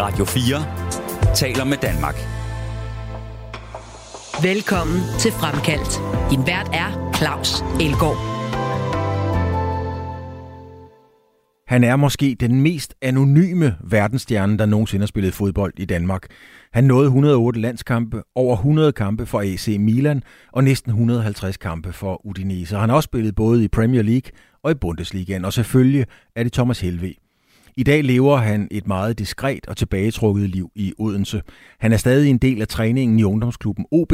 Radio 0.00 0.24
4 0.24 1.34
taler 1.34 1.64
med 1.64 1.76
Danmark. 1.76 2.14
Velkommen 4.42 5.00
til 5.18 5.32
Fremkaldt. 5.32 5.92
Din 6.30 6.46
vært 6.46 6.70
er 6.72 7.12
Claus 7.16 7.60
Elgaard. 7.80 8.18
Han 11.66 11.84
er 11.84 11.96
måske 11.96 12.36
den 12.40 12.60
mest 12.60 12.94
anonyme 13.02 13.76
verdensstjerne, 13.84 14.58
der 14.58 14.66
nogensinde 14.66 15.02
har 15.02 15.06
spillet 15.06 15.34
fodbold 15.34 15.72
i 15.76 15.84
Danmark. 15.84 16.26
Han 16.72 16.84
nåede 16.84 17.06
108 17.06 17.60
landskampe, 17.60 18.22
over 18.34 18.56
100 18.56 18.92
kampe 18.92 19.26
for 19.26 19.40
AC 19.40 19.76
Milan 19.80 20.22
og 20.52 20.64
næsten 20.64 20.90
150 20.90 21.56
kampe 21.56 21.92
for 21.92 22.26
Udinese. 22.26 22.76
Han 22.76 22.88
har 22.88 22.96
også 22.96 23.06
spillet 23.06 23.34
både 23.34 23.64
i 23.64 23.68
Premier 23.68 24.02
League 24.02 24.30
og 24.62 24.70
i 24.70 24.74
Bundesligaen, 24.74 25.44
og 25.44 25.52
selvfølgelig 25.52 26.06
er 26.36 26.42
det 26.42 26.52
Thomas 26.52 26.80
Helve. 26.80 27.14
I 27.78 27.82
dag 27.82 28.04
lever 28.04 28.36
han 28.36 28.68
et 28.70 28.86
meget 28.86 29.18
diskret 29.18 29.66
og 29.66 29.76
tilbagetrukket 29.76 30.50
liv 30.50 30.70
i 30.74 30.92
Odense. 30.98 31.42
Han 31.80 31.92
er 31.92 31.96
stadig 31.96 32.30
en 32.30 32.38
del 32.38 32.60
af 32.60 32.68
træningen 32.68 33.18
i 33.18 33.24
ungdomsklubben 33.24 33.86
OB. 33.92 34.12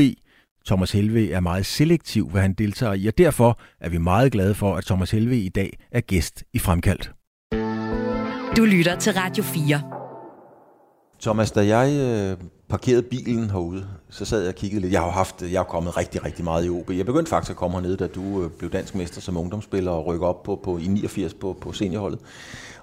Thomas 0.67 0.93
Helve 0.93 1.31
er 1.31 1.41
meget 1.41 1.67
selektiv, 1.67 2.31
hvad 2.31 2.43
han 2.43 2.53
deltager 2.53 2.95
i, 2.95 3.07
og 3.07 3.19
derfor 3.19 3.59
er 3.81 3.89
vi 3.89 3.99
meget 3.99 4.33
glade 4.33 4.55
for, 4.55 4.77
at 4.77 4.85
Thomas 4.85 5.11
Helve 5.11 5.39
i 5.39 5.49
dag 5.49 5.79
er 5.93 6.01
gæst 6.01 6.45
i 6.53 6.59
Fremkaldt. 6.59 7.13
Du 8.57 8.65
lytter 8.65 8.97
til 8.99 9.13
Radio 9.13 9.45
4. 9.45 9.81
Thomas, 11.23 11.51
da 11.51 11.67
jeg 11.79 11.93
øh, 11.93 12.49
parkerede 12.69 13.03
bilen 13.03 13.51
herude, 13.51 13.87
så 14.11 14.25
sad 14.25 14.41
jeg 14.41 14.49
og 14.49 14.55
kiggede 14.55 14.81
lidt. 14.81 14.93
Jeg 14.93 15.01
har 15.01 15.11
haft, 15.11 15.43
jeg 15.43 15.59
har 15.59 15.65
kommet 15.65 15.97
rigtig, 15.97 16.25
rigtig 16.25 16.45
meget 16.45 16.67
i 16.67 16.69
OB. 16.69 16.91
Jeg 16.91 17.07
begyndte 17.07 17.31
faktisk 17.31 17.51
at 17.51 17.57
komme 17.57 17.77
hernede, 17.77 17.97
da 17.97 18.07
du 18.07 18.43
øh, 18.43 18.51
blev 18.51 18.71
dansk 18.71 18.95
mester 18.95 19.21
som 19.21 19.37
ungdomsspiller 19.37 19.91
og 19.91 20.07
rykke 20.07 20.27
op 20.27 20.43
på, 20.43 20.61
på, 20.65 20.79
i 20.79 20.87
89 20.87 21.35
på, 21.35 21.57
på 21.61 21.73
seniorholdet. 21.73 22.21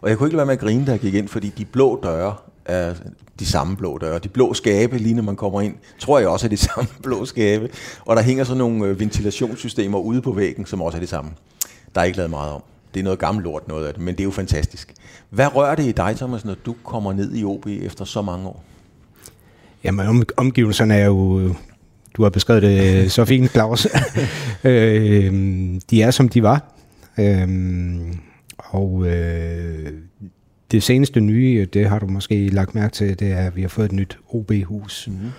Og 0.01 0.09
jeg 0.09 0.17
kunne 0.17 0.27
ikke 0.27 0.37
lade 0.37 0.47
være 0.47 0.53
med 0.53 0.53
at 0.53 0.59
grine, 0.59 0.85
da 0.85 0.91
jeg 0.91 0.99
gik 0.99 1.13
ind, 1.13 1.27
fordi 1.27 1.53
de 1.57 1.65
blå 1.65 1.99
døre 2.03 2.35
er 2.65 2.93
de 3.39 3.45
samme 3.45 3.77
blå 3.77 3.97
døre. 3.97 4.19
De 4.19 4.29
blå 4.29 4.53
skabe, 4.53 4.97
lige 4.97 5.15
når 5.15 5.23
man 5.23 5.35
kommer 5.35 5.61
ind, 5.61 5.75
tror 5.99 6.19
jeg 6.19 6.27
også 6.27 6.47
er 6.47 6.49
de 6.49 6.57
samme 6.73 6.89
blå 7.03 7.25
skabe. 7.25 7.69
Og 8.05 8.15
der 8.15 8.21
hænger 8.21 8.43
sådan 8.43 8.57
nogle 8.57 8.85
øh, 8.85 8.99
ventilationssystemer 8.99 9.99
ude 9.99 10.21
på 10.21 10.31
væggen, 10.31 10.65
som 10.65 10.81
også 10.81 10.97
er 10.97 11.01
de 11.01 11.07
samme. 11.07 11.31
Der 11.95 12.01
er 12.01 12.05
ikke 12.05 12.17
lavet 12.17 12.29
meget 12.29 12.51
om. 12.51 12.63
Det 12.93 12.99
er 12.99 13.03
noget 13.03 13.19
gammelt 13.19 13.45
lort, 13.45 13.67
noget 13.67 13.87
af 13.87 13.93
det, 13.93 14.03
men 14.03 14.13
det 14.13 14.19
er 14.19 14.23
jo 14.23 14.31
fantastisk. 14.31 14.93
Hvad 15.29 15.55
rører 15.55 15.75
det 15.75 15.85
i 15.85 15.91
dig, 15.91 16.15
Thomas, 16.17 16.45
når 16.45 16.55
du 16.65 16.75
kommer 16.83 17.13
ned 17.13 17.35
i 17.35 17.43
OB 17.43 17.67
efter 17.67 18.05
så 18.05 18.21
mange 18.21 18.47
år? 18.47 18.63
Jamen, 19.83 20.07
om, 20.07 20.23
omgivelserne 20.37 20.95
er 20.95 21.05
jo... 21.05 21.39
Øh, 21.39 21.55
du 22.17 22.23
har 22.23 22.29
beskrevet 22.29 22.61
det 22.63 23.03
øh, 23.03 23.09
så 23.09 23.25
fint, 23.25 23.51
Claus. 23.51 23.87
øh, 24.63 25.33
de 25.89 26.01
er, 26.01 26.11
som 26.11 26.29
de 26.29 26.43
var. 26.43 26.73
Øh, 27.19 27.47
og 28.71 29.07
øh, 29.07 29.91
det 30.71 30.83
seneste 30.83 31.19
nye, 31.19 31.67
det 31.73 31.89
har 31.89 31.99
du 31.99 32.07
måske 32.07 32.47
lagt 32.47 32.75
mærke 32.75 32.93
til, 32.93 33.19
det 33.19 33.31
er, 33.31 33.47
at 33.47 33.55
vi 33.55 33.61
har 33.61 33.69
fået 33.69 33.85
et 33.85 33.91
nyt 33.91 34.19
OB-hus. 34.29 35.07
Mm-hmm. 35.07 35.29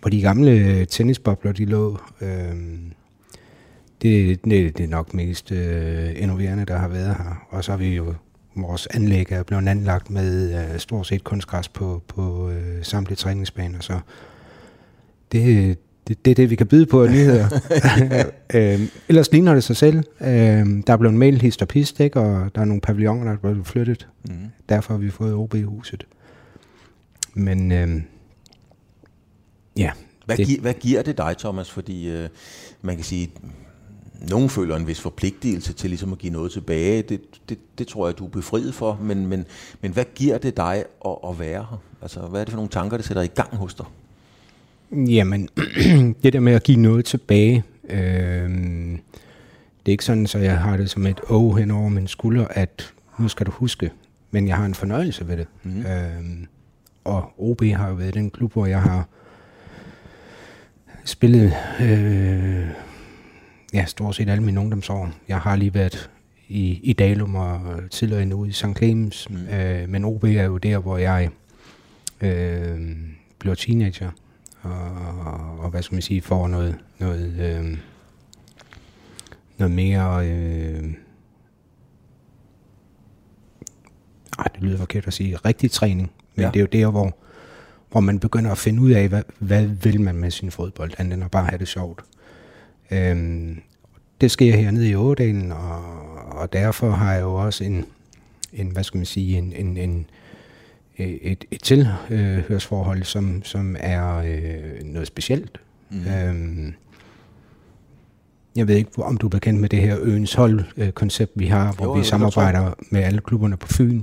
Hvor 0.00 0.10
de 0.10 0.20
gamle 0.20 0.84
tennisbobler, 0.84 1.52
de 1.52 1.64
lå... 1.64 1.98
Øh, 2.20 2.54
det, 4.02 4.44
det, 4.44 4.78
det 4.78 4.84
er 4.84 4.88
nok 4.88 5.14
mest 5.14 5.52
øh, 5.52 6.22
innoverende, 6.22 6.64
der 6.64 6.76
har 6.76 6.88
været 6.88 7.16
her. 7.16 7.46
Og 7.50 7.64
så 7.64 7.72
har 7.72 7.78
vi 7.78 7.96
jo 7.96 8.14
vores 8.56 8.86
anlæg 8.86 9.32
er 9.32 9.42
blevet 9.42 9.68
anlagt 9.68 10.10
med 10.10 10.54
øh, 10.54 10.78
stort 10.78 11.06
set 11.06 11.24
kunstgræs 11.24 11.68
på, 11.68 12.02
på 12.08 12.50
øh, 12.50 12.84
samtlige 12.84 13.16
træningsbaner. 13.16 13.80
Så 13.80 14.00
det, 15.32 15.78
det, 16.10 16.24
det 16.24 16.30
er 16.30 16.34
det, 16.34 16.50
vi 16.50 16.56
kan 16.56 16.66
byde 16.66 16.86
på 16.86 17.04
af 17.04 17.10
nyheder. 17.10 17.48
øh, 18.54 18.80
ellers 19.08 19.32
ligner 19.32 19.54
det 19.54 19.64
sig 19.64 19.76
selv. 19.76 19.96
Øh, 20.20 20.26
der 20.86 20.92
er 20.92 20.96
blevet 20.96 21.16
mail 21.16 21.40
hist 21.40 21.62
og 21.62 21.68
pist, 21.68 22.00
ikke? 22.00 22.20
og 22.20 22.54
der 22.54 22.60
er 22.60 22.64
nogle 22.64 22.80
pavilloner, 22.80 23.24
der 23.24 23.32
er 23.32 23.36
blevet 23.36 23.66
flyttet. 23.66 24.08
Mm. 24.24 24.34
Derfor 24.68 24.94
har 24.94 24.98
vi 24.98 25.10
fået 25.10 25.34
OB-huset. 25.34 26.06
Men 27.34 27.72
øh, 27.72 27.88
ja. 29.76 29.90
Hvad, 30.26 30.36
det, 30.36 30.46
gi- 30.46 30.60
hvad 30.60 30.74
giver 30.74 31.02
det 31.02 31.18
dig, 31.18 31.34
Thomas? 31.38 31.70
Fordi 31.70 32.10
øh, 32.10 32.28
man 32.82 32.96
kan 32.96 33.04
sige, 33.04 33.30
nogen 34.30 34.48
føler 34.48 34.76
en 34.76 34.86
vis 34.86 35.00
forpligtelse 35.00 35.72
til 35.72 35.90
ligesom 35.90 36.12
at 36.12 36.18
give 36.18 36.32
noget 36.32 36.52
tilbage. 36.52 37.02
Det, 37.02 37.20
det, 37.48 37.58
det 37.78 37.86
tror 37.86 38.08
jeg, 38.08 38.18
du 38.18 38.24
er 38.26 38.30
befriet 38.30 38.74
for. 38.74 38.98
Men, 39.02 39.26
men, 39.26 39.44
men 39.80 39.92
hvad 39.92 40.04
giver 40.14 40.38
det 40.38 40.56
dig 40.56 40.84
at, 41.06 41.16
at 41.28 41.38
være 41.38 41.66
her? 41.70 41.82
Altså, 42.02 42.20
hvad 42.20 42.40
er 42.40 42.44
det 42.44 42.52
for 42.52 42.56
nogle 42.56 42.70
tanker, 42.70 42.96
der 42.96 43.04
sætter 43.04 43.22
i 43.22 43.26
gang 43.26 43.56
hos 43.56 43.74
dig? 43.74 43.86
Jamen, 44.92 45.48
det 46.22 46.32
der 46.32 46.40
med 46.40 46.52
at 46.52 46.62
give 46.62 46.80
noget 46.80 47.04
tilbage, 47.04 47.64
øh, 47.88 48.50
det 49.80 49.86
er 49.86 49.90
ikke 49.90 50.04
sådan, 50.04 50.26
så 50.26 50.38
jeg 50.38 50.58
har 50.58 50.76
det 50.76 50.90
som 50.90 51.06
et 51.06 51.20
åh 51.28 51.56
hen 51.56 51.70
over 51.70 51.88
min 51.88 52.08
skulder, 52.08 52.46
at 52.50 52.92
nu 53.18 53.28
skal 53.28 53.46
du 53.46 53.50
huske, 53.50 53.90
men 54.30 54.48
jeg 54.48 54.56
har 54.56 54.66
en 54.66 54.74
fornøjelse 54.74 55.28
ved 55.28 55.36
det. 55.36 55.46
Mm. 55.62 55.80
Øh, 55.80 56.46
og 57.04 57.32
OB 57.38 57.62
har 57.62 57.88
jo 57.88 57.94
været 57.94 58.14
den 58.14 58.30
klub, 58.30 58.52
hvor 58.52 58.66
jeg 58.66 58.82
har 58.82 59.08
spillet 61.04 61.52
øh, 61.80 62.66
ja, 63.74 63.84
stort 63.84 64.14
set 64.14 64.28
alle 64.28 64.44
mine 64.44 64.60
ungdomsår. 64.60 65.10
Jeg 65.28 65.38
har 65.38 65.56
lige 65.56 65.74
været 65.74 66.10
i, 66.48 66.80
i 66.82 66.92
Dalum 66.92 67.34
og 67.34 67.60
tidligere 67.90 68.22
endnu 68.22 68.44
i 68.44 68.52
St. 68.52 68.66
Clemens, 68.76 69.30
mm. 69.30 69.36
øh, 69.36 69.88
men 69.88 70.04
OB 70.04 70.24
er 70.24 70.44
jo 70.44 70.58
der, 70.58 70.78
hvor 70.78 70.98
jeg 70.98 71.30
øh, 72.20 72.78
blev 73.38 73.56
teenager 73.56 74.10
og, 74.62 75.58
og 75.58 75.70
hvad 75.70 75.82
skal 75.82 75.94
man 75.94 76.02
sige, 76.02 76.22
får 76.22 76.48
noget, 76.48 76.76
noget, 76.98 77.34
øh, 77.40 77.78
noget 79.58 79.74
mere... 79.74 80.28
Øh, 80.28 80.94
ej, 84.38 84.44
det 84.54 84.62
lyder 84.62 84.78
forkert 84.78 85.06
at 85.06 85.12
sige, 85.12 85.36
rigtig 85.36 85.70
træning, 85.70 86.10
men 86.34 86.44
ja. 86.44 86.50
det 86.50 86.56
er 86.56 86.60
jo 86.60 86.66
der, 86.72 86.90
hvor, 86.90 87.16
hvor 87.90 88.00
man 88.00 88.18
begynder 88.18 88.50
at 88.50 88.58
finde 88.58 88.82
ud 88.82 88.90
af, 88.90 89.08
hvad, 89.08 89.22
hvad 89.38 89.66
vil 89.66 90.00
man 90.00 90.14
med 90.14 90.30
sin 90.30 90.50
fodbold, 90.50 90.92
andet 90.98 91.14
end 91.14 91.24
at 91.24 91.30
bare 91.30 91.44
have 91.44 91.58
det 91.58 91.68
sjovt. 91.68 92.04
Øhm, 92.90 93.60
det 94.20 94.30
sker 94.30 94.56
hernede 94.56 94.88
i 94.88 94.94
Ådalen, 94.94 95.52
og, 95.52 95.82
og 96.26 96.52
derfor 96.52 96.90
har 96.90 97.12
jeg 97.12 97.22
jo 97.22 97.34
også 97.34 97.64
en, 97.64 97.84
en 98.52 98.66
hvad 98.66 98.84
skal 98.84 98.98
man 98.98 99.06
sige, 99.06 99.38
en, 99.38 99.52
en, 99.52 99.76
en 99.76 100.06
et, 101.00 101.44
et 101.50 101.62
tilhørsforhold, 101.62 103.02
som, 103.02 103.42
som 103.44 103.76
er 103.78 104.16
øh, 104.16 104.84
noget 104.84 105.08
specielt. 105.08 105.60
Mm. 105.90 105.98
Øhm, 106.06 106.74
jeg 108.56 108.68
ved 108.68 108.76
ikke, 108.76 109.02
om 109.02 109.16
du 109.16 109.26
er 109.26 109.30
bekendt 109.30 109.60
med 109.60 109.68
det 109.68 109.80
her 109.80 109.96
Øens 110.00 110.34
Hold-koncept, 110.34 111.32
vi 111.36 111.46
har, 111.46 111.72
hvor 111.72 111.84
jo, 111.84 111.92
vi 111.92 112.04
samarbejder 112.04 112.74
med 112.90 113.02
alle 113.02 113.20
klubberne 113.20 113.56
på 113.56 113.66
Fyn, 113.66 114.02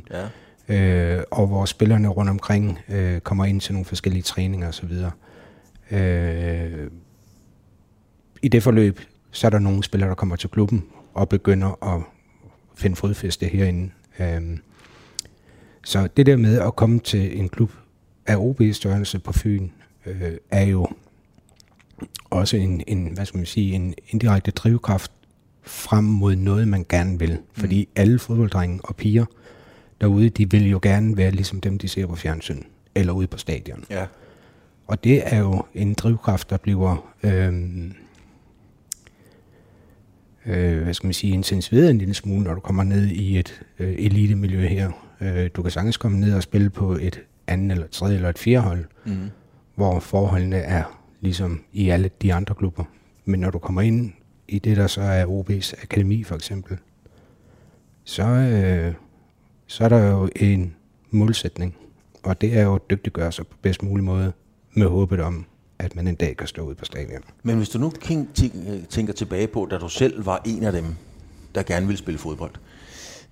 ja. 0.69 1.17
øh, 1.17 1.23
og 1.31 1.47
hvor 1.47 1.65
spillerne 1.65 2.07
rundt 2.07 2.29
omkring 2.29 2.79
øh, 2.89 3.19
kommer 3.19 3.45
ind 3.45 3.61
til 3.61 3.73
nogle 3.73 3.85
forskellige 3.85 4.23
træninger 4.23 4.67
osv. 4.67 4.91
Øh, 5.91 6.87
I 8.41 8.47
det 8.47 8.63
forløb, 8.63 8.99
så 9.31 9.47
er 9.47 9.51
der 9.51 9.59
nogle 9.59 9.83
spillere, 9.83 10.09
der 10.09 10.15
kommer 10.15 10.35
til 10.35 10.49
klubben 10.49 10.83
og 11.13 11.29
begynder 11.29 11.95
at 11.95 12.01
finde 12.75 12.95
fodfæste 12.95 13.45
herinde. 13.45 13.89
Øh, 14.19 14.57
så 15.87 16.07
det 16.17 16.25
der 16.25 16.35
med 16.35 16.59
at 16.59 16.75
komme 16.75 16.99
til 16.99 17.39
en 17.39 17.49
klub 17.49 17.71
af 18.25 18.35
OB-størrelse 18.37 19.19
på 19.19 19.33
Fyn, 19.33 19.69
øh, 20.05 20.31
er 20.51 20.63
jo 20.63 20.87
også 22.29 22.57
en, 22.57 22.83
en, 22.87 23.11
hvad 23.13 23.25
skal 23.25 23.37
man 23.37 23.45
sige, 23.45 23.73
en 23.73 23.93
indirekte 24.09 24.51
drivkraft 24.51 25.11
frem 25.61 26.03
mod 26.03 26.35
noget, 26.35 26.67
man 26.67 26.85
gerne 26.89 27.19
vil. 27.19 27.39
Fordi 27.53 27.85
mm. 27.85 27.91
alle 27.95 28.19
fodbolddrenge 28.19 28.79
og 28.83 28.95
piger 28.95 29.25
derude, 30.01 30.29
de 30.29 30.51
vil 30.51 30.69
jo 30.69 30.79
gerne 30.81 31.17
være 31.17 31.31
ligesom 31.31 31.61
dem, 31.61 31.77
de 31.77 31.87
ser 31.87 32.07
på 32.07 32.15
fjernsyn, 32.15 32.61
eller 32.95 33.13
ude 33.13 33.27
på 33.27 33.37
stadion. 33.37 33.83
Ja. 33.89 34.05
Og 34.87 35.03
det 35.03 35.33
er 35.33 35.39
jo 35.39 35.63
en 35.73 35.93
drivkraft, 35.93 36.49
der 36.49 36.57
bliver, 36.57 37.13
øh, 37.23 37.53
øh, 40.45 40.83
hvad 40.83 40.93
skal 40.93 41.07
man 41.07 41.13
sige, 41.13 41.33
intensiveret 41.33 41.89
en 41.89 41.97
lille 41.97 42.13
smule, 42.13 42.43
når 42.43 42.53
du 42.53 42.59
kommer 42.59 42.83
ned 42.83 43.07
i 43.07 43.39
et 43.39 43.61
øh, 43.79 43.95
elitemiljø 43.97 44.67
her, 44.67 44.91
Øh, 45.21 45.49
du 45.55 45.61
kan 45.61 45.71
sagtens 45.71 45.97
komme 45.97 46.19
ned 46.19 46.33
og 46.33 46.43
spille 46.43 46.69
på 46.69 46.91
et 46.91 47.21
andet 47.47 47.71
eller 47.71 47.87
tredje 47.87 48.15
eller 48.15 48.29
et 48.29 48.39
fjerde 48.39 48.63
hold, 48.63 48.85
mm. 49.05 49.29
hvor 49.75 49.99
forholdene 49.99 50.57
er 50.57 51.01
ligesom 51.21 51.63
i 51.73 51.89
alle 51.89 52.09
de 52.21 52.33
andre 52.33 52.55
klubber. 52.55 52.83
Men 53.25 53.39
når 53.39 53.49
du 53.49 53.59
kommer 53.59 53.81
ind 53.81 54.11
i 54.47 54.59
det, 54.59 54.77
der 54.77 54.87
så 54.87 55.01
er 55.01 55.25
OB's 55.25 55.83
akademi 55.83 56.23
for 56.23 56.35
eksempel, 56.35 56.77
så, 58.03 58.23
øh, 58.23 58.93
så 59.67 59.83
er 59.83 59.89
der 59.89 60.11
jo 60.11 60.29
en 60.35 60.75
målsætning, 61.11 61.75
og 62.23 62.41
det 62.41 62.57
er 62.57 62.63
jo 62.63 62.75
at 62.75 62.81
dygtiggøre 62.89 63.31
sig 63.31 63.47
på 63.47 63.57
bedst 63.61 63.83
mulig 63.83 64.03
måde 64.03 64.33
med 64.73 64.87
håbet 64.87 65.19
om, 65.19 65.45
at 65.79 65.95
man 65.95 66.07
en 66.07 66.15
dag 66.15 66.37
kan 66.37 66.47
stå 66.47 66.61
ud 66.61 66.75
på 66.75 66.85
stadion. 66.85 67.21
Men 67.43 67.57
hvis 67.57 67.69
du 67.69 67.79
nu 67.79 67.91
tænker 68.89 69.13
tilbage 69.13 69.47
på, 69.47 69.67
da 69.71 69.77
du 69.77 69.89
selv 69.89 70.25
var 70.25 70.41
en 70.45 70.63
af 70.63 70.71
dem, 70.71 70.85
der 71.55 71.63
gerne 71.63 71.85
ville 71.85 71.97
spille 71.97 72.17
fodbold, 72.17 72.51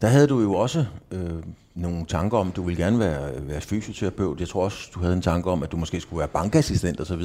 der 0.02 0.08
havde 0.08 0.28
du 0.28 0.42
jo 0.42 0.54
også 0.54 0.86
øh, 1.12 1.44
nogle 1.76 2.06
tanker 2.06 2.38
om, 2.38 2.52
du 2.52 2.64
ville 2.64 2.84
gerne 2.84 3.00
være, 3.00 3.48
være 3.48 3.62
fysioterapeut. 3.62 4.40
Jeg 4.40 4.48
tror 4.48 4.64
også, 4.64 4.90
du 4.94 5.00
havde 5.00 5.14
en 5.14 5.22
tanke 5.22 5.50
om, 5.50 5.64
at 5.64 5.72
du 5.72 5.78
måske 5.78 6.00
skulle 6.02 6.20
være 6.20 6.28
bankassistent 6.28 7.02
osv. 7.02 7.22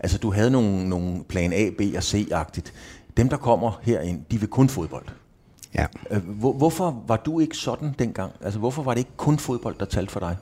Altså, 0.00 0.18
du 0.18 0.32
havde 0.32 0.50
nogle, 0.50 0.88
nogle 0.88 1.24
plan 1.28 1.52
A, 1.52 1.70
B 1.78 1.80
og 1.96 2.02
C-agtigt. 2.02 2.72
Dem, 3.16 3.28
der 3.28 3.36
kommer 3.36 3.80
herind, 3.82 4.20
de 4.30 4.40
vil 4.40 4.48
kun 4.48 4.68
fodbold. 4.68 5.04
Ja. 5.74 5.86
Øh, 6.10 6.22
hvor, 6.24 6.52
hvorfor 6.52 7.02
var 7.06 7.16
du 7.16 7.40
ikke 7.40 7.56
sådan 7.56 7.94
dengang? 7.98 8.32
Altså, 8.40 8.58
hvorfor 8.58 8.82
var 8.82 8.94
det 8.94 8.98
ikke 8.98 9.16
kun 9.16 9.38
fodbold, 9.38 9.74
der 9.80 9.84
talte 9.84 10.12
for 10.12 10.20
dig? 10.20 10.36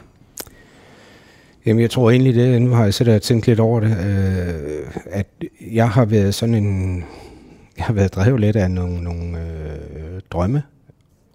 Jamen, 1.67 1.83
jeg 1.83 1.91
tror 1.91 2.11
egentlig 2.11 2.35
det, 2.35 2.63
nu 2.63 2.71
har 2.71 2.85
jeg 2.85 2.95
siddet 2.95 3.15
og 3.15 3.23
tænkt 3.23 3.47
lidt 3.47 3.61
over 3.61 3.81
det, 3.81 3.91
øh, 3.91 4.93
at 5.11 5.27
jeg 5.73 5.91
har 5.91 6.05
været 6.05 6.35
sådan 6.35 6.55
en, 6.55 7.05
jeg 7.77 7.85
har 7.85 7.93
været 7.93 8.15
drevet 8.15 8.41
lidt 8.41 8.57
af 8.57 8.71
nogle, 8.71 9.03
nogle 9.03 9.39
øh, 9.39 10.21
drømme 10.31 10.63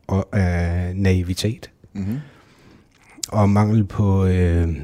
og 0.07 0.38
af 0.38 0.96
naivitet. 0.96 1.69
Mm-hmm. 1.94 2.19
Og 3.30 3.50
mangel 3.50 3.86
på, 3.86 4.25
øh, 4.25 4.78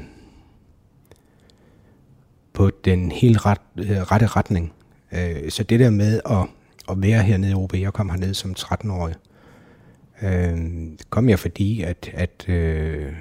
på 2.52 2.70
den 2.84 3.12
helt 3.12 3.46
ret, 3.46 3.60
øh, 3.76 4.00
rette 4.02 4.26
retning. 4.26 4.72
Øh, 5.12 5.50
så 5.50 5.62
det 5.62 5.80
der 5.80 5.90
med 5.90 6.20
at, 6.30 6.46
at 6.90 7.02
være 7.02 7.22
hernede 7.22 7.50
i 7.50 7.54
OB, 7.54 7.74
jeg 7.74 7.92
kom 7.92 8.10
hernede 8.10 8.34
som 8.34 8.54
13-årig, 8.58 9.14
øh, 10.22 10.58
kom 11.10 11.28
jeg 11.28 11.38
fordi, 11.38 11.82
at, 11.82 12.10
at 12.14 12.48
øh, 12.48 13.12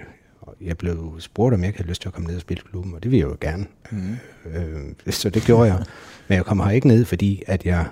jeg 0.61 0.77
blev 0.77 1.15
spurgt, 1.19 1.53
om 1.53 1.63
jeg 1.63 1.73
havde 1.75 1.89
lyst 1.89 2.01
til 2.01 2.09
at 2.09 2.13
komme 2.13 2.27
ned 2.27 2.35
og 2.35 2.41
spille 2.41 2.63
klubben, 2.69 2.93
og 2.93 3.03
det 3.03 3.11
ville 3.11 3.27
jeg 3.27 3.31
jo 3.31 3.37
gerne. 3.41 3.65
Mm. 3.91 4.17
Øh, 4.45 4.93
så 5.09 5.29
det 5.29 5.43
gjorde 5.43 5.73
jeg. 5.73 5.85
Men 6.27 6.35
jeg 6.35 6.45
kom 6.45 6.59
her 6.59 6.69
ikke 6.69 6.87
ned, 6.87 7.05
fordi 7.05 7.43
at 7.47 7.65
jeg 7.65 7.85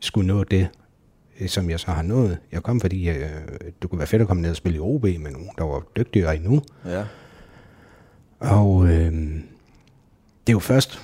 skulle 0.00 0.26
nå 0.26 0.44
det, 0.44 0.68
som 1.46 1.70
jeg 1.70 1.80
så 1.80 1.90
har 1.90 2.02
nået. 2.02 2.38
Jeg 2.52 2.62
kom, 2.62 2.80
fordi 2.80 3.08
øh, 3.08 3.28
det 3.82 3.90
kunne 3.90 3.98
være 3.98 4.06
fedt 4.06 4.22
at 4.22 4.28
komme 4.28 4.42
ned 4.42 4.50
og 4.50 4.56
spille 4.56 4.76
i 4.76 4.80
OB 4.80 5.02
med 5.02 5.30
nogen, 5.30 5.50
der 5.58 5.64
var 5.64 5.82
dygtigere 5.96 6.36
endnu. 6.36 6.62
Ja. 6.86 7.04
Og 8.38 8.86
øh, 8.86 9.12
det 10.46 10.48
er 10.48 10.52
jo 10.52 10.58
først, 10.58 11.00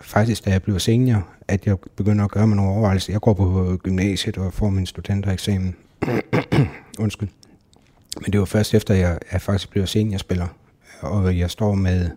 faktisk 0.00 0.44
da 0.44 0.50
jeg 0.50 0.62
blev 0.62 0.78
senior, 0.78 1.28
at 1.48 1.66
jeg 1.66 1.76
begynder 1.96 2.24
at 2.24 2.30
gøre 2.30 2.46
mig 2.46 2.56
nogle 2.56 2.72
overvejelser. 2.72 3.12
Jeg 3.12 3.20
går 3.20 3.34
på 3.34 3.76
gymnasiet 3.82 4.38
og 4.38 4.52
får 4.52 4.70
min 4.70 4.86
studentereksamen. 4.86 5.76
Undskyld. 6.98 7.28
Men 8.20 8.32
det 8.32 8.40
var 8.40 8.46
først 8.46 8.74
efter, 8.74 8.94
jeg, 8.94 9.18
jeg 9.32 9.40
faktisk 9.40 9.70
blev 9.70 9.86
seniorspiller, 9.86 10.46
og 11.00 11.38
jeg 11.38 11.50
står 11.50 11.74
med 11.74 12.10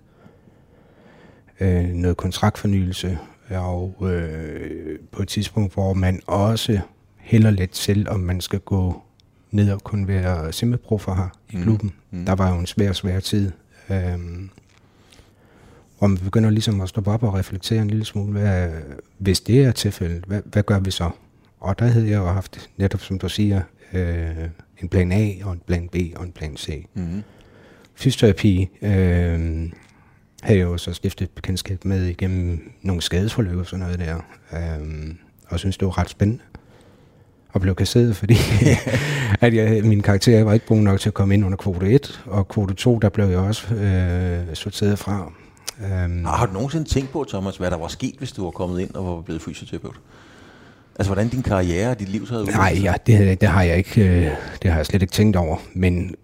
øh, 1.59 1.83
noget 1.83 2.17
kontraktfornyelse, 2.17 3.19
og 3.49 3.95
øh, 4.01 4.99
på 5.11 5.21
et 5.21 5.27
tidspunkt, 5.27 5.73
hvor 5.73 5.93
man 5.93 6.21
også 6.27 6.79
hælder 7.21 7.51
lidt 7.51 7.71
til, 7.71 8.09
om 8.09 8.19
man 8.19 8.41
skal 8.41 8.59
gå 8.59 9.01
ned 9.51 9.71
og 9.71 9.83
kun 9.83 10.07
være 10.07 10.53
simmeproffer 10.53 11.15
her 11.15 11.29
i 11.49 11.55
mm. 11.55 11.63
klubben. 11.63 11.93
Mm. 12.11 12.25
Der 12.25 12.35
var 12.35 12.53
jo 12.53 12.59
en 12.59 12.65
svær, 12.65 12.93
svær 12.93 13.19
tid. 13.19 13.51
Øh, 13.89 14.19
hvor 15.97 16.07
man 16.07 16.17
begynder 16.17 16.49
ligesom 16.49 16.81
at 16.81 16.89
stå 16.89 17.01
op 17.05 17.23
og 17.23 17.33
reflektere 17.33 17.81
en 17.81 17.89
lille 17.89 18.05
smule, 18.05 18.31
hvad, 18.31 18.69
hvis 19.17 19.41
det 19.41 19.63
er 19.63 19.71
tilfældet, 19.71 20.23
hvad, 20.27 20.41
hvad 20.45 20.63
gør 20.63 20.79
vi 20.79 20.91
så? 20.91 21.09
Og 21.59 21.79
der 21.79 21.85
havde 21.85 22.09
jeg 22.09 22.17
jo 22.17 22.27
haft, 22.27 22.69
netop 22.77 23.01
som 23.01 23.19
du 23.19 23.29
siger, 23.29 23.61
øh, 23.93 24.49
en 24.81 24.89
plan 24.89 25.11
A 25.11 25.31
og 25.43 25.53
en 25.53 25.61
plan 25.67 25.89
B 25.89 25.95
og 26.15 26.23
en 26.23 26.31
plan 26.31 26.57
C. 26.57 26.85
Mm-hmm. 26.93 27.23
Fysioterapi 27.95 28.69
øh, 28.81 28.89
havde 30.41 30.59
jeg 30.59 30.65
jo 30.65 30.77
så 30.77 30.93
stiftet 30.93 31.29
bekendtskab 31.29 31.85
med 31.85 32.05
igennem 32.05 32.71
nogle 32.81 33.01
skadesforløb 33.01 33.57
og 33.57 33.65
sådan 33.65 33.85
noget 33.85 33.99
der, 33.99 34.15
øh, 34.53 35.15
og 35.47 35.59
synes 35.59 35.77
det 35.77 35.85
var 35.85 35.97
ret 35.97 36.09
spændende 36.09 36.43
og 37.53 37.61
blev 37.61 37.75
kasseret, 37.75 38.15
fordi 38.15 38.37
at 39.41 39.53
jeg, 39.53 39.83
min 39.83 40.01
karakter 40.01 40.43
var 40.43 40.53
ikke 40.53 40.65
god 40.65 40.77
nok 40.77 40.99
til 40.99 41.09
at 41.09 41.13
komme 41.13 41.33
ind 41.33 41.45
under 41.45 41.57
kvote 41.57 41.89
1, 41.89 42.21
og 42.25 42.47
kvote 42.47 42.73
2, 42.73 42.99
der 42.99 43.09
blev 43.09 43.25
jeg 43.25 43.39
også 43.39 43.73
øh, 43.73 44.55
sorteret 44.55 44.99
fra. 44.99 45.31
Um, 46.05 46.25
har 46.25 46.45
du 46.45 46.53
nogensinde 46.53 46.89
tænkt 46.89 47.11
på, 47.11 47.25
Thomas, 47.29 47.57
hvad 47.57 47.71
der 47.71 47.77
var 47.77 47.87
sket, 47.87 48.15
hvis 48.17 48.31
du 48.31 48.43
var 48.43 48.51
kommet 48.51 48.79
ind 48.79 48.95
og 48.95 49.15
var 49.15 49.21
blevet 49.21 49.41
fysioterapeut? 49.41 49.95
Altså, 50.95 51.13
hvordan 51.13 51.29
din 51.29 51.43
karriere 51.43 51.89
og 51.89 51.99
dit 51.99 52.09
liv 52.09 52.27
så 52.27 52.33
havde 52.33 52.45
Nej, 52.45 52.79
ja, 52.83 52.93
det, 53.07 53.41
det, 53.41 53.49
har 53.49 53.63
jeg 53.63 53.77
ikke, 53.77 54.01
øh, 54.01 54.31
det 54.61 54.71
har 54.71 54.77
jeg 54.77 54.85
slet 54.85 55.01
ikke 55.01 55.11
tænkt 55.11 55.35
over. 55.35 55.57
Men 55.73 56.15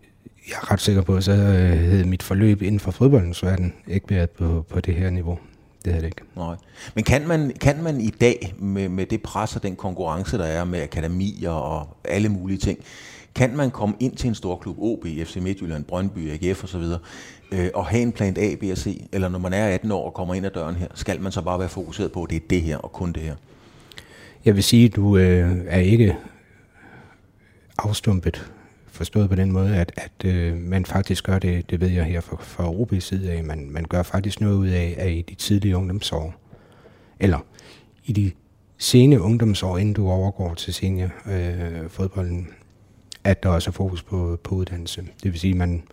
jeg 0.48 0.56
er 0.62 0.72
ret 0.72 0.82
sikker 0.82 1.02
på, 1.02 1.16
at 1.16 1.24
så 1.24 1.34
havde 1.34 2.04
mit 2.04 2.24
forløb 2.24 2.62
inden 2.62 2.80
for 2.80 2.92
fodboldens 2.92 3.44
verden 3.44 3.74
ikke 3.88 4.10
været 4.10 4.30
på, 4.30 4.66
på 4.70 4.80
det 4.80 4.96
her 4.96 5.10
niveau. 5.10 5.40
Det 5.88 5.94
havde 5.94 6.06
det 6.06 6.20
ikke. 6.20 6.32
Nej. 6.36 6.56
Men 6.96 7.04
kan 7.04 7.28
man, 7.28 7.52
kan 7.62 7.84
man 7.84 8.02
i 8.02 8.10
dag, 8.10 8.54
med, 8.60 8.90
med 8.90 9.06
det 9.06 9.22
pres 9.22 9.56
og 9.56 9.64
den 9.64 9.76
konkurrence, 9.76 10.38
der 10.38 10.46
er 10.46 10.64
med 10.64 10.82
akademier 10.82 11.50
og 11.50 11.98
alle 12.04 12.30
mulige 12.30 12.58
ting, 12.58 12.80
kan 13.36 13.58
man 13.58 13.72
komme 13.72 13.96
ind 14.00 14.16
til 14.16 14.28
en 14.28 14.36
stor 14.36 14.56
klub, 14.56 14.76
OB, 14.80 15.06
FC 15.26 15.36
Midtjylland, 15.36 15.84
Brøndby, 15.84 16.32
AGF 16.32 16.64
osv., 16.64 16.84
øh, 17.52 17.70
og 17.74 17.86
have 17.86 18.02
en 18.02 18.12
plan 18.12 18.38
A, 18.38 18.56
B 18.56 18.64
og 18.72 18.78
C, 18.78 19.08
eller 19.12 19.30
når 19.30 19.40
man 19.40 19.54
er 19.54 19.68
18 19.68 19.92
år 19.92 20.06
og 20.06 20.14
kommer 20.14 20.34
ind 20.34 20.46
ad 20.46 20.52
døren 20.52 20.76
her, 20.76 20.88
skal 20.94 21.22
man 21.22 21.32
så 21.32 21.42
bare 21.42 21.60
være 21.60 21.70
fokuseret 21.70 22.12
på, 22.12 22.24
at 22.24 22.30
det 22.30 22.36
er 22.36 22.48
det 22.50 22.62
her 22.62 22.78
og 22.78 22.92
kun 22.92 23.12
det 23.12 23.24
her? 23.24 23.36
Jeg 24.46 24.56
vil 24.56 24.64
sige, 24.64 24.86
at 24.86 24.96
du 24.96 25.18
øh, 25.18 25.58
er 25.68 25.80
ikke 25.80 26.16
afstumpet, 27.78 28.52
forstået 28.98 29.30
på 29.30 29.36
den 29.36 29.52
måde, 29.52 29.76
at, 29.76 29.92
at 29.98 30.26
øh, 30.26 30.58
man 30.58 30.86
faktisk 30.86 31.24
gør 31.24 31.40
det, 31.40 31.70
det 31.70 31.82
ved 31.82 31.90
jeg 31.90 32.06
her 32.06 32.22
fra, 32.22 32.38
fra 32.40 32.72
OB's 32.72 33.00
side 33.00 33.32
af, 33.32 33.44
man, 33.44 33.70
man 33.72 33.86
gør 33.86 34.04
faktisk 34.04 34.42
noget 34.42 34.56
ud 34.56 34.68
af, 34.68 34.96
at 34.98 35.12
i 35.12 35.22
de 35.30 35.36
tidlige 35.36 35.78
ungdomsår, 35.78 36.36
eller 37.20 37.40
i 38.06 38.12
de 38.12 38.32
sene 38.78 39.22
ungdomsår, 39.22 39.78
inden 39.78 39.94
du 39.94 40.10
overgår 40.10 40.54
til 40.54 40.74
seniorfodbolden, 40.74 41.84
øh, 41.84 41.90
fodbolden, 41.90 42.48
at 43.24 43.44
der 43.44 43.50
også 43.50 43.70
er 43.70 43.72
fokus 43.72 44.04
på, 44.04 44.40
på 44.44 44.56
uddannelse. 44.56 45.02
Det 45.24 45.32
vil 45.32 45.40
sige, 45.40 45.52
at 45.52 45.58
man 45.58 45.84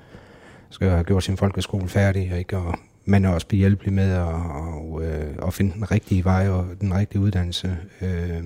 skal 0.71 0.91
have 0.91 1.05
gjort 1.05 1.25
sin 1.25 1.37
folkeskole 1.37 1.89
færdig, 1.89 2.39
ikke? 2.39 2.57
og 2.57 2.75
man 3.05 3.25
er 3.25 3.29
også 3.29 3.47
behjælpelig 3.47 3.93
med 3.93 4.13
at, 4.13 4.25
og, 4.25 5.03
øh, 5.05 5.35
at 5.47 5.55
finde 5.55 5.73
den 5.75 5.91
rigtige 5.91 6.25
vej 6.25 6.49
og 6.49 6.67
den 6.81 6.95
rigtige 6.95 7.21
uddannelse. 7.21 7.77
Øh, 8.03 8.45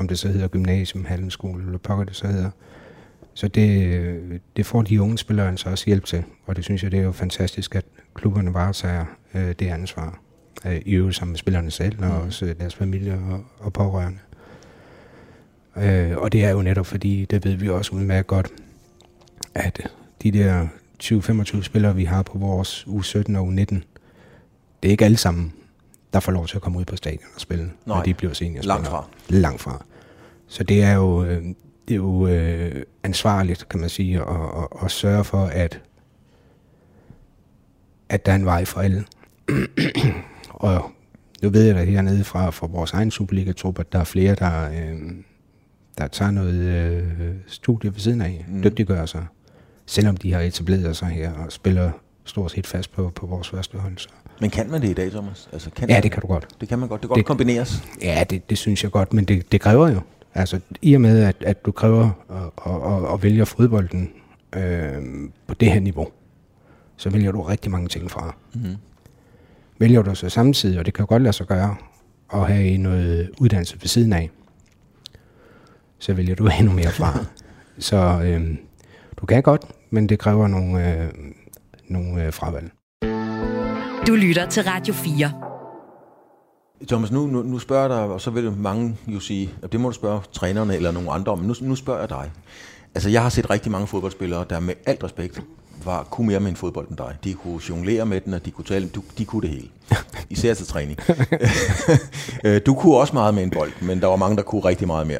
om 0.00 0.08
det 0.08 0.18
så 0.18 0.28
hedder 0.28 0.48
gymnasium, 0.48 1.04
handelsskole 1.04 1.64
eller 1.64 1.78
pokker 1.78 2.04
det 2.04 2.16
så 2.16 2.26
hedder. 2.26 2.50
Så 3.38 3.48
det, 3.48 4.40
det 4.56 4.66
får 4.66 4.82
de 4.82 5.02
unge 5.02 5.18
spillere 5.18 5.56
så 5.56 5.68
også 5.70 5.84
hjælp 5.86 6.04
til, 6.04 6.24
og 6.46 6.56
det 6.56 6.64
synes 6.64 6.82
jeg, 6.82 6.92
det 6.92 7.00
er 7.00 7.04
jo 7.04 7.12
fantastisk, 7.12 7.74
at 7.74 7.84
klubberne 8.14 8.54
varetager 8.54 9.04
øh, 9.34 9.54
det 9.58 9.66
ansvar. 9.66 10.20
Øh, 10.66 10.80
I 10.86 10.94
øvrigt 10.94 11.16
sammen 11.16 11.32
med 11.32 11.38
spillerne 11.38 11.70
selv, 11.70 12.04
og 12.04 12.20
mm. 12.20 12.26
også 12.26 12.54
deres 12.60 12.74
familie 12.74 13.14
og, 13.30 13.44
og 13.58 13.72
pårørende. 13.72 14.18
Øh, 15.76 16.16
og 16.16 16.32
det 16.32 16.44
er 16.44 16.50
jo 16.50 16.62
netop 16.62 16.86
fordi, 16.86 17.24
det 17.24 17.44
ved 17.44 17.54
vi 17.54 17.68
også 17.68 17.94
udmærket 17.94 18.26
godt, 18.26 18.48
at 19.54 19.90
de 20.22 20.30
der 20.30 20.66
20-25 21.02 21.62
spillere, 21.62 21.94
vi 21.94 22.04
har 22.04 22.22
på 22.22 22.38
vores 22.38 22.86
U17 22.88 23.36
og 23.36 23.48
U19, 23.48 23.74
det 24.82 24.88
er 24.88 24.90
ikke 24.90 25.04
alle 25.04 25.16
sammen, 25.16 25.52
der 26.12 26.20
får 26.20 26.32
lov 26.32 26.46
til 26.46 26.56
at 26.56 26.62
komme 26.62 26.78
ud 26.78 26.84
på 26.84 26.96
stadion 26.96 27.30
og 27.34 27.40
spille, 27.40 27.64
Nej, 27.64 27.72
når 27.86 28.02
de 28.02 28.14
bliver 28.14 28.32
seniorspillere. 28.32 28.76
Langt 28.76 28.88
fra. 28.88 29.08
Langt 29.28 29.60
fra. 29.60 29.84
Så 30.48 30.64
det 30.64 30.82
er 30.82 30.92
jo, 30.92 31.24
øh, 31.24 31.42
det 31.88 31.94
er 31.94 31.96
jo 31.96 32.26
øh, 32.26 32.82
ansvarligt, 33.02 33.68
kan 33.68 33.80
man 33.80 33.88
sige, 33.88 34.20
at, 34.20 34.26
at, 34.26 34.84
at 34.84 34.90
sørge 34.90 35.24
for, 35.24 35.44
at, 35.44 35.80
at 38.08 38.26
der 38.26 38.32
er 38.32 38.36
en 38.36 38.44
vej 38.44 38.64
for 38.64 38.80
alle. 38.80 39.04
og 40.50 40.90
nu 41.42 41.50
ved 41.50 41.62
jeg 41.62 41.74
da 41.74 41.84
hernede 41.84 42.24
fra, 42.24 42.50
fra 42.50 42.66
vores 42.66 42.92
egen 42.92 43.10
Superliga-trup, 43.10 43.78
at 43.78 43.92
der 43.92 43.98
er 43.98 44.04
flere, 44.04 44.34
der, 44.34 44.70
øh, 44.70 44.98
der 45.98 46.06
tager 46.06 46.30
noget 46.30 46.54
øh, 46.54 47.34
studie 47.46 47.92
ved 47.92 48.00
siden 48.00 48.20
af, 48.20 48.44
mm. 48.48 48.62
dygtiggør 48.62 49.06
sig 49.06 49.26
selvom 49.88 50.16
de 50.16 50.32
har 50.32 50.40
etableret 50.40 50.96
sig 50.96 51.08
her 51.08 51.32
og 51.32 51.52
spiller 51.52 51.90
stort 52.24 52.50
set 52.50 52.66
fast 52.66 52.92
på, 52.92 53.12
på 53.14 53.26
vores 53.26 53.48
første 53.48 53.78
hold. 53.78 53.98
Så. 53.98 54.08
Men 54.40 54.50
kan 54.50 54.70
man 54.70 54.82
det 54.82 54.88
i 54.88 54.92
dag, 54.92 55.10
Thomas? 55.10 55.48
Altså, 55.52 55.70
kan 55.70 55.90
ja, 55.90 56.00
det 56.00 56.12
kan 56.12 56.20
du 56.20 56.26
godt. 56.26 56.48
Det 56.60 56.68
kan 56.68 56.78
man 56.78 56.88
godt. 56.88 57.00
Det 57.00 57.08
kan 57.08 57.08
godt 57.08 57.18
det, 57.18 57.26
kombineres. 57.26 57.82
Ja, 58.02 58.24
det, 58.30 58.50
det 58.50 58.58
synes 58.58 58.82
jeg 58.82 58.90
godt, 58.90 59.12
men 59.12 59.24
det, 59.24 59.52
det 59.52 59.60
kræver 59.60 59.88
jo. 59.88 60.00
Altså, 60.38 60.60
i 60.82 60.94
og 60.94 61.00
med, 61.00 61.22
at, 61.22 61.36
at 61.40 61.66
du 61.66 61.72
kræver 61.72 62.10
at, 62.30 62.72
at, 62.72 62.92
at, 62.92 63.14
at 63.14 63.22
vælge 63.22 63.46
fodbolden 63.46 64.10
øh, 64.56 65.02
på 65.46 65.54
det 65.54 65.72
her 65.72 65.80
niveau, 65.80 66.08
så 66.96 67.10
vælger 67.10 67.32
du 67.32 67.42
rigtig 67.42 67.70
mange 67.70 67.88
ting 67.88 68.10
fra. 68.10 68.36
Mm-hmm. 68.54 68.76
Vælger 69.78 70.02
du 70.02 70.14
så 70.14 70.28
samtidig, 70.28 70.78
og 70.78 70.86
det 70.86 70.94
kan 70.94 71.06
godt 71.06 71.22
lade 71.22 71.32
sig 71.32 71.46
gøre, 71.46 71.76
at 72.34 72.46
have 72.46 72.76
noget 72.76 73.30
uddannelse 73.40 73.76
ved 73.80 73.88
siden 73.88 74.12
af, 74.12 74.30
så 75.98 76.12
vælger 76.12 76.34
du 76.34 76.48
endnu 76.58 76.72
mere 76.72 76.90
fra. 76.90 77.24
så 77.78 78.20
øh, 78.24 78.56
du 79.16 79.26
kan 79.26 79.42
godt, 79.42 79.62
men 79.90 80.08
det 80.08 80.18
kræver 80.18 80.48
nogle, 80.48 81.02
øh, 81.02 81.08
nogle 81.88 82.24
øh, 82.24 82.32
fravalg. 82.32 82.70
Du 84.06 84.14
lytter 84.14 84.46
til 84.46 84.62
Radio 84.62 84.94
4. 84.94 85.47
Thomas, 86.86 87.10
nu, 87.10 87.26
nu, 87.26 87.42
nu 87.42 87.58
spørger 87.58 87.82
jeg 87.82 87.90
dig, 87.90 88.14
og 88.14 88.20
så 88.20 88.30
vil 88.30 88.52
mange 88.52 88.96
jo 89.06 89.20
sige, 89.20 89.50
at 89.62 89.72
det 89.72 89.80
må 89.80 89.88
du 89.88 89.94
spørge 89.94 90.20
trænerne 90.32 90.76
eller 90.76 90.92
nogen 90.92 91.08
andre 91.12 91.32
om, 91.32 91.38
men 91.38 91.48
nu, 91.48 91.54
nu 91.60 91.74
spørger 91.74 92.00
jeg 92.00 92.08
dig. 92.08 92.30
Altså, 92.94 93.10
jeg 93.10 93.22
har 93.22 93.28
set 93.28 93.50
rigtig 93.50 93.72
mange 93.72 93.86
fodboldspillere, 93.86 94.44
der 94.50 94.60
med 94.60 94.74
alt 94.86 95.04
respekt 95.04 95.42
var, 95.84 96.02
kunne 96.02 96.26
mere 96.26 96.40
med 96.40 96.50
en 96.50 96.56
fodbold 96.56 96.88
end 96.88 96.96
dig. 96.96 97.16
De 97.24 97.34
kunne 97.34 97.60
jonglere 97.68 98.06
med 98.06 98.20
den, 98.20 98.34
og 98.34 98.44
de 98.44 98.50
kunne 98.50 98.64
tale, 98.64 98.88
du, 98.88 99.02
de 99.18 99.24
kunne 99.24 99.42
det 99.42 99.50
hele. 99.50 99.68
Især 100.30 100.54
til 100.54 100.66
træning. 100.66 100.98
Øh, 102.44 102.60
du 102.66 102.74
kunne 102.74 102.96
også 102.96 103.12
meget 103.12 103.34
med 103.34 103.42
en 103.42 103.50
bold, 103.50 103.72
men 103.80 104.00
der 104.00 104.06
var 104.06 104.16
mange, 104.16 104.36
der 104.36 104.42
kunne 104.42 104.64
rigtig 104.64 104.86
meget 104.86 105.06
mere. 105.06 105.18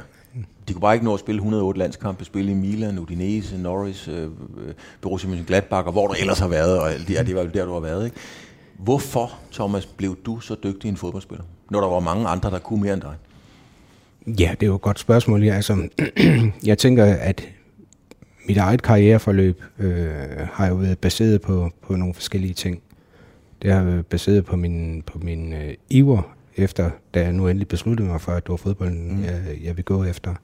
De 0.68 0.72
kunne 0.72 0.80
bare 0.80 0.94
ikke 0.94 1.06
nå 1.06 1.14
at 1.14 1.20
spille 1.20 1.38
108 1.38 1.78
landskampe, 1.78 2.24
spille 2.24 2.50
i 2.50 2.54
Milan, 2.54 2.98
Udinese, 2.98 3.58
Norris, 3.58 4.08
øh, 4.08 4.28
Borussia 5.00 5.30
Mönchengladbach, 5.30 5.86
og 5.86 5.92
hvor 5.92 6.06
du 6.06 6.14
ellers 6.20 6.38
har 6.38 6.48
været, 6.48 6.80
og 6.80 6.90
det, 6.90 7.10
ja, 7.10 7.22
det 7.22 7.34
var 7.34 7.42
jo 7.42 7.48
der, 7.54 7.64
du 7.64 7.72
har 7.72 7.80
været. 7.80 8.04
Ikke? 8.04 8.16
Hvorfor, 8.78 9.38
Thomas, 9.52 9.86
blev 9.86 10.16
du 10.26 10.40
så 10.40 10.56
dygtig 10.62 10.88
en 10.88 10.96
fodboldspiller, 10.96 11.44
når 11.70 11.80
der 11.80 11.88
var 11.88 12.00
mange 12.00 12.28
andre, 12.28 12.50
der 12.50 12.58
kunne 12.58 12.80
mere 12.80 12.94
end 12.94 13.02
dig? 13.02 13.14
Ja, 14.26 14.54
det 14.60 14.62
er 14.62 14.66
jo 14.66 14.74
et 14.74 14.80
godt 14.80 14.98
spørgsmål. 14.98 15.44
Ja, 15.44 15.54
altså, 15.54 15.88
jeg 16.64 16.78
tænker, 16.78 17.04
at 17.04 17.48
mit 18.48 18.56
eget 18.56 18.82
karriereforløb 18.82 19.62
øh, 19.78 20.08
har 20.52 20.68
jo 20.68 20.74
været 20.74 20.98
baseret 20.98 21.40
på, 21.40 21.70
på 21.82 21.96
nogle 21.96 22.14
forskellige 22.14 22.54
ting. 22.54 22.82
Det 23.62 23.72
har 23.72 23.84
været 23.84 24.06
baseret 24.06 24.44
på 24.44 24.56
min, 24.56 25.02
på 25.06 25.18
min 25.18 25.52
øh, 25.52 25.74
iver 25.90 26.22
efter, 26.56 26.90
da 27.14 27.22
jeg 27.22 27.32
nu 27.32 27.48
endelig 27.48 27.68
besluttede 27.68 28.08
mig 28.08 28.20
for, 28.20 28.32
at 28.32 28.42
det 28.42 28.50
var 28.50 28.56
fodbolden, 28.56 29.16
mm. 29.16 29.24
jeg, 29.24 29.42
jeg 29.64 29.76
vil 29.76 29.84
gå 29.84 30.04
efter. 30.04 30.34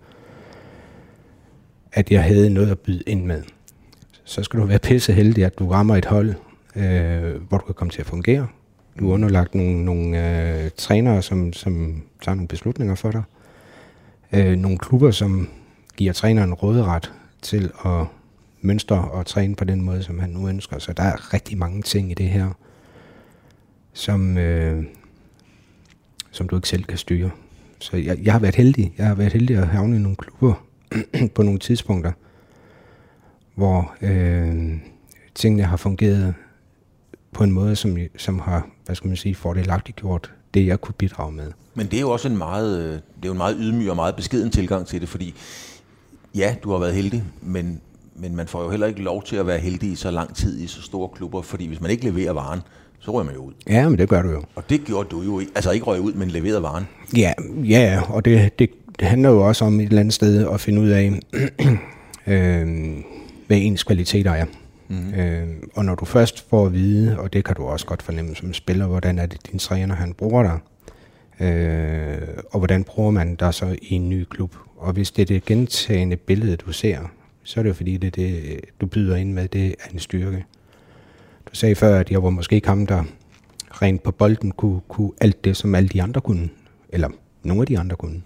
At 1.93 2.11
jeg 2.11 2.25
havde 2.25 2.51
noget 2.51 2.71
at 2.71 2.79
byde 2.79 3.03
ind 3.07 3.25
med. 3.25 3.43
Så 4.25 4.43
skal 4.43 4.61
du 4.61 4.67
være 4.67 4.79
pisse 4.79 5.13
heldig, 5.13 5.45
at 5.45 5.59
du 5.59 5.69
rammer 5.69 5.97
et 5.97 6.05
hold, 6.05 6.35
øh, 6.77 7.43
hvor 7.49 7.59
du 7.59 7.65
kan 7.65 7.75
komme 7.75 7.91
til 7.91 8.01
at 8.01 8.07
fungere. 8.07 8.47
Du 8.99 9.11
er 9.11 9.15
underlagt 9.15 9.55
nogle, 9.55 9.85
nogle 9.85 10.65
øh, 10.65 10.71
trænere, 10.77 11.23
som, 11.23 11.53
som 11.53 12.03
tager 12.23 12.35
nogle 12.35 12.49
beslutninger 12.49 12.95
for 12.95 13.11
dig. 13.11 13.23
Øh, 14.33 14.57
nogle 14.57 14.79
klubber, 14.79 15.11
som 15.11 15.49
giver 15.97 16.13
træneren 16.13 16.55
råderet 16.55 17.13
til 17.43 17.71
at 17.85 18.07
mønstre 18.61 19.11
og 19.11 19.27
træne 19.27 19.57
på 19.57 19.65
den 19.65 19.83
måde, 19.83 20.03
som 20.03 20.19
han 20.19 20.31
nu 20.31 20.49
ønsker. 20.49 20.79
Så 20.79 20.93
der 20.93 21.03
er 21.03 21.35
rigtig 21.35 21.59
mange 21.59 21.83
ting 21.83 22.11
i 22.11 22.15
det 22.15 22.27
her, 22.27 22.51
som, 23.93 24.39
øh, 24.39 24.85
som 26.31 26.49
du 26.49 26.57
ikke 26.57 26.69
selv 26.69 26.85
kan 26.85 26.99
styre. 26.99 27.31
Så 27.79 27.97
jeg, 27.97 28.19
jeg 28.23 28.33
har 28.33 28.41
været 28.41 28.55
heldig. 28.55 28.95
Jeg 28.99 29.07
har 29.07 29.15
været 29.15 29.33
heldig 29.33 29.57
at 29.57 29.69
havne 29.69 29.97
i 29.97 29.99
nogle 29.99 30.17
klubber 30.17 30.65
på 31.35 31.43
nogle 31.43 31.59
tidspunkter, 31.59 32.13
hvor 33.55 33.95
øh, 34.03 34.73
tingene 35.35 35.63
har 35.63 35.77
fungeret 35.77 36.35
på 37.35 37.45
en 37.45 37.53
måde, 37.53 37.77
som, 37.77 37.97
som 38.17 38.39
har, 38.39 38.67
hvad 38.87 38.97
skal 38.97 39.09
man 39.09 39.17
sige, 39.17 39.35
fordelagtigt 39.35 39.97
gjort 39.97 40.33
det, 40.55 40.67
jeg 40.67 40.81
kunne 40.81 40.95
bidrage 40.99 41.33
med. 41.33 41.53
Men 41.75 41.87
det 41.87 41.97
er 41.97 42.01
jo 42.01 42.11
også 42.11 42.29
en 42.29 42.39
meget, 42.39 42.79
øh, 42.79 42.93
det 42.93 42.97
er 43.23 43.27
jo 43.27 43.33
en 43.33 43.39
meget 43.39 43.57
ydmyg 43.61 43.91
og 43.91 43.97
meget 43.97 44.17
beskeden 44.17 44.51
tilgang 44.51 44.87
til 44.87 45.01
det, 45.01 45.09
fordi 45.09 45.35
ja, 46.35 46.55
du 46.63 46.71
har 46.71 46.79
været 46.79 46.95
heldig, 46.95 47.25
men, 47.43 47.81
men 48.17 48.37
man 48.37 48.47
får 48.47 48.63
jo 48.63 48.71
heller 48.71 48.87
ikke 48.87 49.03
lov 49.03 49.23
til 49.23 49.37
at 49.37 49.47
være 49.47 49.59
heldig 49.59 49.93
i 49.93 49.95
så 49.95 50.11
lang 50.11 50.35
tid 50.35 50.61
i 50.61 50.67
så 50.67 50.83
store 50.83 51.09
klubber, 51.09 51.43
fordi 51.43 51.67
hvis 51.67 51.81
man 51.81 51.91
ikke 51.91 52.05
leverer 52.05 52.33
varen, 52.33 52.61
så 53.01 53.11
rører 53.11 53.25
man 53.25 53.35
jo 53.35 53.41
ud. 53.41 53.53
Ja, 53.69 53.89
men 53.89 53.99
det 53.99 54.09
gør 54.09 54.23
du 54.23 54.31
jo. 54.31 54.43
Og 54.55 54.71
det 54.71 54.85
gjorde 54.85 55.09
du 55.09 55.23
jo 55.23 55.41
ikke. 55.41 55.53
Altså 55.55 55.71
ikke 55.71 55.87
røg 55.87 56.01
ud, 56.01 56.13
men 56.13 56.29
leverede 56.29 56.63
varen. 56.63 56.85
Ja, 57.17 57.33
ja 57.65 58.01
og 58.09 58.25
det, 58.25 58.59
det, 58.59 58.71
det 59.01 59.09
handler 59.09 59.31
jo 59.31 59.49
også 59.49 59.65
om 59.65 59.81
et 59.81 59.87
eller 59.87 60.01
andet 60.01 60.15
sted 60.15 60.49
at 60.49 60.61
finde 60.61 60.81
ud 60.81 60.89
af, 60.89 61.21
øh, 62.33 62.67
hvad 63.47 63.57
ens 63.57 63.83
kvaliteter 63.83 64.31
er. 64.31 64.47
Mm-hmm. 64.89 65.15
Øh, 65.15 65.49
og 65.75 65.85
når 65.85 65.95
du 65.95 66.05
først 66.05 66.49
får 66.49 66.67
at 66.67 66.73
vide, 66.73 67.19
og 67.19 67.33
det 67.33 67.45
kan 67.45 67.57
du 67.57 67.65
også 67.65 67.87
godt 67.87 68.03
fornemme 68.03 68.37
som 68.37 68.53
spiller, 68.53 68.87
hvordan 68.87 69.19
er 69.19 69.27
det 69.27 69.47
din 69.51 69.59
træner, 69.59 69.95
han 69.95 70.15
bruger 70.15 70.43
dig, 70.43 70.59
øh, 71.47 72.29
og 72.51 72.59
hvordan 72.59 72.85
bruger 72.85 73.11
man 73.11 73.35
dig 73.35 73.55
så 73.55 73.77
i 73.83 73.95
en 73.95 74.09
ny 74.09 74.25
klub. 74.25 74.57
Og 74.77 74.93
hvis 74.93 75.11
det 75.11 75.23
er 75.23 75.27
det 75.27 75.45
gentagende 75.45 76.17
billede, 76.17 76.57
du 76.57 76.73
ser, 76.73 76.99
så 77.43 77.61
er 77.61 77.63
det 77.63 77.69
jo 77.69 77.75
fordi, 77.75 77.97
det, 77.97 78.17
det 78.17 78.61
du 78.81 78.87
byder 78.87 79.17
ind 79.17 79.33
med, 79.33 79.49
det 79.49 79.67
er 79.67 79.91
en 79.93 79.99
styrke. 79.99 80.45
Du 81.47 81.55
sagde 81.55 81.75
før, 81.75 81.99
at 81.99 82.11
jeg 82.11 82.23
var 82.23 82.31
måske 82.31 82.57
ikke 82.57 82.69
ham, 82.69 82.87
der 82.87 83.05
rent 83.71 84.03
på 84.03 84.13
bolden 84.13 84.51
kunne, 84.51 84.81
kunne 84.89 85.11
alt 85.21 85.45
det, 85.45 85.57
som 85.57 85.75
alle 85.75 85.89
de 85.89 86.03
andre 86.03 86.21
kunne. 86.21 86.49
Eller 86.89 87.09
nogle 87.43 87.63
af 87.63 87.67
de 87.67 87.79
andre 87.79 87.97
kunne. 87.97 88.23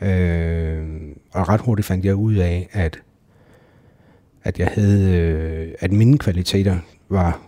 Øh, 0.00 0.84
og 1.32 1.48
ret 1.48 1.60
hurtigt 1.60 1.86
fandt 1.86 2.04
jeg 2.04 2.14
ud 2.14 2.34
af, 2.34 2.68
at 2.72 2.98
at 4.48 4.58
jeg 4.58 4.68
havde, 4.74 5.16
øh, 5.16 5.74
at 5.78 5.92
mine 5.92 6.18
kvaliteter 6.18 6.78
var 7.08 7.40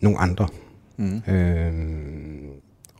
nogle 0.00 0.18
andre. 0.18 0.48
Mm. 0.96 1.22
Øh, 1.28 1.72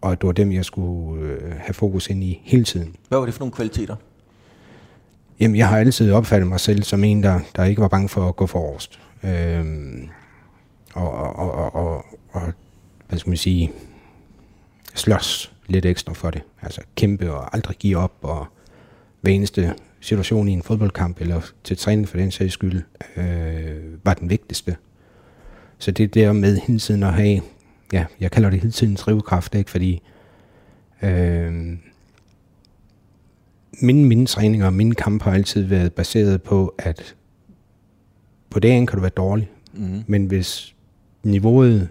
og 0.00 0.12
at 0.12 0.20
det 0.20 0.26
var 0.26 0.32
dem, 0.32 0.52
jeg 0.52 0.64
skulle 0.64 1.22
øh, 1.22 1.52
have 1.58 1.74
fokus 1.74 2.08
ind 2.08 2.24
i 2.24 2.40
hele 2.44 2.64
tiden. 2.64 2.96
Hvad 3.08 3.18
var 3.18 3.24
det 3.24 3.34
for 3.34 3.40
nogle 3.40 3.52
kvaliteter? 3.52 3.96
Jamen, 5.40 5.56
jeg 5.56 5.68
har 5.68 5.78
altid 5.78 6.12
opfattet 6.12 6.48
mig 6.48 6.60
selv 6.60 6.82
som 6.82 7.04
en, 7.04 7.22
der, 7.22 7.40
der 7.56 7.64
ikke 7.64 7.82
var 7.82 7.88
bange 7.88 8.08
for 8.08 8.28
at 8.28 8.36
gå 8.36 8.46
forrest. 8.46 9.00
Øh, 9.22 9.64
og, 10.94 11.12
og, 11.12 11.36
og, 11.36 11.74
og, 11.74 12.04
og, 12.30 12.52
hvad 13.08 13.18
skal 13.18 13.30
man 13.30 13.36
sige, 13.36 13.72
slås 14.94 15.52
lidt 15.66 15.86
ekstra 15.86 16.12
for 16.12 16.30
det. 16.30 16.42
Altså 16.62 16.80
kæmpe 16.96 17.32
og 17.32 17.54
aldrig 17.54 17.76
give 17.76 17.96
op, 17.96 18.12
og 18.22 18.46
hver 19.20 19.32
eneste 19.32 19.74
situation 20.00 20.48
i 20.48 20.52
en 20.52 20.62
fodboldkamp, 20.62 21.20
eller 21.20 21.40
til 21.64 21.76
træning 21.76 22.08
for 22.08 22.16
den 22.16 22.30
sags 22.30 22.52
skyld, 22.52 22.82
øh, 23.16 24.04
var 24.04 24.14
den 24.14 24.30
vigtigste. 24.30 24.76
Så 25.78 25.90
det 25.90 26.14
der 26.14 26.32
med 26.32 26.56
hele 26.56 26.78
tiden 26.78 27.02
at 27.02 27.12
have, 27.12 27.40
ja, 27.92 28.04
jeg 28.20 28.30
kalder 28.30 28.50
det 28.50 28.60
hele 28.60 28.72
tiden 28.72 28.94
drivkraft, 28.94 29.54
ikke? 29.54 29.70
fordi 29.70 30.02
øh, 31.02 31.78
mine, 33.80 34.04
mine 34.04 34.26
træninger 34.26 34.66
og 34.66 34.72
mine 34.72 34.94
kampe 34.94 35.24
har 35.24 35.32
altid 35.32 35.62
været 35.62 35.92
baseret 35.92 36.42
på, 36.42 36.74
at 36.78 37.14
på 38.50 38.60
dagen 38.60 38.86
kan 38.86 38.96
du 38.96 39.00
være 39.00 39.10
dårlig, 39.10 39.50
mm. 39.74 40.04
men 40.06 40.26
hvis 40.26 40.74
niveauet, 41.22 41.88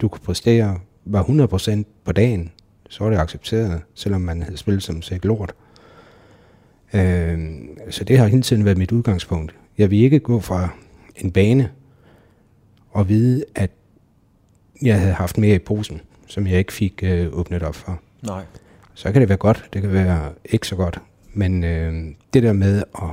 du 0.00 0.08
kunne 0.08 0.24
præstere, 0.24 0.80
var 1.04 1.22
100% 1.22 1.82
på 2.04 2.12
dagen, 2.12 2.52
så 2.88 3.04
var 3.04 3.10
det 3.10 3.18
accepteret, 3.18 3.82
selvom 3.94 4.20
man 4.20 4.42
havde 4.42 4.56
spillet 4.56 4.82
som 4.82 5.02
sæt 5.02 5.24
lort. 5.24 5.54
Øh, 6.94 7.38
så 7.90 8.04
det 8.04 8.18
har 8.18 8.26
hele 8.26 8.42
tiden 8.42 8.64
været 8.64 8.78
mit 8.78 8.92
udgangspunkt. 8.92 9.54
Jeg 9.78 9.90
vil 9.90 10.02
ikke 10.02 10.18
gå 10.18 10.40
fra 10.40 10.68
en 11.16 11.32
bane 11.32 11.70
og 12.90 13.08
vide, 13.08 13.44
at 13.54 13.70
jeg 14.82 15.00
havde 15.00 15.12
haft 15.12 15.38
mere 15.38 15.54
i 15.54 15.58
posen, 15.58 16.00
som 16.26 16.46
jeg 16.46 16.58
ikke 16.58 16.72
fik 16.72 17.00
øh, 17.02 17.32
åbnet 17.32 17.62
op 17.62 17.74
for. 17.74 18.00
Nej. 18.22 18.44
Så 18.94 19.12
kan 19.12 19.20
det 19.20 19.28
være 19.28 19.38
godt, 19.38 19.68
det 19.72 19.82
kan 19.82 19.92
være 19.92 20.32
ikke 20.44 20.66
så 20.66 20.76
godt. 20.76 20.98
Men 21.32 21.64
øh, 21.64 22.14
det 22.34 22.42
der 22.42 22.52
med 22.52 22.82
at 23.02 23.10